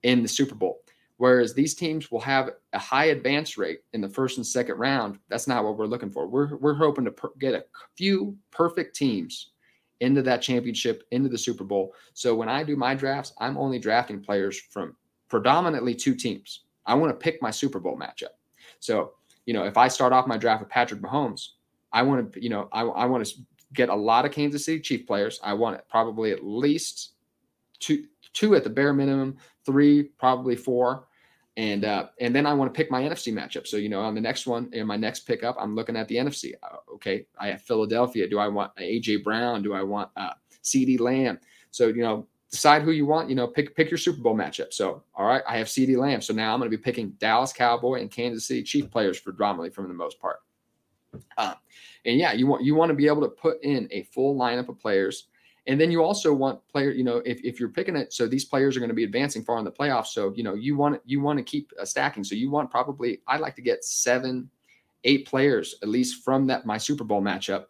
in 0.03 0.23
the 0.23 0.27
Super 0.27 0.55
Bowl. 0.55 0.79
Whereas 1.19 1.53
these 1.53 1.75
teams 1.75 2.09
will 2.09 2.21
have 2.21 2.51
a 2.71 2.79
high 2.79 3.07
advance 3.07 3.57
rate 3.57 3.81
in 3.91 3.99
the 3.99 4.07
first 4.07 4.37
and 4.37 4.47
second 4.47 4.77
round. 4.77 5.19
That's 5.27 5.47
not 5.47 5.65
what 5.65 5.77
we're 5.77 5.85
looking 5.85 6.09
for. 6.09 6.25
We're, 6.25 6.55
we're 6.55 6.75
hoping 6.75 7.03
to 7.03 7.11
per- 7.11 7.33
get 7.37 7.53
a 7.53 7.65
few 7.97 8.37
perfect 8.51 8.95
teams 8.95 9.51
into 9.99 10.21
that 10.21 10.41
championship, 10.41 11.03
into 11.11 11.27
the 11.27 11.37
Super 11.37 11.65
Bowl. 11.65 11.93
So 12.13 12.33
when 12.33 12.47
I 12.47 12.63
do 12.63 12.77
my 12.77 12.95
drafts, 12.95 13.33
I'm 13.37 13.57
only 13.57 13.79
drafting 13.79 14.21
players 14.21 14.57
from 14.57 14.95
predominantly 15.27 15.93
two 15.93 16.15
teams. 16.15 16.63
I 16.85 16.93
want 16.93 17.11
to 17.11 17.21
pick 17.21 17.41
my 17.41 17.51
Super 17.51 17.81
Bowl 17.81 17.97
matchup. 17.97 18.37
So, 18.79 19.11
you 19.45 19.53
know, 19.53 19.65
if 19.65 19.75
I 19.75 19.89
start 19.89 20.13
off 20.13 20.25
my 20.25 20.37
draft 20.37 20.61
with 20.61 20.69
Patrick 20.69 21.01
Mahomes, 21.01 21.49
I 21.91 22.01
want 22.01 22.31
to, 22.31 22.41
you 22.41 22.49
know, 22.49 22.69
I, 22.71 22.83
I 22.83 23.05
want 23.07 23.25
to 23.25 23.35
get 23.73 23.89
a 23.89 23.95
lot 23.95 24.23
of 24.23 24.31
Kansas 24.31 24.63
City 24.63 24.79
Chief 24.79 25.05
players. 25.05 25.37
I 25.43 25.51
want 25.51 25.75
it 25.75 25.83
probably 25.89 26.31
at 26.31 26.45
least 26.45 27.09
two, 27.79 28.05
two 28.31 28.55
at 28.55 28.63
the 28.63 28.69
bare 28.69 28.93
minimum, 28.93 29.35
three, 29.65 30.03
probably 30.17 30.55
four 30.55 31.08
and 31.57 31.85
uh, 31.85 32.07
and 32.19 32.35
then 32.35 32.45
I 32.45 32.53
want 32.53 32.73
to 32.73 32.77
pick 32.77 32.91
my 32.91 33.01
NFC 33.01 33.33
matchup. 33.33 33.67
So 33.67 33.77
you 33.77 33.89
know, 33.89 34.01
on 34.01 34.15
the 34.15 34.21
next 34.21 34.47
one 34.47 34.69
in 34.73 34.87
my 34.87 34.97
next 34.97 35.21
pickup, 35.21 35.57
I'm 35.59 35.75
looking 35.75 35.95
at 35.95 36.07
the 36.07 36.15
NFC. 36.15 36.53
Uh, 36.63 36.77
okay, 36.95 37.25
I 37.39 37.47
have 37.47 37.61
Philadelphia. 37.61 38.27
Do 38.27 38.39
I 38.39 38.47
want 38.47 38.75
AJ 38.77 39.23
Brown? 39.23 39.61
Do 39.61 39.73
I 39.73 39.83
want 39.83 40.09
uh, 40.15 40.33
CeeDee 40.63 40.99
Lamb? 40.99 41.39
So 41.71 41.87
you 41.87 42.01
know, 42.01 42.27
decide 42.51 42.81
who 42.81 42.91
you 42.91 43.05
want. 43.05 43.29
You 43.29 43.35
know, 43.35 43.47
pick 43.47 43.75
pick 43.75 43.89
your 43.89 43.97
Super 43.97 44.21
Bowl 44.21 44.35
matchup. 44.35 44.73
So 44.73 45.03
all 45.15 45.25
right, 45.25 45.43
I 45.47 45.57
have 45.57 45.67
CeeDee 45.67 45.97
Lamb. 45.97 46.21
So 46.21 46.33
now 46.33 46.53
I'm 46.53 46.59
going 46.59 46.71
to 46.71 46.77
be 46.77 46.81
picking 46.81 47.11
Dallas 47.19 47.53
Cowboy 47.53 48.01
and 48.01 48.11
Kansas 48.11 48.47
City 48.47 48.63
Chief 48.63 48.89
players 48.89 49.17
for 49.17 49.31
predominantly 49.31 49.71
from 49.71 49.87
the 49.87 49.93
most 49.93 50.19
part. 50.19 50.37
Uh, 51.37 51.55
and 52.05 52.19
yeah, 52.19 52.33
you 52.33 52.47
want 52.47 52.63
you 52.63 52.75
want 52.75 52.89
to 52.89 52.95
be 52.95 53.07
able 53.07 53.21
to 53.21 53.29
put 53.29 53.61
in 53.63 53.87
a 53.91 54.03
full 54.03 54.37
lineup 54.37 54.69
of 54.69 54.79
players 54.79 55.27
and 55.67 55.79
then 55.79 55.91
you 55.91 56.03
also 56.03 56.33
want 56.33 56.65
player, 56.67 56.91
you 56.91 57.03
know, 57.03 57.17
if, 57.25 57.43
if 57.43 57.59
you're 57.59 57.69
picking 57.69 57.95
it, 57.95 58.13
so 58.13 58.27
these 58.27 58.45
players 58.45 58.75
are 58.75 58.79
going 58.79 58.89
to 58.89 58.95
be 58.95 59.03
advancing 59.03 59.43
far 59.43 59.59
in 59.59 59.65
the 59.65 59.71
playoffs. 59.71 60.07
So, 60.07 60.33
you 60.35 60.43
know, 60.43 60.55
you 60.55 60.75
want 60.75 61.01
you 61.05 61.21
want 61.21 61.37
to 61.37 61.43
keep 61.43 61.71
stacking. 61.83 62.23
So 62.23 62.35
you 62.35 62.49
want 62.49 62.71
probably 62.71 63.21
I'd 63.27 63.41
like 63.41 63.55
to 63.57 63.61
get 63.61 63.83
seven, 63.83 64.49
eight 65.03 65.27
players 65.27 65.75
at 65.81 65.89
least 65.89 66.23
from 66.23 66.47
that 66.47 66.65
my 66.65 66.77
Super 66.77 67.03
Bowl 67.03 67.21
matchup. 67.21 67.65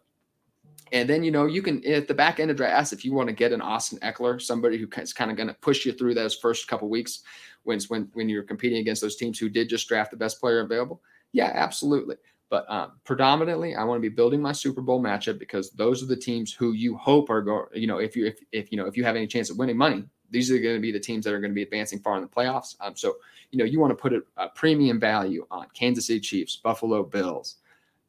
And 0.92 1.08
then, 1.08 1.22
you 1.22 1.30
know, 1.30 1.46
you 1.46 1.62
can 1.62 1.84
at 1.86 2.08
the 2.08 2.14
back 2.14 2.40
end 2.40 2.50
of 2.50 2.56
drafts, 2.56 2.92
if 2.92 3.04
you 3.04 3.12
want 3.12 3.28
to 3.28 3.34
get 3.34 3.52
an 3.52 3.60
Austin 3.60 3.98
Ekeler, 4.00 4.40
somebody 4.40 4.76
who 4.76 4.88
is 5.00 5.12
kind 5.12 5.30
of 5.30 5.36
going 5.36 5.48
to 5.48 5.54
push 5.54 5.86
you 5.86 5.92
through 5.92 6.14
those 6.14 6.34
first 6.34 6.68
couple 6.68 6.88
weeks 6.88 7.20
when 7.64 7.80
when 7.88 8.08
when 8.14 8.28
you're 8.28 8.42
competing 8.42 8.78
against 8.78 9.02
those 9.02 9.16
teams 9.16 9.38
who 9.38 9.48
did 9.48 9.68
just 9.68 9.88
draft 9.88 10.10
the 10.10 10.16
best 10.16 10.40
player 10.40 10.60
available. 10.60 11.00
Yeah, 11.32 11.52
absolutely. 11.54 12.16
But 12.50 12.68
um, 12.68 12.92
predominantly, 13.04 13.76
I 13.76 13.84
want 13.84 13.98
to 13.98 14.02
be 14.02 14.12
building 14.12 14.42
my 14.42 14.50
Super 14.50 14.80
Bowl 14.80 15.00
matchup 15.00 15.38
because 15.38 15.70
those 15.70 16.02
are 16.02 16.06
the 16.06 16.16
teams 16.16 16.52
who 16.52 16.72
you 16.72 16.96
hope 16.96 17.30
are 17.30 17.42
going. 17.42 17.66
You 17.72 17.86
know, 17.86 17.98
if 17.98 18.16
you 18.16 18.26
if, 18.26 18.40
if 18.50 18.72
you 18.72 18.76
know 18.76 18.86
if 18.86 18.96
you 18.96 19.04
have 19.04 19.14
any 19.14 19.28
chance 19.28 19.50
of 19.50 19.56
winning 19.56 19.76
money, 19.76 20.04
these 20.30 20.50
are 20.50 20.58
going 20.58 20.74
to 20.74 20.80
be 20.80 20.90
the 20.90 20.98
teams 20.98 21.24
that 21.24 21.32
are 21.32 21.38
going 21.38 21.52
to 21.52 21.54
be 21.54 21.62
advancing 21.62 22.00
far 22.00 22.16
in 22.16 22.22
the 22.22 22.28
playoffs. 22.28 22.74
Um, 22.80 22.96
so 22.96 23.16
you 23.52 23.58
know 23.58 23.64
you 23.64 23.78
want 23.78 23.92
to 23.92 23.94
put 23.94 24.12
a, 24.12 24.22
a 24.36 24.48
premium 24.48 24.98
value 24.98 25.46
on 25.52 25.66
Kansas 25.74 26.08
City 26.08 26.18
Chiefs, 26.18 26.56
Buffalo 26.56 27.04
Bills, 27.04 27.58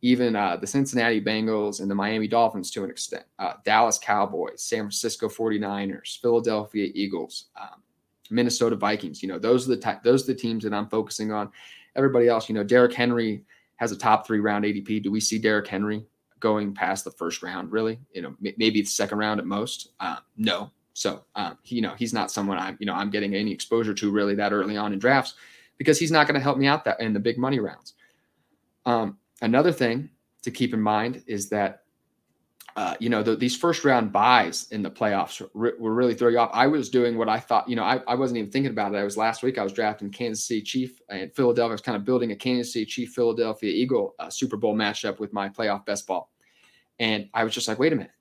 even 0.01 0.35
uh, 0.35 0.57
the 0.57 0.65
Cincinnati 0.65 1.21
Bengals 1.21 1.79
and 1.79 1.89
the 1.89 1.95
Miami 1.95 2.27
Dolphins 2.27 2.71
to 2.71 2.83
an 2.83 2.89
extent, 2.89 3.25
uh, 3.37 3.53
Dallas 3.63 3.99
Cowboys, 3.99 4.63
San 4.63 4.79
Francisco 4.79 5.29
49ers, 5.29 6.19
Philadelphia 6.19 6.89
Eagles, 6.95 7.45
um, 7.61 7.83
Minnesota 8.31 8.75
Vikings. 8.75 9.21
You 9.21 9.29
know, 9.29 9.37
those 9.37 9.67
are 9.67 9.75
the 9.75 9.81
ty- 9.81 9.99
those 10.03 10.23
are 10.23 10.33
the 10.33 10.39
teams 10.39 10.63
that 10.63 10.73
I'm 10.73 10.89
focusing 10.89 11.31
on. 11.31 11.51
Everybody 11.95 12.27
else, 12.27 12.49
you 12.49 12.55
know, 12.55 12.63
Derrick 12.63 12.93
Henry 12.93 13.43
has 13.81 13.91
a 13.91 13.97
top 13.97 14.27
three 14.27 14.39
round 14.39 14.63
ADP. 14.63 15.01
Do 15.01 15.11
we 15.11 15.19
see 15.19 15.39
Derrick 15.39 15.67
Henry 15.67 16.05
going 16.39 16.71
past 16.71 17.03
the 17.03 17.09
first 17.09 17.41
round? 17.41 17.71
Really, 17.71 17.99
you 18.13 18.21
know, 18.21 18.35
maybe 18.39 18.81
the 18.81 18.85
second 18.85 19.17
round 19.17 19.39
at 19.39 19.47
most. 19.47 19.89
Uh, 19.99 20.17
no. 20.37 20.69
So, 20.93 21.23
um, 21.35 21.57
he, 21.63 21.77
you 21.77 21.81
know, 21.81 21.95
he's 21.97 22.13
not 22.13 22.29
someone 22.29 22.59
I'm, 22.59 22.77
you 22.79 22.85
know, 22.85 22.93
I'm 22.93 23.09
getting 23.09 23.33
any 23.33 23.51
exposure 23.51 23.95
to 23.95 24.11
really 24.11 24.35
that 24.35 24.53
early 24.53 24.77
on 24.77 24.93
in 24.93 24.99
drafts 24.99 25.33
because 25.79 25.97
he's 25.97 26.11
not 26.11 26.27
going 26.27 26.35
to 26.35 26.43
help 26.43 26.59
me 26.59 26.67
out 26.67 26.85
that 26.85 26.99
in 27.01 27.11
the 27.11 27.19
big 27.19 27.39
money 27.39 27.59
rounds. 27.59 27.93
Um, 28.85 29.17
another 29.41 29.71
thing 29.71 30.11
to 30.43 30.51
keep 30.51 30.75
in 30.75 30.81
mind 30.81 31.23
is 31.25 31.49
that 31.49 31.80
uh, 32.75 32.95
you 32.99 33.09
know, 33.09 33.21
the, 33.21 33.35
these 33.35 33.55
first 33.55 33.83
round 33.83 34.11
byes 34.11 34.67
in 34.71 34.81
the 34.81 34.89
playoffs 34.89 35.41
were, 35.53 35.75
were 35.77 35.93
really 35.93 36.13
throwing 36.13 36.37
off. 36.37 36.49
I 36.53 36.67
was 36.67 36.89
doing 36.89 37.17
what 37.17 37.27
I 37.27 37.39
thought, 37.39 37.67
you 37.67 37.75
know, 37.75 37.83
I, 37.83 38.01
I 38.07 38.15
wasn't 38.15 38.37
even 38.37 38.51
thinking 38.51 38.71
about 38.71 38.93
it. 38.93 38.97
I 38.97 39.03
was 39.03 39.17
last 39.17 39.43
week, 39.43 39.57
I 39.57 39.63
was 39.63 39.73
drafting 39.73 40.09
Kansas 40.09 40.45
City 40.45 40.61
Chief 40.61 41.01
and 41.09 41.33
Philadelphia. 41.33 41.71
I 41.71 41.73
was 41.73 41.81
kind 41.81 41.97
of 41.97 42.05
building 42.05 42.31
a 42.31 42.35
Kansas 42.35 42.73
City 42.73 42.85
Chief 42.85 43.11
Philadelphia 43.11 43.71
Eagle 43.71 44.15
uh, 44.19 44.29
Super 44.29 44.57
Bowl 44.57 44.75
matchup 44.75 45.19
with 45.19 45.33
my 45.33 45.49
playoff 45.49 45.85
best 45.85 46.07
ball. 46.07 46.31
And 46.99 47.29
I 47.33 47.43
was 47.43 47.53
just 47.53 47.67
like, 47.67 47.79
wait 47.79 47.93
a 47.93 47.95
minute, 47.95 48.11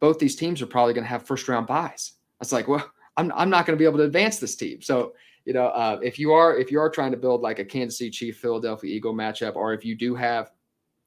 both 0.00 0.18
these 0.18 0.34
teams 0.34 0.60
are 0.62 0.66
probably 0.66 0.94
going 0.94 1.04
to 1.04 1.10
have 1.10 1.26
first 1.26 1.46
round 1.48 1.66
byes. 1.66 2.12
I 2.40 2.40
was 2.40 2.52
like, 2.52 2.68
well, 2.68 2.90
I'm, 3.16 3.30
I'm 3.34 3.50
not 3.50 3.66
going 3.66 3.76
to 3.76 3.80
be 3.80 3.86
able 3.86 3.98
to 3.98 4.04
advance 4.04 4.38
this 4.38 4.56
team. 4.56 4.80
So, 4.82 5.12
you 5.44 5.52
know, 5.52 5.66
uh, 5.66 6.00
if 6.02 6.18
you 6.18 6.32
are 6.32 6.56
if 6.56 6.70
you 6.70 6.80
are 6.80 6.90
trying 6.90 7.10
to 7.12 7.16
build 7.16 7.42
like 7.42 7.58
a 7.58 7.64
Kansas 7.64 7.98
City 7.98 8.10
Chief 8.10 8.38
Philadelphia 8.38 8.94
Eagle 8.94 9.14
matchup, 9.14 9.56
or 9.56 9.72
if 9.72 9.84
you 9.84 9.94
do 9.94 10.14
have 10.14 10.52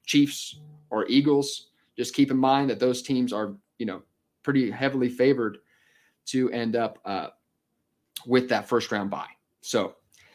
Chiefs 0.06 0.60
or 0.90 1.06
Eagles 1.08 1.68
just 1.96 2.14
keep 2.14 2.30
in 2.30 2.36
mind 2.36 2.70
that 2.70 2.80
those 2.80 3.02
teams 3.02 3.32
are, 3.32 3.54
you 3.78 3.86
know, 3.86 4.02
pretty 4.42 4.70
heavily 4.70 5.08
favored 5.08 5.58
to 6.26 6.50
end 6.50 6.76
up 6.76 6.98
uh, 7.04 7.28
with 8.26 8.48
that 8.48 8.68
first 8.68 8.90
round 8.92 9.10
bye. 9.10 9.26
So 9.60 9.94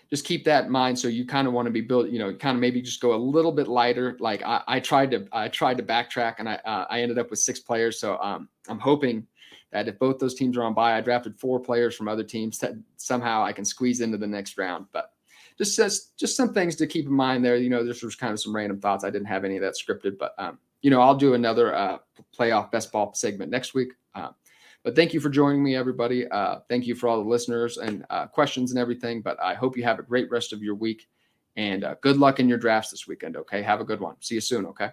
just 0.10 0.26
keep 0.26 0.44
that 0.46 0.66
in 0.66 0.72
mind. 0.72 0.98
So 0.98 1.08
you 1.08 1.26
kind 1.26 1.48
of 1.48 1.54
want 1.54 1.68
to 1.68 1.72
be 1.72 1.82
built, 1.82 2.10
you 2.10 2.20
know, 2.20 2.34
kind 2.34 2.56
of 2.56 2.62
maybe 2.62 2.82
just 2.82 3.02
go 3.02 3.14
a 3.14 3.18
little 3.18 3.52
bit 3.52 3.68
lighter. 3.68 4.18
Like 4.20 4.42
I, 4.44 4.62
I 4.68 4.80
tried 4.80 5.12
to, 5.12 5.28
I 5.32 5.48
tried 5.48 5.78
to 5.78 5.84
backtrack 5.84 6.36
and 6.40 6.50
I, 6.50 6.56
uh, 6.66 6.86
I 6.90 7.02
ended 7.02 7.20
up 7.20 7.30
with 7.30 7.40
six 7.40 7.60
players. 7.60 8.00
So 8.00 8.18
um, 8.20 8.50
I'm 8.68 8.80
hoping 8.80 9.28
that 9.72 9.88
if 9.88 10.00
both 10.00 10.18
those 10.18 10.34
teams 10.34 10.58
are 10.58 10.64
on 10.64 10.74
bye, 10.74 10.98
I 10.98 11.02
drafted 11.02 11.40
four 11.40 11.60
players 11.60 11.96
from 11.96 12.08
other 12.08 12.24
teams 12.24 12.58
that 12.60 12.74
somehow 12.98 13.44
I 13.44 13.54
can 13.54 13.66
squeeze 13.66 14.02
into 14.02 14.18
the 14.18 14.28
next 14.28 14.58
round. 14.58 14.88
But 14.92 15.12
just 15.60 15.76
just 15.76 16.18
just 16.18 16.36
some 16.36 16.54
things 16.54 16.76
to 16.78 16.88
keep 16.88 17.06
in 17.06 17.14
mind 17.14 17.46
there. 17.46 17.58
You 17.58 17.70
know, 17.70 17.86
this 17.86 18.02
was 18.02 18.16
kind 18.16 18.34
of 18.34 18.40
some 18.40 18.56
random 18.56 18.80
thoughts. 18.80 19.04
I 19.04 19.10
didn't 19.10 19.28
have 19.28 19.44
any 19.44 19.58
of 19.58 19.62
that 19.62 19.76
scripted, 19.76 20.18
but 20.18 20.34
um, 20.40 20.58
you 20.82 20.90
know, 20.90 21.02
I'll 21.02 21.16
do 21.16 21.34
another 21.34 21.76
uh, 21.76 21.98
playoff 22.38 22.72
best 22.72 22.92
ball 22.92 23.14
segment 23.14 23.52
next 23.52 23.74
week. 23.74 23.94
Uh, 24.16 24.30
but 24.84 24.96
thank 24.96 25.14
you 25.14 25.20
for 25.20 25.30
joining 25.30 25.64
me, 25.64 25.76
everybody. 25.76 26.28
Uh, 26.30 26.60
thank 26.70 26.88
you 26.88 26.96
for 26.96 27.10
all 27.10 27.22
the 27.22 27.30
listeners 27.30 27.78
and 27.78 28.06
uh, 28.10 28.28
questions 28.28 28.72
and 28.72 28.80
everything. 28.80 29.22
But 29.22 29.42
I 29.42 29.54
hope 29.54 29.76
you 29.76 29.84
have 29.84 30.00
a 30.00 30.04
great 30.04 30.32
rest 30.32 30.54
of 30.54 30.64
your 30.64 30.76
week 30.76 31.08
and 31.58 31.84
uh, 31.84 31.96
good 32.02 32.18
luck 32.18 32.40
in 32.40 32.48
your 32.48 32.58
drafts 32.58 32.92
this 32.92 33.08
weekend. 33.08 33.36
Okay. 33.36 33.62
Have 33.62 33.82
a 33.82 33.86
good 33.86 34.00
one. 34.00 34.16
See 34.22 34.36
you 34.36 34.42
soon. 34.42 34.66
Okay. 34.68 34.90